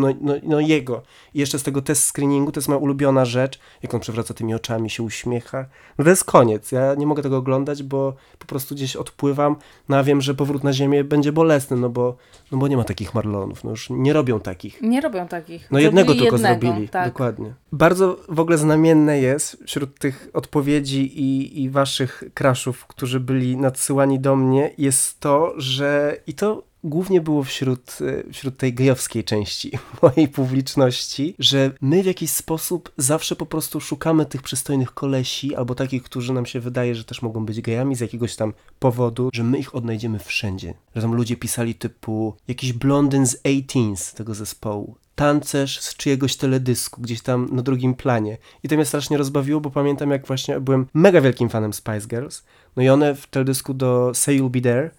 no, 0.00 0.08
no, 0.20 0.34
no 0.42 0.60
jego. 0.60 1.02
I 1.34 1.40
jeszcze 1.40 1.58
z 1.58 1.62
tego 1.62 1.82
test 1.82 2.04
screeningu, 2.04 2.52
to 2.52 2.60
jest 2.60 2.68
moja 2.68 2.78
ulubiona 2.78 3.24
rzecz, 3.24 3.58
jak 3.82 3.94
on 3.94 4.00
przewraca 4.00 4.34
tymi 4.34 4.54
oczami, 4.54 4.90
się 4.90 5.02
uśmiecha. 5.02 5.66
No 5.98 6.04
to 6.04 6.10
jest 6.10 6.24
koniec. 6.24 6.72
Ja 6.72 6.94
nie 6.94 7.06
mogę 7.06 7.22
tego 7.22 7.36
oglądać, 7.36 7.82
bo 7.82 8.14
po 8.38 8.46
prostu 8.46 8.74
gdzieś 8.74 8.96
odpływam, 8.96 9.56
no 9.88 9.96
a 9.96 10.02
wiem, 10.02 10.20
że 10.20 10.34
powrót 10.34 10.64
na 10.64 10.72
ziemię 10.72 11.04
będzie 11.04 11.32
bolesny, 11.32 11.76
no 11.76 11.88
bo, 11.88 12.16
no 12.52 12.58
bo 12.58 12.68
nie 12.68 12.76
ma 12.76 12.84
takich 12.84 13.14
Marlonów, 13.14 13.64
no 13.64 13.70
już 13.70 13.90
nie 13.90 14.12
robią 14.12 14.40
takich. 14.40 14.82
Nie 14.82 15.00
robią 15.00 15.28
takich. 15.28 15.70
No 15.70 15.78
jednego 15.78 16.06
Zrobili 16.12 16.30
tylko 16.30 16.36
jednego, 16.36 16.60
zrobili, 16.60 16.88
Tak. 16.88 17.08
dokładnie. 17.08 17.54
Bardzo 17.72 18.16
w 18.28 18.40
ogóle 18.40 18.58
znamienne 18.58 19.20
jest 19.20 19.56
wśród 19.66 19.98
tych 19.98 20.30
odpowiedzi 20.32 21.20
i, 21.20 21.62
i 21.62 21.70
waszych 21.70 22.24
kraszów, 22.34 22.86
którzy 22.86 23.20
byli 23.20 23.56
nadsyłani 23.56 24.20
do 24.20 24.36
mnie, 24.36 24.70
jest 24.78 25.20
to, 25.20 25.54
że 25.56 26.16
i 26.26 26.34
to 26.34 26.69
głównie 26.84 27.20
było 27.20 27.44
wśród, 27.44 27.98
e, 28.28 28.32
wśród 28.32 28.56
tej 28.56 28.74
gejowskiej 28.74 29.24
części 29.24 29.72
mojej 30.02 30.28
publiczności, 30.28 31.34
że 31.38 31.72
my 31.80 32.02
w 32.02 32.06
jakiś 32.06 32.30
sposób 32.30 32.92
zawsze 32.96 33.36
po 33.36 33.46
prostu 33.46 33.80
szukamy 33.80 34.26
tych 34.26 34.42
przystojnych 34.42 34.94
kolesi, 34.94 35.54
albo 35.54 35.74
takich, 35.74 36.02
którzy 36.02 36.32
nam 36.32 36.46
się 36.46 36.60
wydaje, 36.60 36.94
że 36.94 37.04
też 37.04 37.22
mogą 37.22 37.46
być 37.46 37.60
gejami 37.60 37.96
z 37.96 38.00
jakiegoś 38.00 38.36
tam 38.36 38.52
powodu, 38.78 39.30
że 39.32 39.44
my 39.44 39.58
ich 39.58 39.74
odnajdziemy 39.74 40.18
wszędzie. 40.18 40.74
Że 40.96 41.02
tam 41.02 41.14
ludzie 41.14 41.36
pisali 41.36 41.74
typu 41.74 42.34
jakiś 42.48 42.72
blondyn 42.72 43.26
z 43.26 43.36
18 43.46 44.16
tego 44.16 44.34
zespołu, 44.34 44.96
tancerz 45.14 45.80
z 45.80 45.96
czyjegoś 45.96 46.36
teledysku, 46.36 47.00
gdzieś 47.02 47.22
tam 47.22 47.48
na 47.52 47.62
drugim 47.62 47.94
planie. 47.94 48.38
I 48.62 48.68
to 48.68 48.74
mnie 48.74 48.84
strasznie 48.84 49.16
rozbawiło, 49.16 49.60
bo 49.60 49.70
pamiętam 49.70 50.10
jak 50.10 50.26
właśnie 50.26 50.60
byłem 50.60 50.86
mega 50.94 51.20
wielkim 51.20 51.48
fanem 51.48 51.72
Spice 51.72 52.06
Girls. 52.06 52.42
No 52.76 52.82
i 52.82 52.88
one 52.88 53.14
w 53.14 53.26
teledysku 53.26 53.74
do 53.74 54.10
Say 54.14 54.38
You'll 54.38 54.50
Be 54.50 54.60
There, 54.60 54.90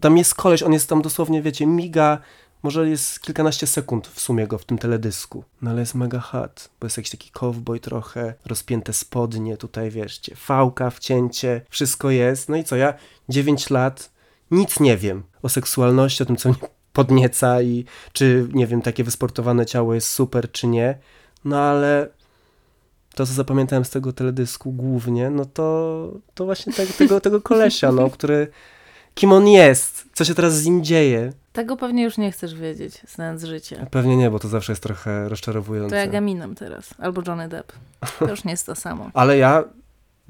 tam 0.00 0.18
jest 0.18 0.34
koleś, 0.34 0.62
on 0.62 0.72
jest 0.72 0.88
tam 0.88 1.02
dosłownie, 1.02 1.42
wiecie, 1.42 1.66
miga, 1.66 2.18
może 2.62 2.88
jest 2.88 3.20
kilkanaście 3.20 3.66
sekund 3.66 4.06
w 4.06 4.20
sumie 4.20 4.46
go 4.46 4.58
w 4.58 4.64
tym 4.64 4.78
teledysku. 4.78 5.44
No 5.62 5.70
ale 5.70 5.80
jest 5.80 5.94
mega 5.94 6.20
hot, 6.20 6.70
bo 6.80 6.86
jest 6.86 6.96
jakiś 6.96 7.10
taki 7.10 7.30
cowboy 7.30 7.80
trochę, 7.80 8.34
rozpięte 8.46 8.92
spodnie, 8.92 9.56
tutaj 9.56 9.90
wieszcie, 9.90 10.36
fałka, 10.36 10.90
wcięcie, 10.90 11.60
wszystko 11.70 12.10
jest. 12.10 12.48
No 12.48 12.56
i 12.56 12.64
co, 12.64 12.76
ja 12.76 12.94
9 13.28 13.70
lat, 13.70 14.10
nic 14.50 14.80
nie 14.80 14.96
wiem 14.96 15.22
o 15.42 15.48
seksualności, 15.48 16.22
o 16.22 16.26
tym, 16.26 16.36
co 16.36 16.48
mnie 16.48 16.58
podnieca 16.92 17.62
i 17.62 17.84
czy, 18.12 18.48
nie 18.52 18.66
wiem, 18.66 18.82
takie 18.82 19.04
wysportowane 19.04 19.66
ciało 19.66 19.94
jest 19.94 20.10
super, 20.10 20.52
czy 20.52 20.66
nie. 20.66 20.98
No 21.44 21.58
ale 21.58 22.08
to, 23.14 23.26
co 23.26 23.32
zapamiętałem 23.32 23.84
z 23.84 23.90
tego 23.90 24.12
teledysku 24.12 24.72
głównie, 24.72 25.30
no 25.30 25.44
to, 25.44 26.12
to 26.34 26.44
właśnie 26.44 26.72
te, 26.72 26.86
tego, 26.86 27.20
tego 27.20 27.40
kolesia, 27.40 27.92
no, 27.92 28.10
który, 28.10 28.48
kim 29.16 29.32
on 29.32 29.48
jest, 29.48 30.04
co 30.12 30.24
się 30.24 30.34
teraz 30.34 30.56
z 30.56 30.66
nim 30.66 30.84
dzieje. 30.84 31.32
Tego 31.52 31.76
pewnie 31.76 32.02
już 32.04 32.18
nie 32.18 32.32
chcesz 32.32 32.54
wiedzieć, 32.54 33.00
znając 33.08 33.44
życie. 33.44 33.86
Pewnie 33.90 34.16
nie, 34.16 34.30
bo 34.30 34.38
to 34.38 34.48
zawsze 34.48 34.72
jest 34.72 34.82
trochę 34.82 35.28
rozczarowujące. 35.28 35.90
To 35.90 36.00
jak 36.00 36.14
Eminem 36.14 36.54
teraz, 36.54 36.94
albo 36.98 37.22
Johnny 37.26 37.48
Depp. 37.48 37.72
To 38.18 38.30
już 38.30 38.44
nie 38.44 38.50
jest 38.50 38.66
to 38.66 38.74
samo. 38.74 39.10
Ale 39.14 39.38
ja, 39.38 39.64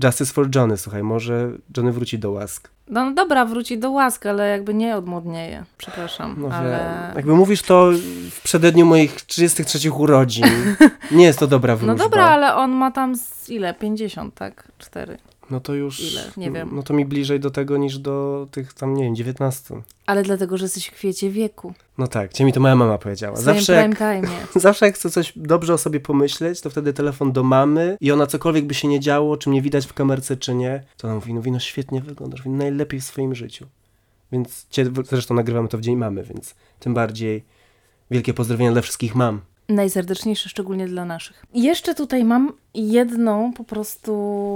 Justice 0.04 0.32
for 0.32 0.48
Johnny, 0.54 0.76
słuchaj, 0.76 1.02
może 1.02 1.50
Johnny 1.76 1.92
wróci 1.92 2.18
do 2.18 2.30
łask. 2.30 2.68
No, 2.88 3.04
no 3.04 3.14
dobra, 3.14 3.44
wróci 3.44 3.78
do 3.78 3.90
łask, 3.90 4.26
ale 4.26 4.48
jakby 4.48 4.74
nie 4.74 4.96
odmłodnieje. 4.96 5.64
Przepraszam, 5.78 6.34
No 6.38 6.48
ale... 6.48 7.12
Jakby 7.16 7.34
mówisz 7.34 7.62
to 7.62 7.90
w 8.30 8.40
przededniu 8.42 8.86
moich 8.86 9.12
33 9.22 9.90
urodzin. 9.92 10.44
Nie 11.10 11.24
jest 11.24 11.38
to 11.38 11.46
dobra 11.46 11.72
No 11.74 11.78
wróżba. 11.78 12.04
dobra, 12.04 12.24
ale 12.24 12.54
on 12.54 12.70
ma 12.70 12.90
tam 12.90 13.16
z 13.16 13.50
ile? 13.50 13.74
50, 13.74 14.34
tak? 14.34 14.68
4. 14.78 15.18
No 15.50 15.60
to 15.60 15.74
już... 15.74 16.12
Ile? 16.12 16.30
Nie 16.36 16.50
wiem. 16.50 16.70
No 16.72 16.82
to 16.82 16.94
mi 16.94 17.04
bliżej 17.04 17.40
do 17.40 17.50
tego 17.50 17.76
niż 17.76 17.98
do 17.98 18.46
tych 18.50 18.72
tam, 18.72 18.94
nie 18.94 19.04
wiem, 19.04 19.14
19. 19.14 19.82
Ale 20.06 20.22
dlatego, 20.22 20.58
że 20.58 20.64
jesteś 20.64 20.86
w 20.86 20.92
kwiecie 20.92 21.30
wieku. 21.30 21.72
No 21.98 22.06
tak, 22.06 22.30
gdzie 22.30 22.44
mi 22.44 22.52
to 22.52 22.60
moja 22.60 22.76
mama 22.76 22.98
powiedziała. 22.98 23.36
Zawsze 23.36 23.72
jak, 23.72 23.98
zawsze 24.56 24.86
jak 24.86 24.94
chcę 24.94 25.10
coś 25.10 25.32
dobrze 25.36 25.74
o 25.74 25.78
sobie 25.78 26.00
pomyśleć, 26.00 26.60
to 26.60 26.70
wtedy 26.70 26.92
telefon 26.92 27.32
do 27.32 27.42
mamy 27.42 27.96
i 28.00 28.12
ona 28.12 28.26
cokolwiek 28.26 28.64
by 28.64 28.74
się 28.74 28.88
nie 28.88 29.00
działo, 29.00 29.36
czy 29.36 29.50
mnie 29.50 29.62
widać 29.62 29.86
w 29.86 29.92
kamerce, 29.92 30.36
czy 30.36 30.54
nie, 30.54 30.84
to 30.96 31.08
ona 31.08 31.14
mówi, 31.14 31.34
no 31.34 31.42
wino 31.42 31.60
świetnie 31.60 32.00
wyglądasz, 32.00 32.44
mówi, 32.44 32.58
najlepiej 32.58 33.00
w 33.00 33.04
swoim 33.04 33.34
życiu. 33.34 33.66
Więc 34.32 34.66
cię, 34.70 34.90
zresztą 35.04 35.34
nagrywamy 35.34 35.68
to 35.68 35.78
w 35.78 35.80
dzień 35.80 35.96
mamy, 35.96 36.22
więc 36.22 36.54
tym 36.80 36.94
bardziej 36.94 37.44
wielkie 38.10 38.34
pozdrowienia 38.34 38.72
dla 38.72 38.82
wszystkich 38.82 39.14
mam. 39.14 39.40
Najserdeczniejsze, 39.68 40.48
szczególnie 40.48 40.86
dla 40.86 41.04
naszych. 41.04 41.44
Jeszcze 41.54 41.94
tutaj 41.94 42.24
mam 42.24 42.52
jedną 42.74 43.52
po 43.52 43.64
prostu, 43.64 44.12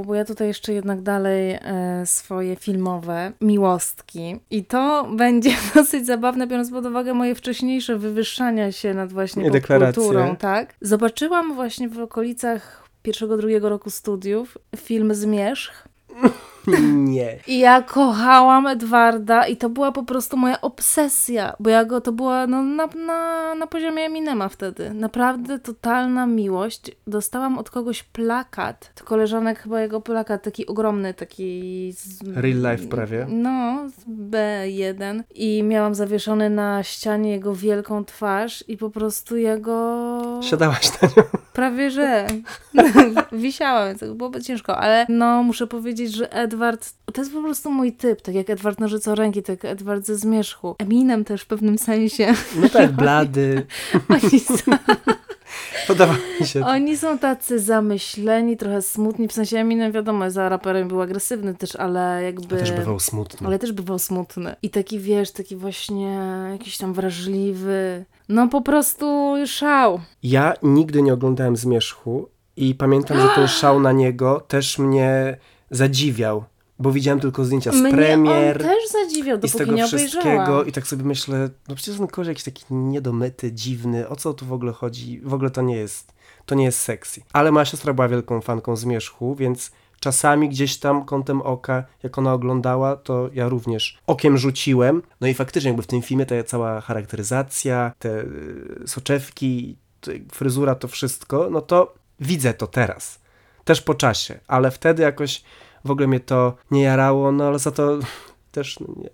bo 0.06 0.14
ja 0.14 0.24
tutaj 0.24 0.48
jeszcze 0.48 0.72
jednak 0.72 1.02
dalej 1.02 1.50
e, 1.52 2.02
swoje 2.06 2.56
filmowe 2.56 3.32
miłostki. 3.40 4.36
I 4.50 4.64
to 4.64 5.08
będzie 5.16 5.50
dosyć 5.74 6.06
zabawne, 6.06 6.46
biorąc 6.46 6.70
pod 6.70 6.86
uwagę 6.86 7.14
moje 7.14 7.34
wcześniejsze 7.34 7.98
wywyższania 7.98 8.72
się 8.72 8.94
nad 8.94 9.12
właśnie 9.12 9.50
popkulturą, 9.50 10.36
tak? 10.36 10.74
Zobaczyłam 10.80 11.54
właśnie 11.54 11.88
w 11.88 11.98
okolicach 11.98 12.88
pierwszego, 13.02 13.36
drugiego 13.36 13.68
roku 13.68 13.90
studiów 13.90 14.58
film 14.76 15.14
Zmierzch. 15.14 15.88
Nie. 16.92 17.38
I 17.46 17.58
ja 17.58 17.82
kochałam 17.82 18.66
Edwarda 18.66 19.46
i 19.46 19.56
to 19.56 19.68
była 19.68 19.92
po 19.92 20.02
prostu 20.02 20.36
moja 20.36 20.60
obsesja, 20.60 21.56
bo 21.60 21.70
ja 21.70 21.84
go, 21.84 22.00
to 22.00 22.12
była 22.12 22.46
no, 22.46 22.62
na, 22.62 22.86
na, 22.86 23.54
na 23.54 23.66
poziomie 23.66 24.02
Eminema 24.02 24.48
wtedy. 24.48 24.94
Naprawdę 24.94 25.58
totalna 25.58 26.26
miłość. 26.26 26.90
Dostałam 27.06 27.58
od 27.58 27.70
kogoś 27.70 28.02
plakat, 28.02 28.92
to 28.94 29.04
koleżanek 29.04 29.58
chyba 29.58 29.80
jego 29.80 30.00
plakat, 30.00 30.42
taki 30.42 30.66
ogromny, 30.66 31.14
taki... 31.14 31.92
Z, 31.92 32.22
Real 32.36 32.72
life 32.72 32.88
prawie. 32.88 33.26
No, 33.28 33.88
z 33.88 34.04
B1 34.30 35.22
i 35.34 35.62
miałam 35.62 35.94
zawieszony 35.94 36.50
na 36.50 36.82
ścianie 36.82 37.30
jego 37.30 37.54
wielką 37.54 38.04
twarz 38.04 38.64
i 38.68 38.76
po 38.76 38.90
prostu 38.90 39.36
jego... 39.36 40.40
Siadałaś 40.42 41.00
na 41.02 41.08
nią. 41.08 41.28
Prawie 41.52 41.90
że. 41.90 42.26
Wisiałam, 43.32 43.88
więc 43.88 44.00
to 44.00 44.14
byłoby 44.14 44.42
ciężko, 44.42 44.76
ale 44.76 45.06
no 45.08 45.42
muszę 45.42 45.66
powiedzieć, 45.66 46.14
że 46.14 46.32
Edward 46.50 46.94
to 47.12 47.20
jest 47.20 47.32
po 47.32 47.42
prostu 47.42 47.70
mój 47.70 47.92
typ, 47.92 48.22
tak 48.22 48.34
jak 48.34 48.50
Edward 48.50 48.80
Nożycoręki, 48.80 49.42
tak 49.42 49.64
jak 49.64 49.72
Edward 49.72 50.06
ze 50.06 50.16
Zmierzchu. 50.16 50.76
Eminem 50.78 51.24
też 51.24 51.42
w 51.42 51.46
pewnym 51.46 51.78
sensie. 51.78 52.34
No 52.56 52.68
tak, 52.68 52.92
blady. 52.92 53.66
Oni 54.08 54.40
są, 54.40 54.54
Podoba 55.88 56.14
mi 56.40 56.46
się. 56.46 56.66
oni 56.66 56.96
są 56.96 57.18
tacy 57.18 57.58
zamyśleni, 57.58 58.56
trochę 58.56 58.82
smutni, 58.82 59.28
w 59.28 59.32
sensie 59.32 59.58
Eminem 59.58 59.92
wiadomo, 59.92 60.30
za 60.30 60.48
raperem 60.48 60.88
był 60.88 61.00
agresywny 61.00 61.54
też, 61.54 61.76
ale 61.76 62.22
jakby... 62.22 62.56
Też 62.56 62.72
bywał 62.72 63.00
smutny. 63.00 63.46
Ale 63.46 63.58
też 63.58 63.72
bywał 63.72 63.98
smutny. 63.98 64.56
I 64.62 64.70
taki, 64.70 64.98
wiesz, 64.98 65.32
taki 65.32 65.56
właśnie 65.56 66.18
jakiś 66.52 66.78
tam 66.78 66.92
wrażliwy. 66.92 68.04
No 68.28 68.48
po 68.48 68.60
prostu 68.60 69.34
szał. 69.46 70.00
Ja 70.22 70.54
nigdy 70.62 71.02
nie 71.02 71.14
oglądałem 71.14 71.56
Zmierzchu 71.56 72.28
i 72.56 72.74
pamiętam, 72.74 73.20
że 73.20 73.28
ten 73.34 73.48
szał 73.60 73.80
na 73.80 73.92
niego 73.92 74.40
też 74.48 74.78
mnie 74.78 75.36
zadziwiał, 75.70 76.44
bo 76.78 76.92
widziałem 76.92 77.20
tylko 77.20 77.44
zdjęcia 77.44 77.72
z 77.72 77.74
Mnie 77.74 77.92
premier 77.92 78.56
on 78.56 78.68
też 78.68 78.88
zadziwiał, 78.88 79.38
i 79.38 79.40
z 79.40 79.42
dopóki 79.42 79.58
tego 79.58 79.72
nie 79.72 79.86
wszystkiego 79.86 80.30
obejrzałam. 80.30 80.68
i 80.68 80.72
tak 80.72 80.86
sobie 80.86 81.04
myślę, 81.04 81.50
no 81.68 81.74
przecież 81.74 81.98
ten 81.98 82.06
koleś 82.06 82.28
jakiś 82.28 82.44
taki 82.44 82.64
niedomyty, 82.70 83.52
dziwny, 83.52 84.08
o 84.08 84.16
co 84.16 84.34
tu 84.34 84.46
w 84.46 84.52
ogóle 84.52 84.72
chodzi? 84.72 85.20
W 85.24 85.34
ogóle 85.34 85.50
to 85.50 85.62
nie 85.62 85.76
jest, 85.76 86.12
to 86.46 86.54
nie 86.54 86.64
jest 86.64 86.78
sexy. 86.78 87.22
Ale 87.32 87.52
moja 87.52 87.64
siostra 87.64 87.92
była 87.92 88.08
wielką 88.08 88.40
fanką 88.40 88.76
Zmierzchu, 88.76 89.34
więc 89.34 89.70
czasami 90.00 90.48
gdzieś 90.48 90.78
tam 90.78 91.04
kątem 91.04 91.42
oka, 91.42 91.84
jak 92.02 92.18
ona 92.18 92.32
oglądała, 92.32 92.96
to 92.96 93.30
ja 93.32 93.48
również 93.48 93.98
okiem 94.06 94.38
rzuciłem. 94.38 95.02
No 95.20 95.28
i 95.28 95.34
faktycznie 95.34 95.68
jakby 95.68 95.82
w 95.82 95.86
tym 95.86 96.02
filmie 96.02 96.26
ta 96.26 96.44
cała 96.44 96.80
charakteryzacja, 96.80 97.92
te 97.98 98.20
y, 98.20 98.82
soczewki, 98.86 99.76
te 100.00 100.12
fryzura, 100.32 100.74
to 100.74 100.88
wszystko, 100.88 101.48
no 101.50 101.60
to 101.60 101.94
widzę 102.20 102.54
to 102.54 102.66
teraz. 102.66 103.19
Też 103.64 103.82
po 103.82 103.94
czasie, 103.94 104.38
ale 104.48 104.70
wtedy 104.70 105.02
jakoś 105.02 105.44
w 105.84 105.90
ogóle 105.90 106.08
mnie 106.08 106.20
to 106.20 106.54
nie 106.70 106.82
jarało, 106.82 107.32
no 107.32 107.44
ale 107.44 107.58
za 107.58 107.70
to 107.70 107.98
też 108.52 108.80
no, 108.80 108.86
nie, 108.96 109.10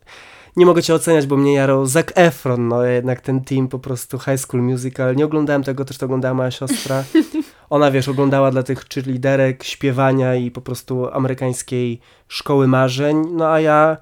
nie 0.57 0.67
mogę 0.67 0.83
cię 0.83 0.95
oceniać, 0.95 1.27
bo 1.27 1.37
mnie 1.37 1.55
jarał 1.55 1.87
Zac 1.87 2.07
Efron, 2.15 2.69
no 2.69 2.85
jednak 2.85 3.21
ten 3.21 3.45
team 3.45 3.69
po 3.69 3.79
prostu 3.79 4.19
High 4.19 4.39
School 4.39 4.63
Musical. 4.63 5.17
Nie 5.17 5.25
oglądałem 5.25 5.63
tego, 5.63 5.85
też 5.85 5.99
to 5.99 6.07
oglądała 6.07 6.35
moja 6.35 6.51
siostra. 6.51 7.05
Ona, 7.71 7.91
wiesz, 7.91 8.09
oglądała 8.09 8.51
dla 8.51 8.63
tych 8.63 8.85
cheerleaderek, 8.95 9.65
śpiewania 9.65 10.35
i 10.35 10.51
po 10.51 10.61
prostu 10.61 11.09
amerykańskiej 11.13 12.01
szkoły 12.29 12.69
marzeń, 12.69 13.23
no 13.33 13.49
a 13.49 13.61
ja 13.61 13.97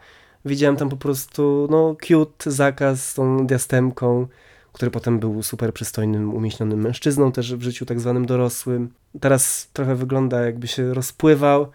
widziałem 0.45 0.77
tam 0.77 0.89
po 0.89 0.97
prostu, 0.97 1.69
no, 1.71 1.97
cute 2.09 2.51
Zaka 2.51 2.95
z 2.95 3.15
tą 3.15 3.47
diastemką, 3.47 4.27
który 4.75 4.91
potem 4.91 5.19
był 5.19 5.43
super 5.43 5.73
przystojnym, 5.75 6.35
umieśnionym 6.35 6.81
mężczyzną 6.81 7.33
też 7.33 7.55
w 7.55 7.63
życiu 7.63 7.87
tak 7.87 8.01
zwanym 8.01 8.27
dorosłym. 8.27 8.91
Teraz 9.21 9.69
trochę 9.73 9.95
wygląda 9.95 10.41
jakby 10.41 10.67
się 10.67 10.95
rozpływał, 10.95 11.67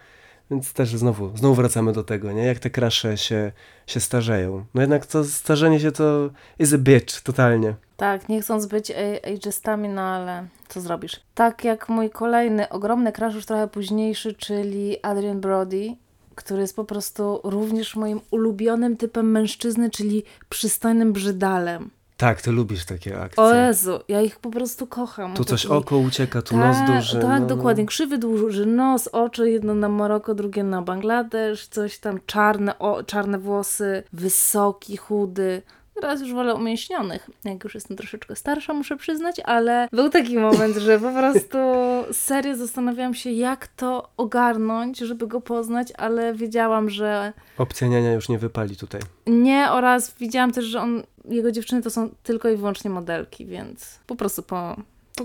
więc 0.51 0.73
też 0.73 0.95
znowu, 0.95 1.38
znowu 1.38 1.55
wracamy 1.55 1.93
do 1.93 2.03
tego, 2.03 2.31
nie? 2.31 2.45
Jak 2.45 2.59
te 2.59 2.69
krasze 2.69 3.17
się, 3.17 3.51
się 3.88 3.99
starzeją. 3.99 4.65
No 4.73 4.81
jednak 4.81 5.05
to 5.05 5.23
starzenie 5.23 5.79
się 5.79 5.91
to 5.91 6.29
is 6.59 6.73
a 6.73 6.77
bitch, 6.77 7.21
totalnie. 7.21 7.75
Tak, 7.97 8.29
nie 8.29 8.41
chcąc 8.41 8.65
być 8.65 8.91
ageistami, 9.33 9.89
no 9.89 10.01
ale 10.01 10.47
co 10.67 10.81
zrobisz? 10.81 11.19
Tak 11.35 11.63
jak 11.63 11.89
mój 11.89 12.09
kolejny 12.09 12.69
ogromny 12.69 13.12
crush, 13.12 13.35
już 13.35 13.45
trochę 13.45 13.67
późniejszy, 13.67 14.33
czyli 14.33 14.97
Adrian 15.01 15.41
Brody, 15.41 15.95
który 16.35 16.62
jest 16.62 16.75
po 16.75 16.83
prostu 16.83 17.39
również 17.43 17.95
moim 17.95 18.21
ulubionym 18.31 18.97
typem 18.97 19.31
mężczyzny, 19.31 19.89
czyli 19.89 20.23
przystojnym 20.49 21.13
brzydalem. 21.13 21.89
Tak, 22.19 22.41
ty 22.41 22.51
lubisz 22.51 22.86
takie 22.86 23.21
akcje. 23.21 23.43
O 23.43 23.53
Jezu, 23.53 23.99
ja 24.08 24.21
ich 24.21 24.39
po 24.39 24.49
prostu 24.49 24.88
kocham. 24.88 25.34
tu 25.34 25.43
coś 25.45 25.62
Taki- 25.62 25.73
oko 25.73 25.97
ucieka, 25.97 26.41
tu 26.41 26.53
tak, 26.53 26.60
nos 26.60 26.77
duży. 26.89 27.19
Tak, 27.19 27.41
no, 27.41 27.47
dokładnie. 27.47 27.86
Krzywy 27.86 28.17
duży 28.17 28.65
nos, 28.65 29.08
oczy, 29.08 29.49
jedno 29.49 29.75
na 29.75 29.89
Maroko, 29.89 30.36
drugie 30.36 30.63
na 30.63 30.82
Bangladesz, 30.82 31.67
coś 31.67 31.99
tam 31.99 32.19
czarne, 32.25 32.79
o, 32.79 33.03
czarne 33.03 33.39
włosy, 33.39 34.03
wysoki, 34.13 34.97
chudy. 34.97 35.62
Teraz 36.01 36.21
już 36.21 36.33
wolę 36.33 36.55
umięśnionych, 36.55 37.29
jak 37.43 37.63
już 37.63 37.75
jestem 37.75 37.97
troszeczkę 37.97 38.35
starsza, 38.35 38.73
muszę 38.73 38.97
przyznać, 38.97 39.39
ale 39.39 39.88
był 39.91 40.09
taki 40.09 40.38
moment, 40.38 40.75
że 40.77 40.99
po 40.99 41.12
prostu 41.12 41.57
serio 42.12 42.55
zastanawiałam 42.55 43.13
się, 43.13 43.31
jak 43.31 43.67
to 43.67 44.09
ogarnąć, 44.17 44.97
żeby 44.99 45.27
go 45.27 45.41
poznać, 45.41 45.88
ale 45.97 46.33
wiedziałam, 46.33 46.89
że. 46.89 47.33
Opcja 47.57 47.88
niania 47.88 48.13
już 48.13 48.29
nie 48.29 48.38
wypali 48.39 48.75
tutaj. 48.75 49.01
nie 49.27 49.71
oraz 49.71 50.13
widziałam 50.19 50.51
też, 50.51 50.65
że 50.65 50.81
on, 50.81 51.03
jego 51.25 51.51
dziewczyny 51.51 51.81
to 51.81 51.89
są 51.89 52.09
tylko 52.23 52.49
i 52.49 52.57
wyłącznie 52.57 52.89
modelki, 52.89 53.45
więc 53.45 53.99
po 54.07 54.15
prostu 54.15 54.43
po. 54.43 54.75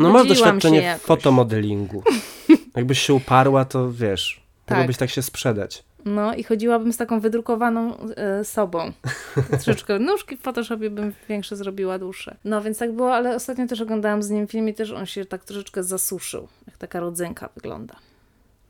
No 0.00 0.10
masz 0.10 0.28
doświadczenie 0.28 0.96
w 0.98 1.02
fotomodelingu. 1.02 2.02
Jakbyś 2.76 2.98
się 3.00 3.14
uparła, 3.14 3.64
to 3.64 3.92
wiesz, 3.92 4.40
Tak. 4.66 4.76
mogłabyś 4.78 4.96
tak 4.96 5.10
się 5.10 5.22
sprzedać. 5.22 5.84
No 6.04 6.34
i 6.34 6.42
chodziłabym 6.42 6.92
z 6.92 6.96
taką 6.96 7.20
wydrukowaną 7.20 7.96
e, 7.98 8.44
sobą. 8.44 8.92
Troszeczkę 9.50 9.98
nóżki 9.98 10.36
w 10.36 10.40
Photoshopie 10.40 10.90
bym 10.90 11.12
większe 11.28 11.56
zrobiła, 11.56 11.98
dłuższe. 11.98 12.36
No 12.44 12.62
więc 12.62 12.78
tak 12.78 12.92
było, 12.92 13.14
ale 13.14 13.34
ostatnio 13.34 13.66
też 13.66 13.80
oglądałam 13.80 14.22
z 14.22 14.30
nim 14.30 14.46
film 14.46 14.68
i 14.68 14.74
też 14.74 14.90
on 14.90 15.06
się 15.06 15.24
tak 15.24 15.44
troszeczkę 15.44 15.82
zasuszył. 15.82 16.48
Jak 16.66 16.76
taka 16.76 17.00
rodzynka 17.00 17.48
wygląda. 17.54 17.94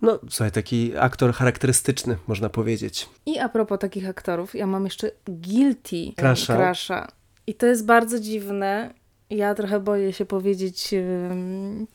No, 0.03 0.19
słuchaj, 0.31 0.53
taki 0.53 0.93
aktor 0.99 1.33
charakterystyczny, 1.33 2.17
można 2.27 2.49
powiedzieć. 2.49 3.09
I 3.27 3.39
a 3.39 3.49
propos 3.49 3.79
takich 3.79 4.09
aktorów, 4.09 4.55
ja 4.55 4.67
mam 4.67 4.85
jeszcze 4.85 5.11
Guilty 5.27 6.13
Crusha. 6.17 6.57
Crusha. 6.57 7.09
I 7.47 7.55
to 7.55 7.67
jest 7.67 7.87
bardzo 7.87 8.21
dziwne. 8.21 8.95
Ja 9.31 9.55
trochę 9.55 9.81
boję 9.81 10.13
się 10.13 10.25
powiedzieć 10.25 10.95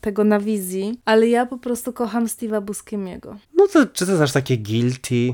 tego 0.02 0.24
na 0.24 0.40
wizji, 0.40 1.00
ale 1.06 1.28
ja 1.28 1.46
po 1.46 1.58
prostu 1.58 1.94
kocham 1.94 2.26
Steve'a 2.26 2.62
Buscemiego. 2.62 3.38
No 3.56 3.68
to 3.68 3.86
czy 3.86 4.06
to 4.06 4.18
znasz 4.18 4.32
takie 4.32 4.58
guilty? 4.58 5.34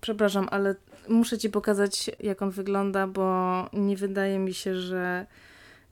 Przepraszam, 0.00 0.48
ale 0.50 0.74
muszę 1.08 1.38
ci 1.38 1.50
pokazać, 1.50 2.10
jak 2.20 2.42
on 2.42 2.50
wygląda, 2.50 3.06
bo 3.06 3.54
nie 3.72 3.96
wydaje 3.96 4.38
mi 4.38 4.54
się, 4.54 4.74
że 4.74 5.26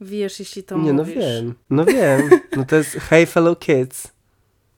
wiesz, 0.01 0.39
jeśli 0.39 0.63
to 0.63 0.79
nie, 0.79 0.93
no 0.93 1.03
mówisz. 1.03 1.17
wiem. 1.17 1.55
No 1.71 1.85
wiem. 1.85 2.31
No 2.57 2.65
to 2.65 2.77
jest 2.77 2.91
Hey 2.91 3.27
Fellow 3.27 3.59
Kids. 3.59 4.09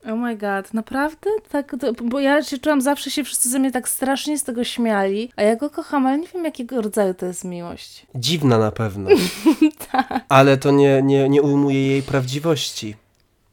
Oh 0.04 0.16
my 0.16 0.36
god, 0.36 0.74
naprawdę? 0.74 1.30
Tak, 1.52 1.76
to, 1.80 1.92
bo 2.04 2.20
ja 2.20 2.42
się 2.42 2.58
czułam, 2.58 2.80
zawsze 2.80 3.10
się 3.10 3.24
wszyscy 3.24 3.48
ze 3.48 3.58
mnie 3.58 3.72
tak 3.72 3.88
strasznie 3.88 4.38
z 4.38 4.44
tego 4.44 4.64
śmiali, 4.64 5.30
a 5.36 5.42
ja 5.42 5.56
go 5.56 5.70
kocham, 5.70 6.06
ale 6.06 6.18
nie 6.18 6.26
wiem, 6.34 6.44
jakiego 6.44 6.82
rodzaju 6.82 7.14
to 7.14 7.26
jest 7.26 7.44
miłość. 7.44 8.06
Dziwna 8.14 8.58
na 8.58 8.70
pewno. 8.72 9.10
tak. 9.92 10.20
Ale 10.28 10.56
to 10.56 10.70
nie, 10.70 11.02
nie, 11.02 11.28
nie 11.28 11.42
ujmuje 11.42 11.86
jej 11.86 12.02
prawdziwości. 12.02 12.96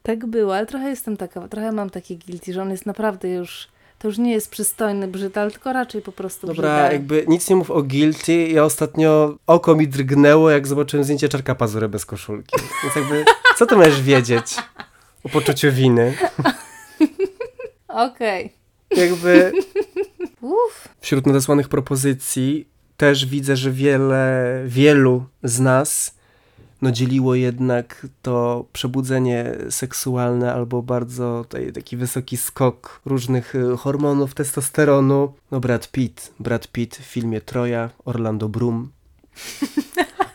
Tak 0.02 0.26
było, 0.26 0.56
ale 0.56 0.66
trochę 0.66 0.88
jestem 0.88 1.16
taka, 1.16 1.48
trochę 1.48 1.72
mam 1.72 1.90
takie 1.90 2.16
guilty, 2.16 2.52
że 2.52 2.62
on 2.62 2.70
jest 2.70 2.86
naprawdę 2.86 3.28
już, 3.28 3.68
to 3.98 4.08
już 4.08 4.18
nie 4.18 4.32
jest 4.32 4.50
przystojny 4.50 5.08
brzydal, 5.08 5.50
tylko 5.52 5.72
raczej 5.72 6.02
po 6.02 6.12
prostu 6.12 6.46
Dobra, 6.46 6.62
brzydal. 6.62 6.92
jakby 6.92 7.24
nic 7.28 7.50
nie 7.50 7.56
mów 7.56 7.70
o 7.70 7.82
guilty. 7.82 8.48
Ja 8.48 8.64
ostatnio 8.64 9.36
oko 9.46 9.74
mi 9.74 9.88
drgnęło, 9.88 10.50
jak 10.50 10.66
zobaczyłem 10.66 11.04
zdjęcie 11.04 11.28
Czarka 11.28 11.54
Pazurę 11.54 11.88
bez 11.88 12.06
koszulki. 12.06 12.56
Więc 12.82 12.96
jakby, 12.96 13.24
co 13.56 13.66
ty 13.66 13.76
możesz 13.76 14.02
wiedzieć 14.02 14.56
o 15.26 15.28
poczuciu 15.28 15.72
winy? 15.72 16.14
Okej. 17.88 18.52
Jakby 18.96 19.52
Uff. 20.40 20.88
wśród 21.00 21.26
nadesłanych 21.26 21.68
propozycji 21.68 22.68
też 22.96 23.26
widzę, 23.26 23.56
że 23.56 23.72
wiele, 23.72 24.62
wielu 24.66 25.24
z 25.42 25.60
nas 25.60 26.16
no 26.82 26.90
dzieliło 26.90 27.34
jednak 27.34 28.06
to 28.22 28.64
przebudzenie 28.72 29.54
seksualne 29.70 30.52
albo 30.52 30.82
bardzo 30.82 31.44
tutaj 31.48 31.72
taki 31.72 31.96
wysoki 31.96 32.36
skok 32.36 33.00
różnych 33.04 33.54
y, 33.54 33.76
hormonów, 33.76 34.34
testosteronu. 34.34 35.32
No 35.50 35.60
Brad 35.60 35.90
Pitt, 35.90 36.32
Brad 36.40 36.68
Pitt 36.68 36.96
w 36.96 37.04
filmie 37.04 37.40
Troja, 37.40 37.90
Orlando 38.04 38.48
Bloom. 38.48 38.90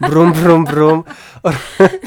Brum, 0.01 0.33
brum, 0.33 0.65
brum. 0.65 1.03
Or 1.43 1.55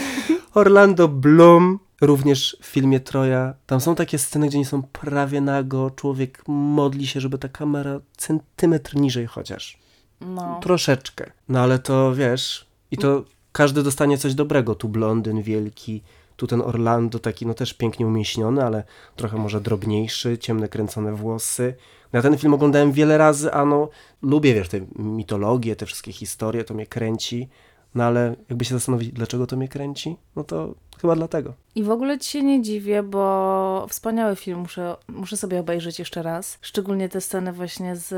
Orlando 0.54 1.08
Bloom, 1.08 1.78
również 2.06 2.56
w 2.62 2.66
filmie 2.66 3.00
Troja. 3.00 3.54
Tam 3.66 3.80
są 3.80 3.94
takie 3.94 4.18
sceny, 4.18 4.48
gdzie 4.48 4.58
nie 4.58 4.66
są 4.66 4.82
prawie 4.82 5.40
nago. 5.40 5.90
Człowiek 5.90 6.42
modli 6.48 7.06
się, 7.06 7.20
żeby 7.20 7.38
ta 7.38 7.48
kamera 7.48 8.00
centymetr 8.16 8.96
niżej 8.96 9.26
chociaż. 9.26 9.78
No. 10.20 10.60
Troszeczkę. 10.62 11.30
No 11.48 11.60
ale 11.60 11.78
to 11.78 12.14
wiesz, 12.14 12.66
i 12.90 12.96
to 12.96 13.24
każdy 13.52 13.82
dostanie 13.82 14.18
coś 14.18 14.34
dobrego. 14.34 14.74
Tu 14.74 14.88
blondyn 14.88 15.42
wielki, 15.42 16.02
tu 16.36 16.46
ten 16.46 16.60
Orlando 16.60 17.18
taki, 17.18 17.46
no 17.46 17.54
też 17.54 17.74
pięknie 17.74 18.06
umieśniony, 18.06 18.64
ale 18.64 18.84
trochę 19.16 19.36
może 19.38 19.60
drobniejszy, 19.60 20.38
ciemne 20.38 20.68
kręcone 20.68 21.12
włosy. 21.12 21.74
Ja 22.12 22.22
ten 22.22 22.38
film 22.38 22.54
oglądałem 22.54 22.92
wiele 22.92 23.18
razy, 23.18 23.52
a 23.52 23.64
no 23.64 23.88
lubię, 24.22 24.54
wiesz, 24.54 24.68
tę 24.68 24.80
mitologię, 24.96 25.76
te 25.76 25.86
wszystkie 25.86 26.12
historie, 26.12 26.64
to 26.64 26.74
mnie 26.74 26.86
kręci. 26.86 27.48
No 27.94 28.04
ale 28.04 28.36
jakby 28.48 28.64
się 28.64 28.74
zastanowić, 28.74 29.12
dlaczego 29.12 29.46
to 29.46 29.56
mnie 29.56 29.68
kręci, 29.68 30.16
no 30.36 30.44
to 30.44 30.74
chyba 31.00 31.14
dlatego. 31.14 31.54
I 31.74 31.82
w 31.82 31.90
ogóle 31.90 32.18
ci 32.18 32.30
się 32.30 32.42
nie 32.42 32.62
dziwię, 32.62 33.02
bo 33.02 33.86
wspaniały 33.88 34.36
film, 34.36 34.58
muszę, 34.58 34.96
muszę 35.08 35.36
sobie 35.36 35.60
obejrzeć 35.60 35.98
jeszcze 35.98 36.22
raz. 36.22 36.58
Szczególnie 36.60 37.08
te 37.08 37.20
sceny 37.20 37.52
właśnie 37.52 37.96
z 37.96 38.10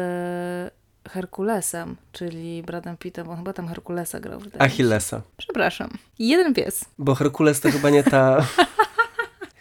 Herkulesem, 1.08 1.96
czyli 2.12 2.62
Bradem 2.62 2.96
Pittem, 2.96 3.28
on 3.28 3.36
chyba 3.36 3.52
tam 3.52 3.68
Herkulesa 3.68 4.20
grał. 4.20 4.40
Achillesa. 4.58 5.22
Przepraszam. 5.36 5.90
Jeden 6.18 6.54
pies. 6.54 6.84
Bo 6.98 7.14
Herkules 7.14 7.60
to 7.60 7.70
chyba 7.70 7.90
nie 7.90 8.02
ta... 8.04 8.36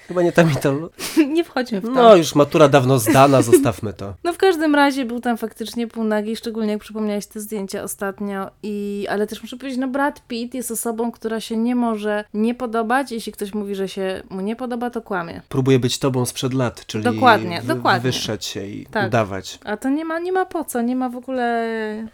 chyba 0.08 0.22
nie 0.22 0.32
ta 0.32 0.44
mitologia. 0.44 0.90
nie 1.36 1.44
wchodźmy 1.44 1.82
w 1.82 1.84
to. 1.84 1.92
No 1.92 2.16
już 2.16 2.36
matura 2.36 2.68
dawno 2.70 3.00
zdana, 3.00 3.42
zostawmy 3.42 3.94
to. 3.94 4.14
No 4.24 4.34
w 4.34 4.38
każdym 4.38 4.76
razie 4.76 5.06
był 5.06 5.20
tam 5.20 5.38
faktycznie 5.38 5.88
półnagi, 5.88 6.36
szczególnie 6.36 6.72
jak 6.72 6.82
przypomniałeś 6.82 7.26
te 7.26 7.40
zdjęcia 7.40 7.84
ostatnio. 7.84 8.50
I, 8.64 9.06
ale 9.10 9.28
też 9.28 9.42
muszę 9.42 9.58
powiedzieć, 9.58 9.80
no 9.80 9.88
Brad 9.88 10.28
Pitt 10.28 10.54
jest 10.54 10.72
osobą, 10.72 11.12
która 11.12 11.40
się 11.40 11.58
nie 11.58 11.76
może 11.76 12.24
nie 12.34 12.56
podobać. 12.56 13.12
Jeśli 13.12 13.32
ktoś 13.32 13.54
mówi, 13.54 13.76
że 13.76 13.88
się 13.90 14.24
mu 14.30 14.42
nie 14.42 14.56
podoba, 14.56 14.90
to 14.90 15.02
kłamie. 15.02 15.42
Próbuję 15.50 15.80
być 15.80 16.00
tobą 16.00 16.26
sprzed 16.26 16.54
lat, 16.54 16.86
czyli 16.86 17.04
Dokładnie, 17.04 17.62
dokładnie. 17.64 18.00
wywyższać 18.02 18.46
się 18.46 18.66
i 18.68 18.86
Tak. 18.86 19.08
udawać. 19.08 19.60
A 19.66 19.78
to 19.78 19.90
nie 19.90 20.06
ma, 20.06 20.20
nie 20.20 20.32
ma 20.32 20.46
po 20.46 20.66
co, 20.66 20.82
nie 20.82 20.96
ma 20.96 21.10
w 21.10 21.16
ogóle... 21.16 21.66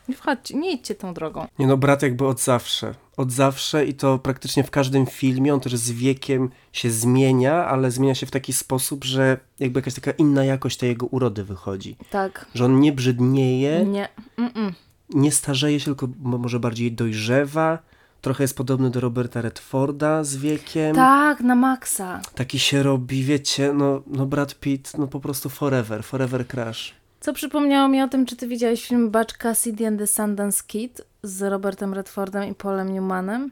Nie 0.10 0.16
wchodźcie, 0.16 0.58
nie 0.58 0.72
idźcie 0.72 0.96
tą 0.96 1.14
drogą. 1.14 1.48
Nie 1.60 1.68
no, 1.68 1.78
brat 1.78 2.02
jakby 2.02 2.28
od 2.28 2.40
zawsze. 2.40 2.94
Od 3.22 3.32
zawsze 3.32 3.86
i 3.86 3.94
to 3.94 4.20
praktycznie 4.20 4.64
w 4.64 4.72
każdym 4.72 5.06
filmie. 5.06 5.54
On 5.54 5.60
też 5.60 5.76
z 5.76 5.92
wiekiem 5.92 6.50
się 6.74 6.92
zmienia, 6.92 7.66
ale 7.66 7.92
zmienia 7.92 8.16
się 8.16 8.26
w 8.26 8.32
taki 8.32 8.54
sposób, 8.54 9.04
że 9.04 9.38
jakby 9.60 9.78
jakaś 9.80 9.94
taka 9.94 10.12
inna 10.12 10.46
jakość 10.46 10.78
tej 10.78 10.90
jego 10.90 11.06
urody 11.06 11.44
wychodzi. 11.44 11.96
Tak. 12.10 12.46
Że 12.56 12.66
on 12.66 12.80
nie 12.80 12.92
brzydnieje, 12.92 13.86
Nie. 13.86 14.10
Mm-mm. 14.38 14.72
nie 15.10 15.32
starzeje 15.32 15.80
się, 15.80 15.86
tylko 15.86 16.08
mo- 16.22 16.38
może 16.38 16.60
bardziej 16.60 16.92
dojrzewa. 16.92 17.80
Trochę 18.22 18.44
jest 18.44 18.58
podobny 18.58 18.90
do 18.90 19.00
Roberta 19.00 19.42
Redforda 19.42 20.24
z 20.24 20.36
wiekiem. 20.38 20.96
Tak, 20.96 21.40
na 21.42 21.56
maksa. 21.56 22.22
Taki 22.36 22.60
się 22.60 22.84
robi, 22.84 23.24
wiecie, 23.24 23.74
no, 23.74 24.02
no 24.08 24.26
Brad 24.26 24.56
Pitt, 24.56 24.98
no 24.98 25.08
po 25.08 25.20
prostu 25.20 25.50
forever, 25.50 26.04
forever 26.04 26.48
crush. 26.48 26.94
Co 27.20 27.34
przypomniało 27.34 27.88
mi 27.90 28.02
o 28.02 28.08
tym, 28.08 28.26
czy 28.26 28.36
ty 28.36 28.48
widziałeś 28.48 28.88
film 28.88 29.10
Butch 29.12 29.38
Cassidy 29.38 29.88
and 29.88 30.00
the 30.00 30.08
Sundance 30.08 30.64
Kid 30.68 31.02
z 31.24 31.42
Robertem 31.42 31.94
Redfordem 31.94 32.44
i 32.44 32.56
Paulem 32.56 32.94
Newmanem? 32.94 33.52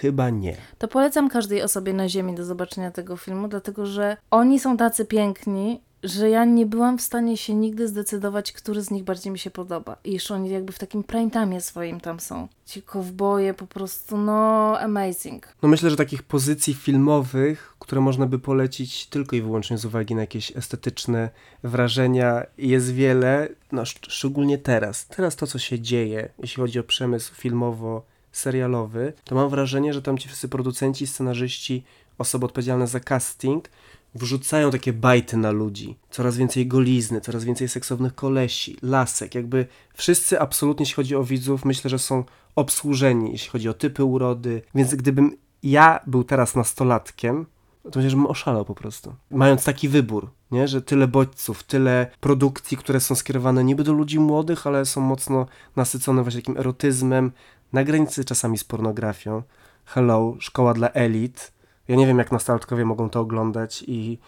Chyba 0.00 0.30
nie. 0.30 0.56
To 0.78 0.88
polecam 0.88 1.28
każdej 1.28 1.62
osobie 1.62 1.92
na 1.92 2.08
ziemi 2.08 2.34
do 2.34 2.44
zobaczenia 2.44 2.90
tego 2.90 3.16
filmu, 3.16 3.48
dlatego 3.48 3.86
że 3.86 4.16
oni 4.30 4.60
są 4.60 4.76
tacy 4.76 5.04
piękni, 5.04 5.80
że 6.02 6.30
ja 6.30 6.44
nie 6.44 6.66
byłam 6.66 6.98
w 6.98 7.02
stanie 7.02 7.36
się 7.36 7.54
nigdy 7.54 7.88
zdecydować, 7.88 8.52
który 8.52 8.82
z 8.82 8.90
nich 8.90 9.04
bardziej 9.04 9.32
mi 9.32 9.38
się 9.38 9.50
podoba. 9.50 9.96
I 10.04 10.12
jeszcze 10.12 10.34
oni 10.34 10.50
jakby 10.50 10.72
w 10.72 10.78
takim 10.78 11.04
prime 11.04 11.60
swoim 11.60 12.00
tam 12.00 12.20
są. 12.20 12.48
Ci 12.66 12.82
kowboje 12.82 13.54
po 13.54 13.66
prostu, 13.66 14.18
no 14.18 14.78
amazing. 14.78 15.48
No 15.62 15.68
myślę, 15.68 15.90
że 15.90 15.96
takich 15.96 16.22
pozycji 16.22 16.74
filmowych, 16.74 17.74
które 17.78 18.00
można 18.00 18.26
by 18.26 18.38
polecić 18.38 19.06
tylko 19.06 19.36
i 19.36 19.42
wyłącznie 19.42 19.78
z 19.78 19.84
uwagi 19.84 20.14
na 20.14 20.20
jakieś 20.20 20.56
estetyczne 20.56 21.30
wrażenia, 21.62 22.42
jest 22.58 22.92
wiele, 22.94 23.48
no 23.72 23.82
szcz- 23.82 24.10
szczególnie 24.10 24.58
teraz. 24.58 25.06
Teraz 25.06 25.36
to, 25.36 25.46
co 25.46 25.58
się 25.58 25.80
dzieje, 25.80 26.28
jeśli 26.38 26.60
chodzi 26.60 26.78
o 26.78 26.84
przemysł 26.84 27.34
filmowo-serialowy, 27.34 29.12
to 29.24 29.34
mam 29.34 29.48
wrażenie, 29.48 29.92
że 29.94 30.02
tam 30.02 30.18
ci 30.18 30.28
wszyscy 30.28 30.48
producenci, 30.48 31.06
scenarzyści, 31.06 31.84
osoby 32.18 32.46
odpowiedzialne 32.46 32.86
za 32.86 33.00
casting 33.00 33.68
wrzucają 34.14 34.70
takie 34.70 34.92
bajty 34.92 35.36
na 35.36 35.50
ludzi. 35.50 35.96
Coraz 36.10 36.36
więcej 36.36 36.66
golizny, 36.66 37.20
coraz 37.20 37.44
więcej 37.44 37.68
seksownych 37.68 38.14
kolesi, 38.14 38.76
lasek, 38.82 39.34
jakby 39.34 39.66
wszyscy 39.94 40.40
absolutnie, 40.40 40.82
jeśli 40.82 40.96
chodzi 40.96 41.16
o 41.16 41.24
widzów, 41.24 41.64
myślę, 41.64 41.90
że 41.90 41.98
są 41.98 42.24
obsłużeni, 42.56 43.32
jeśli 43.32 43.50
chodzi 43.50 43.68
o 43.68 43.74
typy 43.74 44.04
urody, 44.04 44.62
więc 44.74 44.94
gdybym 44.94 45.36
ja 45.62 46.00
był 46.06 46.24
teraz 46.24 46.54
nastolatkiem, 46.54 47.46
to 47.82 47.98
myślę, 47.98 48.10
że 48.10 48.16
bym 48.16 48.26
oszalał 48.26 48.64
po 48.64 48.74
prostu. 48.74 49.14
Mając 49.30 49.64
taki 49.64 49.88
wybór, 49.88 50.30
nie? 50.50 50.68
że 50.68 50.82
tyle 50.82 51.08
bodźców, 51.08 51.62
tyle 51.62 52.10
produkcji, 52.20 52.76
które 52.76 53.00
są 53.00 53.14
skierowane 53.14 53.64
niby 53.64 53.84
do 53.84 53.92
ludzi 53.92 54.18
młodych, 54.18 54.66
ale 54.66 54.86
są 54.86 55.00
mocno 55.00 55.46
nasycone 55.76 56.22
właśnie 56.22 56.40
takim 56.40 56.56
erotyzmem, 56.56 57.32
na 57.72 57.84
granicy 57.84 58.24
czasami 58.24 58.58
z 58.58 58.64
pornografią. 58.64 59.42
Hello, 59.84 60.36
szkoła 60.40 60.74
dla 60.74 60.90
elit. 60.90 61.52
Ja 61.90 61.96
nie 61.96 62.06
wiem, 62.06 62.18
jak 62.18 62.32
nastolatkowie 62.32 62.84
mogą 62.84 63.10
to 63.10 63.20
oglądać 63.20 63.84
i 63.86 64.18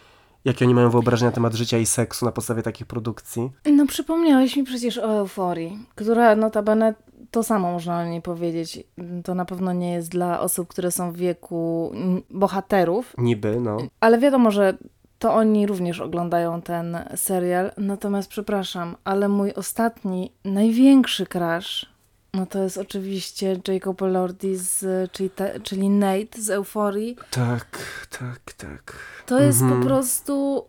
jakie 0.45 0.65
oni 0.65 0.73
mają 0.73 0.89
wyobrażenia 0.89 1.29
na 1.29 1.35
temat 1.35 1.53
życia 1.53 1.77
i 1.77 1.85
seksu 1.85 2.25
na 2.25 2.31
podstawie 2.31 2.61
takich 2.63 2.87
produkcji. 2.87 3.51
No 3.73 3.85
przypomniałeś 3.87 4.55
mi 4.57 4.63
przecież 4.63 4.97
o 4.97 5.17
euforii, 5.17 5.79
która 5.95 6.35
notabene 6.35 6.93
to 7.31 7.43
samo 7.43 7.71
można 7.71 7.99
o 7.99 8.05
niej 8.05 8.21
powiedzieć. 8.21 8.83
To 9.23 9.35
na 9.35 9.45
pewno 9.45 9.73
nie 9.73 9.91
jest 9.93 10.09
dla 10.09 10.39
osób, 10.39 10.67
które 10.67 10.91
są 10.91 11.11
w 11.11 11.17
wieku 11.17 11.91
bohaterów, 12.29 13.15
Niby, 13.17 13.59
no. 13.59 13.77
ale 13.99 14.19
wiadomo, 14.19 14.51
że 14.51 14.77
to 15.19 15.33
oni 15.33 15.67
również 15.67 15.99
oglądają 15.99 16.61
ten 16.61 16.97
serial. 17.15 17.71
Natomiast 17.77 18.29
przepraszam, 18.29 18.95
ale 19.03 19.27
mój 19.27 19.53
ostatni, 19.53 20.31
największy 20.45 21.25
crush, 21.25 21.92
no 22.33 22.45
to 22.45 22.63
jest 22.63 22.77
oczywiście 22.77 23.59
Jacob 23.67 24.01
Elordi, 24.01 24.55
z, 24.55 25.11
czyli, 25.11 25.29
czyli 25.63 25.89
Nate 25.89 26.41
z 26.41 26.49
Euforii. 26.49 27.17
Tak, 27.31 27.77
tak, 28.19 28.53
tak. 28.53 28.95
To 29.25 29.39
jest 29.39 29.61
Mhm. 29.61 29.81
po 29.81 29.87
prostu. 29.87 30.65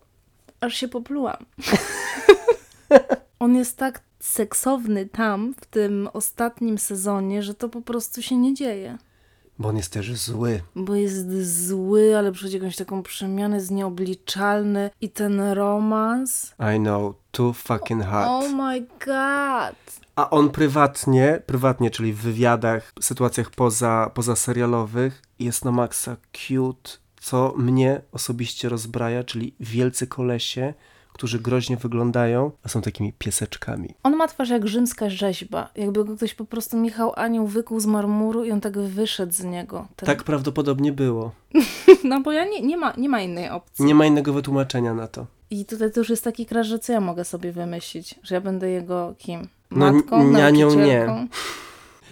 Aż 0.61 0.75
się 0.75 0.89
poplułam. 0.89 1.37
On 3.39 3.57
jest 3.57 3.77
tak 3.77 4.01
seksowny 4.21 5.07
tam, 5.07 5.55
w 5.61 5.67
tym 5.67 6.09
ostatnim 6.13 6.79
sezonie, 6.79 7.43
że 7.43 7.55
to 7.55 7.69
po 7.69 7.83
prostu 7.83 8.23
się 8.23 8.37
nie 8.37 8.55
dzieje. 8.55 8.99
Bo 9.59 9.69
on 9.69 9.77
jest 9.77 9.93
też 9.93 10.13
zły. 10.13 10.61
Bo 10.77 10.95
jest 10.95 11.67
zły, 11.67 12.19
ale 12.19 12.33
przychodzi 12.33 12.57
jakąś 12.57 12.77
taką 12.77 13.03
przemianę, 13.03 13.57
jest 13.57 13.71
nieobliczalny 13.71 14.91
i 15.01 15.11
ten 15.11 15.41
romans. 15.41 16.55
I 16.77 16.79
know, 16.79 17.15
too 17.31 17.53
fucking 17.53 18.05
hot. 18.05 18.27
Oh 18.29 18.49
my 18.49 18.81
god. 18.81 19.77
A 20.17 20.31
on 20.31 20.51
prywatnie, 20.51 21.43
prywatnie, 21.47 21.91
czyli 21.91 22.13
w 22.13 22.19
wywiadach, 22.19 22.93
sytuacjach 23.01 23.51
poza, 23.51 24.11
poza 24.15 24.37
serialowych, 24.37 25.23
jest 25.39 25.65
na 25.65 25.73
maksa 25.73 26.17
cute, 26.33 26.91
co 27.21 27.55
mnie 27.57 28.01
osobiście 28.13 28.69
rozbraja, 28.69 29.25
czyli 29.25 29.55
wielcy 29.61 30.07
kolesie, 30.07 30.75
którzy 31.15 31.39
groźnie 31.41 31.77
wyglądają, 31.77 32.51
a 32.65 32.69
są 32.69 32.83
takimi 32.83 33.13
pieseczkami. 33.13 33.95
On 34.03 34.17
ma 34.17 34.29
twarz 34.29 34.49
jak 34.51 34.69
rzymska 34.69 35.11
rzeźba. 35.11 35.71
Jakby 35.77 36.05
go 36.05 36.17
ktoś 36.17 36.35
po 36.35 36.45
prostu 36.45 36.77
Michał 36.77 37.13
Anioł 37.17 37.47
wykuł 37.47 37.81
z 37.81 37.87
marmuru 37.87 38.45
i 38.45 38.51
on 38.53 38.61
tak 38.61 38.79
wyszedł 38.79 39.33
z 39.33 39.45
niego. 39.45 39.87
Ten... 39.97 40.07
Tak 40.07 40.23
prawdopodobnie 40.25 40.93
było. 40.93 41.33
No 42.05 42.21
bo 42.21 42.33
ja 42.33 42.45
nie, 42.45 42.61
nie, 42.63 42.77
ma, 42.77 42.93
nie 42.97 43.09
ma 43.09 43.21
innej 43.21 43.49
opcji. 43.51 43.85
Nie 43.85 43.95
ma 43.95 44.07
innego 44.07 44.33
wytłumaczenia 44.33 44.95
na 44.95 45.09
to. 45.09 45.27
I 45.51 45.65
tutaj 45.65 45.93
to 45.93 46.01
już 46.01 46.11
jest 46.11 46.25
taki 46.25 46.47
krasz, 46.47 46.67
że 46.67 46.79
co 46.79 46.93
ja 46.93 47.01
mogę 47.01 47.25
sobie 47.25 47.53
wymyślić? 47.53 48.15
Że 48.23 48.35
ja 48.35 48.41
będę 48.41 48.71
jego 48.71 49.15
kim? 49.19 49.49
No, 49.71 49.93
Matką? 49.93 50.21
n- 50.21 50.33
nianią 50.33 50.75
nie. 50.75 51.27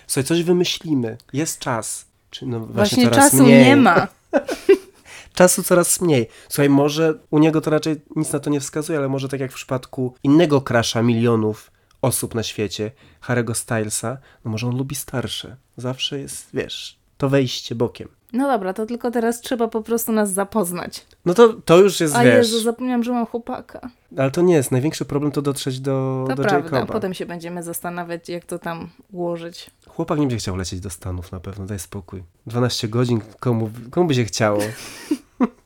Słuchaj, 0.06 0.24
coś 0.24 0.42
wymyślimy. 0.42 1.16
Jest 1.32 1.58
czas. 1.58 2.04
Czy 2.30 2.46
no 2.46 2.60
właśnie, 2.60 2.74
Właśnie 3.04 3.22
czasu 3.22 3.42
mniej. 3.42 3.64
nie 3.64 3.76
ma. 3.76 4.08
Czasu 5.32 5.62
coraz 5.62 6.00
mniej. 6.00 6.28
Słuchaj, 6.48 6.68
może 6.68 7.14
u 7.30 7.38
niego 7.38 7.60
to 7.60 7.70
raczej 7.70 7.96
nic 8.16 8.32
na 8.32 8.40
to 8.40 8.50
nie 8.50 8.60
wskazuje, 8.60 8.98
ale 8.98 9.08
może 9.08 9.28
tak 9.28 9.40
jak 9.40 9.52
w 9.52 9.54
przypadku 9.54 10.14
innego 10.22 10.60
krasza 10.60 11.02
milionów 11.02 11.70
osób 12.02 12.34
na 12.34 12.42
świecie, 12.42 12.90
Harry'ego 13.26 13.54
Stylesa, 13.54 14.18
no 14.44 14.50
może 14.50 14.66
on 14.66 14.76
lubi 14.76 14.94
starsze. 14.94 15.56
Zawsze 15.76 16.18
jest, 16.18 16.48
wiesz, 16.54 16.98
to 17.16 17.28
wejście 17.28 17.74
bokiem. 17.74 18.08
No 18.32 18.48
dobra, 18.48 18.72
to 18.72 18.86
tylko 18.86 19.10
teraz 19.10 19.40
trzeba 19.40 19.68
po 19.68 19.82
prostu 19.82 20.12
nas 20.12 20.32
zapoznać. 20.32 21.06
No 21.24 21.34
to, 21.34 21.52
to 21.52 21.78
już 21.78 22.00
jest, 22.00 22.16
A 22.16 22.24
wiesz, 22.24 22.36
Jezu, 22.52 22.60
zapomniałam, 22.60 23.02
że 23.04 23.12
mam 23.12 23.26
chłopaka. 23.26 23.90
ale 24.16 24.30
to 24.30 24.42
nie 24.42 24.54
jest. 24.54 24.70
Największy 24.72 25.04
problem 25.04 25.32
to 25.32 25.42
dotrzeć 25.42 25.80
do, 25.80 26.24
To 26.28 26.34
do 26.36 26.42
prawda, 26.42 26.76
Jacoba. 26.76 26.92
potem 26.92 27.14
się 27.14 27.26
będziemy 27.26 27.62
zastanawiać, 27.62 28.28
jak 28.28 28.44
to 28.44 28.58
tam 28.58 28.88
ułożyć. 29.12 29.70
Chłopak 29.88 30.18
nie 30.18 30.22
będzie 30.26 30.36
chciał 30.36 30.56
lecieć 30.56 30.80
do 30.80 30.90
Stanów 30.90 31.32
na 31.32 31.40
pewno, 31.40 31.66
daj 31.66 31.78
spokój. 31.78 32.22
12 32.46 32.88
godzin, 32.88 33.20
komu, 33.40 33.70
komu 33.90 34.06
by 34.06 34.14
się 34.14 34.24
chciało? 34.24 34.60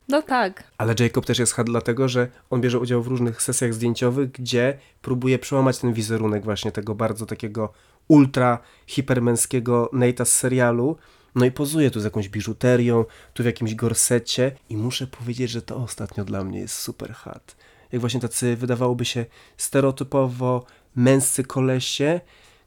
No 0.09 0.21
tak. 0.21 0.63
Ale 0.77 0.95
Jacob 0.99 1.25
też 1.25 1.39
jest 1.39 1.53
hard 1.53 1.69
dlatego, 1.69 2.07
że 2.09 2.27
on 2.49 2.61
bierze 2.61 2.79
udział 2.79 3.03
w 3.03 3.07
różnych 3.07 3.41
sesjach 3.41 3.73
zdjęciowych, 3.73 4.31
gdzie 4.31 4.77
próbuje 5.01 5.39
przełamać 5.39 5.77
ten 5.77 5.93
wizerunek 5.93 6.43
właśnie 6.43 6.71
tego 6.71 6.95
bardzo 6.95 7.25
takiego 7.25 7.73
ultra 8.07 8.59
hipermęskiego 8.87 9.89
Nate'a 9.93 10.25
z 10.25 10.31
serialu. 10.31 10.97
No 11.37 11.45
i 11.45 11.51
pozuje 11.51 11.91
tu 11.91 11.99
z 11.99 12.03
jakąś 12.03 12.29
biżuterią, 12.29 13.05
tu 13.33 13.43
w 13.43 13.45
jakimś 13.45 13.75
gorsecie 13.75 14.51
i 14.69 14.77
muszę 14.77 15.07
powiedzieć, 15.07 15.51
że 15.51 15.61
to 15.61 15.77
ostatnio 15.77 16.25
dla 16.25 16.43
mnie 16.43 16.59
jest 16.59 16.75
super 16.75 17.13
hot. 17.13 17.55
Jak 17.91 18.01
właśnie 18.01 18.19
tacy 18.19 18.55
wydawałoby 18.55 19.05
się 19.05 19.25
stereotypowo 19.57 20.65
męscy 20.95 21.43
kolesie, 21.43 22.21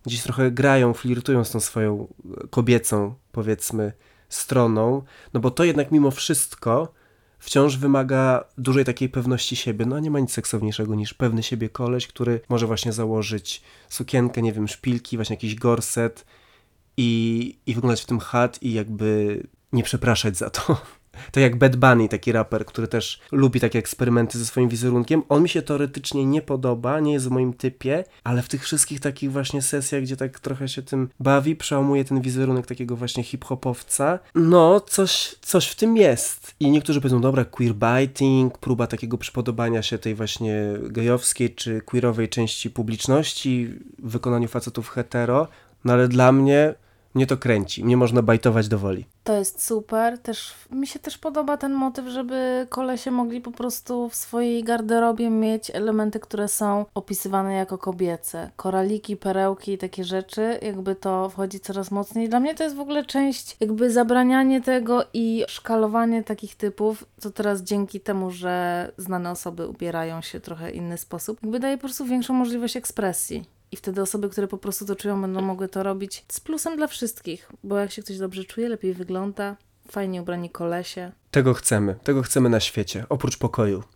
gdzieś 0.06 0.22
trochę 0.22 0.50
grają, 0.50 0.94
flirtują 0.94 1.44
z 1.44 1.50
tą 1.50 1.60
swoją 1.60 2.08
kobiecą, 2.50 3.14
powiedzmy, 3.32 3.92
stroną, 4.28 5.02
no 5.34 5.40
bo 5.40 5.50
to 5.50 5.64
jednak 5.64 5.90
mimo 5.90 6.10
wszystko 6.10 6.92
wciąż 7.38 7.76
wymaga 7.76 8.44
dużej 8.58 8.84
takiej 8.84 9.08
pewności 9.08 9.56
siebie. 9.56 9.86
No 9.86 9.98
nie 9.98 10.10
ma 10.10 10.20
nic 10.20 10.32
seksowniejszego 10.32 10.94
niż 10.94 11.14
pewny 11.14 11.42
siebie 11.42 11.68
koleś, 11.68 12.06
który 12.06 12.40
może 12.48 12.66
właśnie 12.66 12.92
założyć 12.92 13.62
sukienkę, 13.88 14.42
nie 14.42 14.52
wiem, 14.52 14.68
szpilki, 14.68 15.16
właśnie 15.16 15.34
jakiś 15.34 15.54
gorset 15.54 16.24
i, 17.00 17.56
i 17.66 17.74
wyglądać 17.74 18.02
w 18.02 18.06
tym 18.06 18.20
chat 18.20 18.62
i 18.62 18.72
jakby 18.72 19.42
nie 19.72 19.82
przepraszać 19.82 20.36
za 20.36 20.50
to. 20.50 20.76
To 21.32 21.40
jak 21.40 21.56
Bad 21.56 21.76
Bunny, 21.76 22.08
taki 22.08 22.32
raper, 22.32 22.66
który 22.66 22.88
też 22.88 23.20
lubi 23.32 23.60
takie 23.60 23.78
eksperymenty 23.78 24.38
ze 24.38 24.46
swoim 24.46 24.68
wizerunkiem. 24.68 25.22
On 25.28 25.42
mi 25.42 25.48
się 25.48 25.62
teoretycznie 25.62 26.26
nie 26.26 26.42
podoba, 26.42 27.00
nie 27.00 27.12
jest 27.12 27.28
w 27.28 27.30
moim 27.30 27.52
typie, 27.52 28.04
ale 28.24 28.42
w 28.42 28.48
tych 28.48 28.64
wszystkich 28.64 29.00
takich 29.00 29.32
właśnie 29.32 29.62
sesjach, 29.62 30.02
gdzie 30.02 30.16
tak 30.16 30.40
trochę 30.40 30.68
się 30.68 30.82
tym 30.82 31.08
bawi, 31.20 31.56
przełamuje 31.56 32.04
ten 32.04 32.20
wizerunek 32.20 32.66
takiego 32.66 32.96
właśnie 32.96 33.22
hip-hopowca. 33.22 34.18
No, 34.34 34.80
coś, 34.80 35.34
coś 35.40 35.68
w 35.68 35.74
tym 35.74 35.96
jest. 35.96 36.54
I 36.60 36.70
niektórzy 36.70 37.00
powiedzą, 37.00 37.20
dobra, 37.20 37.44
queerbiting, 37.44 38.58
próba 38.58 38.86
takiego 38.86 39.18
przypodobania 39.18 39.82
się 39.82 39.98
tej 39.98 40.14
właśnie 40.14 40.56
gejowskiej 40.82 41.54
czy 41.54 41.80
queerowej 41.80 42.28
części 42.28 42.70
publiczności 42.70 43.74
w 43.98 44.10
wykonaniu 44.10 44.48
facetów 44.48 44.88
hetero, 44.88 45.48
no 45.84 45.92
ale 45.92 46.08
dla 46.08 46.32
mnie 46.32 46.74
mnie 47.14 47.26
to 47.26 47.36
kręci. 47.36 47.84
Mnie 47.84 47.96
można 47.96 48.22
bajtować 48.22 48.68
do 48.68 48.78
woli. 48.78 49.06
To 49.24 49.36
jest 49.36 49.66
super. 49.66 50.18
Też, 50.18 50.54
mi 50.70 50.86
się 50.86 50.98
też 50.98 51.18
podoba 51.18 51.56
ten 51.56 51.72
motyw, 51.72 52.06
żeby 52.06 52.66
kolesie 52.68 53.10
mogli 53.10 53.40
po 53.40 53.50
prostu 53.50 54.08
w 54.08 54.14
swojej 54.14 54.64
garderobie 54.64 55.30
mieć 55.30 55.70
elementy, 55.70 56.20
które 56.20 56.48
są 56.48 56.86
opisywane 56.94 57.54
jako 57.54 57.78
kobiece. 57.78 58.50
Koraliki, 58.56 59.16
perełki 59.16 59.72
i 59.72 59.78
takie 59.78 60.04
rzeczy, 60.04 60.58
jakby 60.62 60.94
to 60.94 61.28
wchodzi 61.28 61.60
coraz 61.60 61.90
mocniej. 61.90 62.28
Dla 62.28 62.40
mnie 62.40 62.54
to 62.54 62.64
jest 62.64 62.76
w 62.76 62.80
ogóle 62.80 63.04
część, 63.04 63.56
jakby 63.60 63.90
zabranianie 63.90 64.60
tego 64.60 65.04
i 65.12 65.44
szkalowanie 65.48 66.24
takich 66.24 66.56
typów, 66.56 67.04
co 67.20 67.30
teraz 67.30 67.62
dzięki 67.62 68.00
temu, 68.00 68.30
że 68.30 68.92
znane 68.96 69.30
osoby 69.30 69.68
ubierają 69.68 70.20
się 70.20 70.40
trochę 70.40 70.70
inny 70.70 70.98
sposób, 70.98 71.38
jakby 71.42 71.60
daje 71.60 71.76
po 71.76 71.80
prostu 71.80 72.04
większą 72.04 72.34
możliwość 72.34 72.76
ekspresji. 72.76 73.59
I 73.72 73.76
wtedy 73.76 74.02
osoby, 74.02 74.28
które 74.28 74.48
po 74.48 74.58
prostu 74.58 74.86
to 74.86 74.96
czują, 74.96 75.20
będą 75.22 75.40
mogły 75.40 75.68
to 75.68 75.82
robić 75.82 76.24
z 76.28 76.40
plusem 76.40 76.76
dla 76.76 76.86
wszystkich, 76.86 77.52
bo 77.64 77.78
jak 77.78 77.90
się 77.90 78.02
ktoś 78.02 78.18
dobrze 78.18 78.44
czuje, 78.44 78.68
lepiej 78.68 78.94
wygląda, 78.94 79.56
fajnie 79.90 80.22
ubrani 80.22 80.50
kolesie. 80.50 81.12
Tego 81.30 81.54
chcemy, 81.54 81.96
tego 82.04 82.22
chcemy 82.22 82.48
na 82.48 82.60
świecie, 82.60 83.06
oprócz 83.08 83.36
pokoju. 83.38 83.82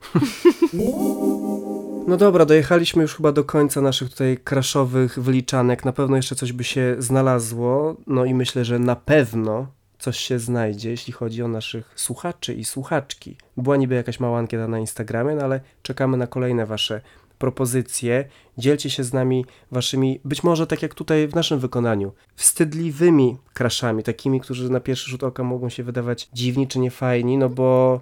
No 2.07 2.17
dobra, 2.17 2.45
dojechaliśmy 2.47 3.03
już 3.03 3.15
chyba 3.15 3.33
do 3.33 3.45
końca 3.45 3.81
naszych 3.81 4.11
tutaj 4.11 4.39
kraszowych 4.45 5.19
wyliczanek. 5.19 5.85
Na 5.85 5.93
pewno 5.93 6.17
jeszcze 6.17 6.35
coś 6.35 6.53
by 6.53 6.65
się 6.65 6.97
znalazło. 6.99 7.97
No 8.07 8.25
i 8.25 8.35
myślę, 8.35 8.65
że 8.65 8.79
na 8.79 8.97
pewno 8.97 9.67
coś 10.05 10.19
się 10.19 10.39
znajdzie, 10.39 10.91
jeśli 10.91 11.13
chodzi 11.13 11.43
o 11.43 11.49
naszych 11.49 11.93
słuchaczy 11.97 12.55
i 12.55 12.65
słuchaczki. 12.65 13.37
Była 13.57 13.77
niby 13.77 13.95
jakaś 13.95 14.21
mała 14.21 14.39
ankieta 14.39 14.69
na 14.69 14.79
Instagramie, 14.79 15.35
no 15.35 15.43
ale 15.43 15.61
czekamy 15.83 16.17
na 16.17 16.27
kolejne 16.27 16.67
wasze 16.67 17.01
propozycje. 17.39 18.25
Dzielcie 18.59 18.91
się 18.91 19.05
z 19.05 19.13
nami 19.13 19.45
waszymi, 19.71 20.21
być 20.25 20.43
może 20.43 20.67
tak 20.67 20.83
jak 20.83 20.95
tutaj 20.95 21.29
w 21.29 21.35
naszym 21.35 21.59
wykonaniu, 21.59 22.13
wstydliwymi 22.35 23.37
kraszami, 23.53 24.03
takimi, 24.03 24.41
którzy 24.41 24.71
na 24.71 24.81
pierwszy 24.81 25.11
rzut 25.11 25.23
oka 25.25 25.43
mogą 25.45 25.69
się 25.69 25.83
wydawać 25.83 26.29
dziwni 26.33 26.69
czy 26.69 26.79
niefajni, 26.79 27.39
no 27.39 27.49
bo 27.49 28.01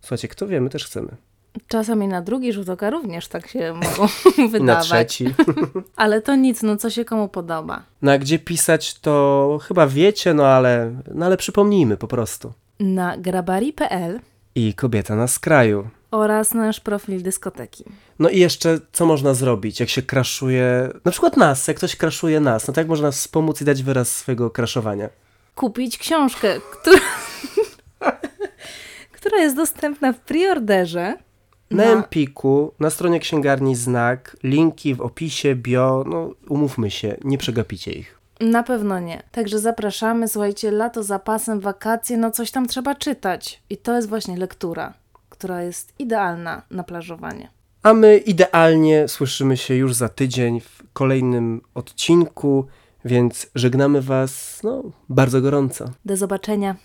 słuchajcie, 0.00 0.28
kto 0.28 0.46
wie, 0.46 0.60
my 0.60 0.70
też 0.70 0.86
chcemy. 0.86 1.16
Czasami 1.68 2.08
na 2.08 2.22
drugi 2.22 2.52
rzut 2.52 2.68
oka 2.68 2.90
również 2.90 3.28
tak 3.28 3.48
się 3.48 3.74
mogą 3.82 4.06
I 4.38 4.42
na 4.42 4.48
wydawać. 4.48 4.86
trzeci. 4.86 5.34
Ale 5.96 6.20
to 6.22 6.34
nic, 6.36 6.62
no 6.62 6.76
co 6.76 6.90
się 6.90 7.04
komu 7.04 7.28
podoba. 7.28 7.82
No 8.02 8.12
a 8.12 8.18
gdzie 8.18 8.38
pisać, 8.38 8.94
to 8.94 9.58
chyba 9.62 9.86
wiecie, 9.86 10.34
no 10.34 10.46
ale, 10.46 10.92
no 11.14 11.26
ale 11.26 11.36
przypomnijmy 11.36 11.96
po 11.96 12.08
prostu. 12.08 12.52
Na 12.80 13.16
grabari.pl 13.16 14.20
I 14.54 14.74
kobieta 14.74 15.16
na 15.16 15.26
skraju. 15.28 15.88
oraz 16.10 16.54
nasz 16.54 16.80
profil 16.80 17.22
dyskoteki. 17.22 17.84
No 18.18 18.28
i 18.28 18.38
jeszcze, 18.38 18.78
co 18.92 19.06
można 19.06 19.34
zrobić, 19.34 19.80
jak 19.80 19.88
się 19.88 20.02
kraszuje, 20.02 20.88
na 21.04 21.10
przykład 21.10 21.36
nas, 21.36 21.68
jak 21.68 21.76
ktoś 21.76 21.96
kraszuje 21.96 22.40
nas, 22.40 22.68
no 22.68 22.74
to 22.74 22.80
jak 22.80 22.88
można 22.88 23.08
nas 23.08 23.16
wspomóc 23.18 23.60
i 23.62 23.64
dać 23.64 23.82
wyraz 23.82 24.16
swojego 24.16 24.50
kraszowania? 24.50 25.08
Kupić 25.54 25.98
książkę, 25.98 26.60
która, 26.72 26.98
która 29.16 29.38
jest 29.38 29.56
dostępna 29.56 30.12
w 30.12 30.20
preorderze. 30.20 31.16
Na 31.76 31.84
Empiku, 31.84 32.72
na 32.80 32.90
stronie 32.90 33.20
księgarni 33.20 33.74
Znak, 33.74 34.36
linki 34.42 34.94
w 34.94 35.00
opisie, 35.00 35.54
bio, 35.54 36.04
no 36.06 36.30
umówmy 36.48 36.90
się, 36.90 37.16
nie 37.24 37.38
przegapicie 37.38 37.92
ich. 37.92 38.18
Na 38.40 38.62
pewno 38.62 39.00
nie. 39.00 39.22
Także 39.32 39.58
zapraszamy, 39.58 40.28
słuchajcie, 40.28 40.70
lato 40.70 41.02
za 41.02 41.18
pasem, 41.18 41.60
wakacje, 41.60 42.16
no 42.16 42.30
coś 42.30 42.50
tam 42.50 42.66
trzeba 42.66 42.94
czytać. 42.94 43.62
I 43.70 43.76
to 43.76 43.96
jest 43.96 44.08
właśnie 44.08 44.36
lektura, 44.36 44.92
która 45.28 45.62
jest 45.62 45.92
idealna 45.98 46.62
na 46.70 46.82
plażowanie. 46.84 47.48
A 47.82 47.94
my 47.94 48.16
idealnie 48.16 49.08
słyszymy 49.08 49.56
się 49.56 49.74
już 49.74 49.94
za 49.94 50.08
tydzień 50.08 50.60
w 50.60 50.82
kolejnym 50.92 51.60
odcinku, 51.74 52.66
więc 53.04 53.46
żegnamy 53.54 54.02
Was 54.02 54.60
no, 54.64 54.82
bardzo 55.08 55.40
gorąco. 55.40 55.90
Do 56.04 56.16
zobaczenia. 56.16 56.76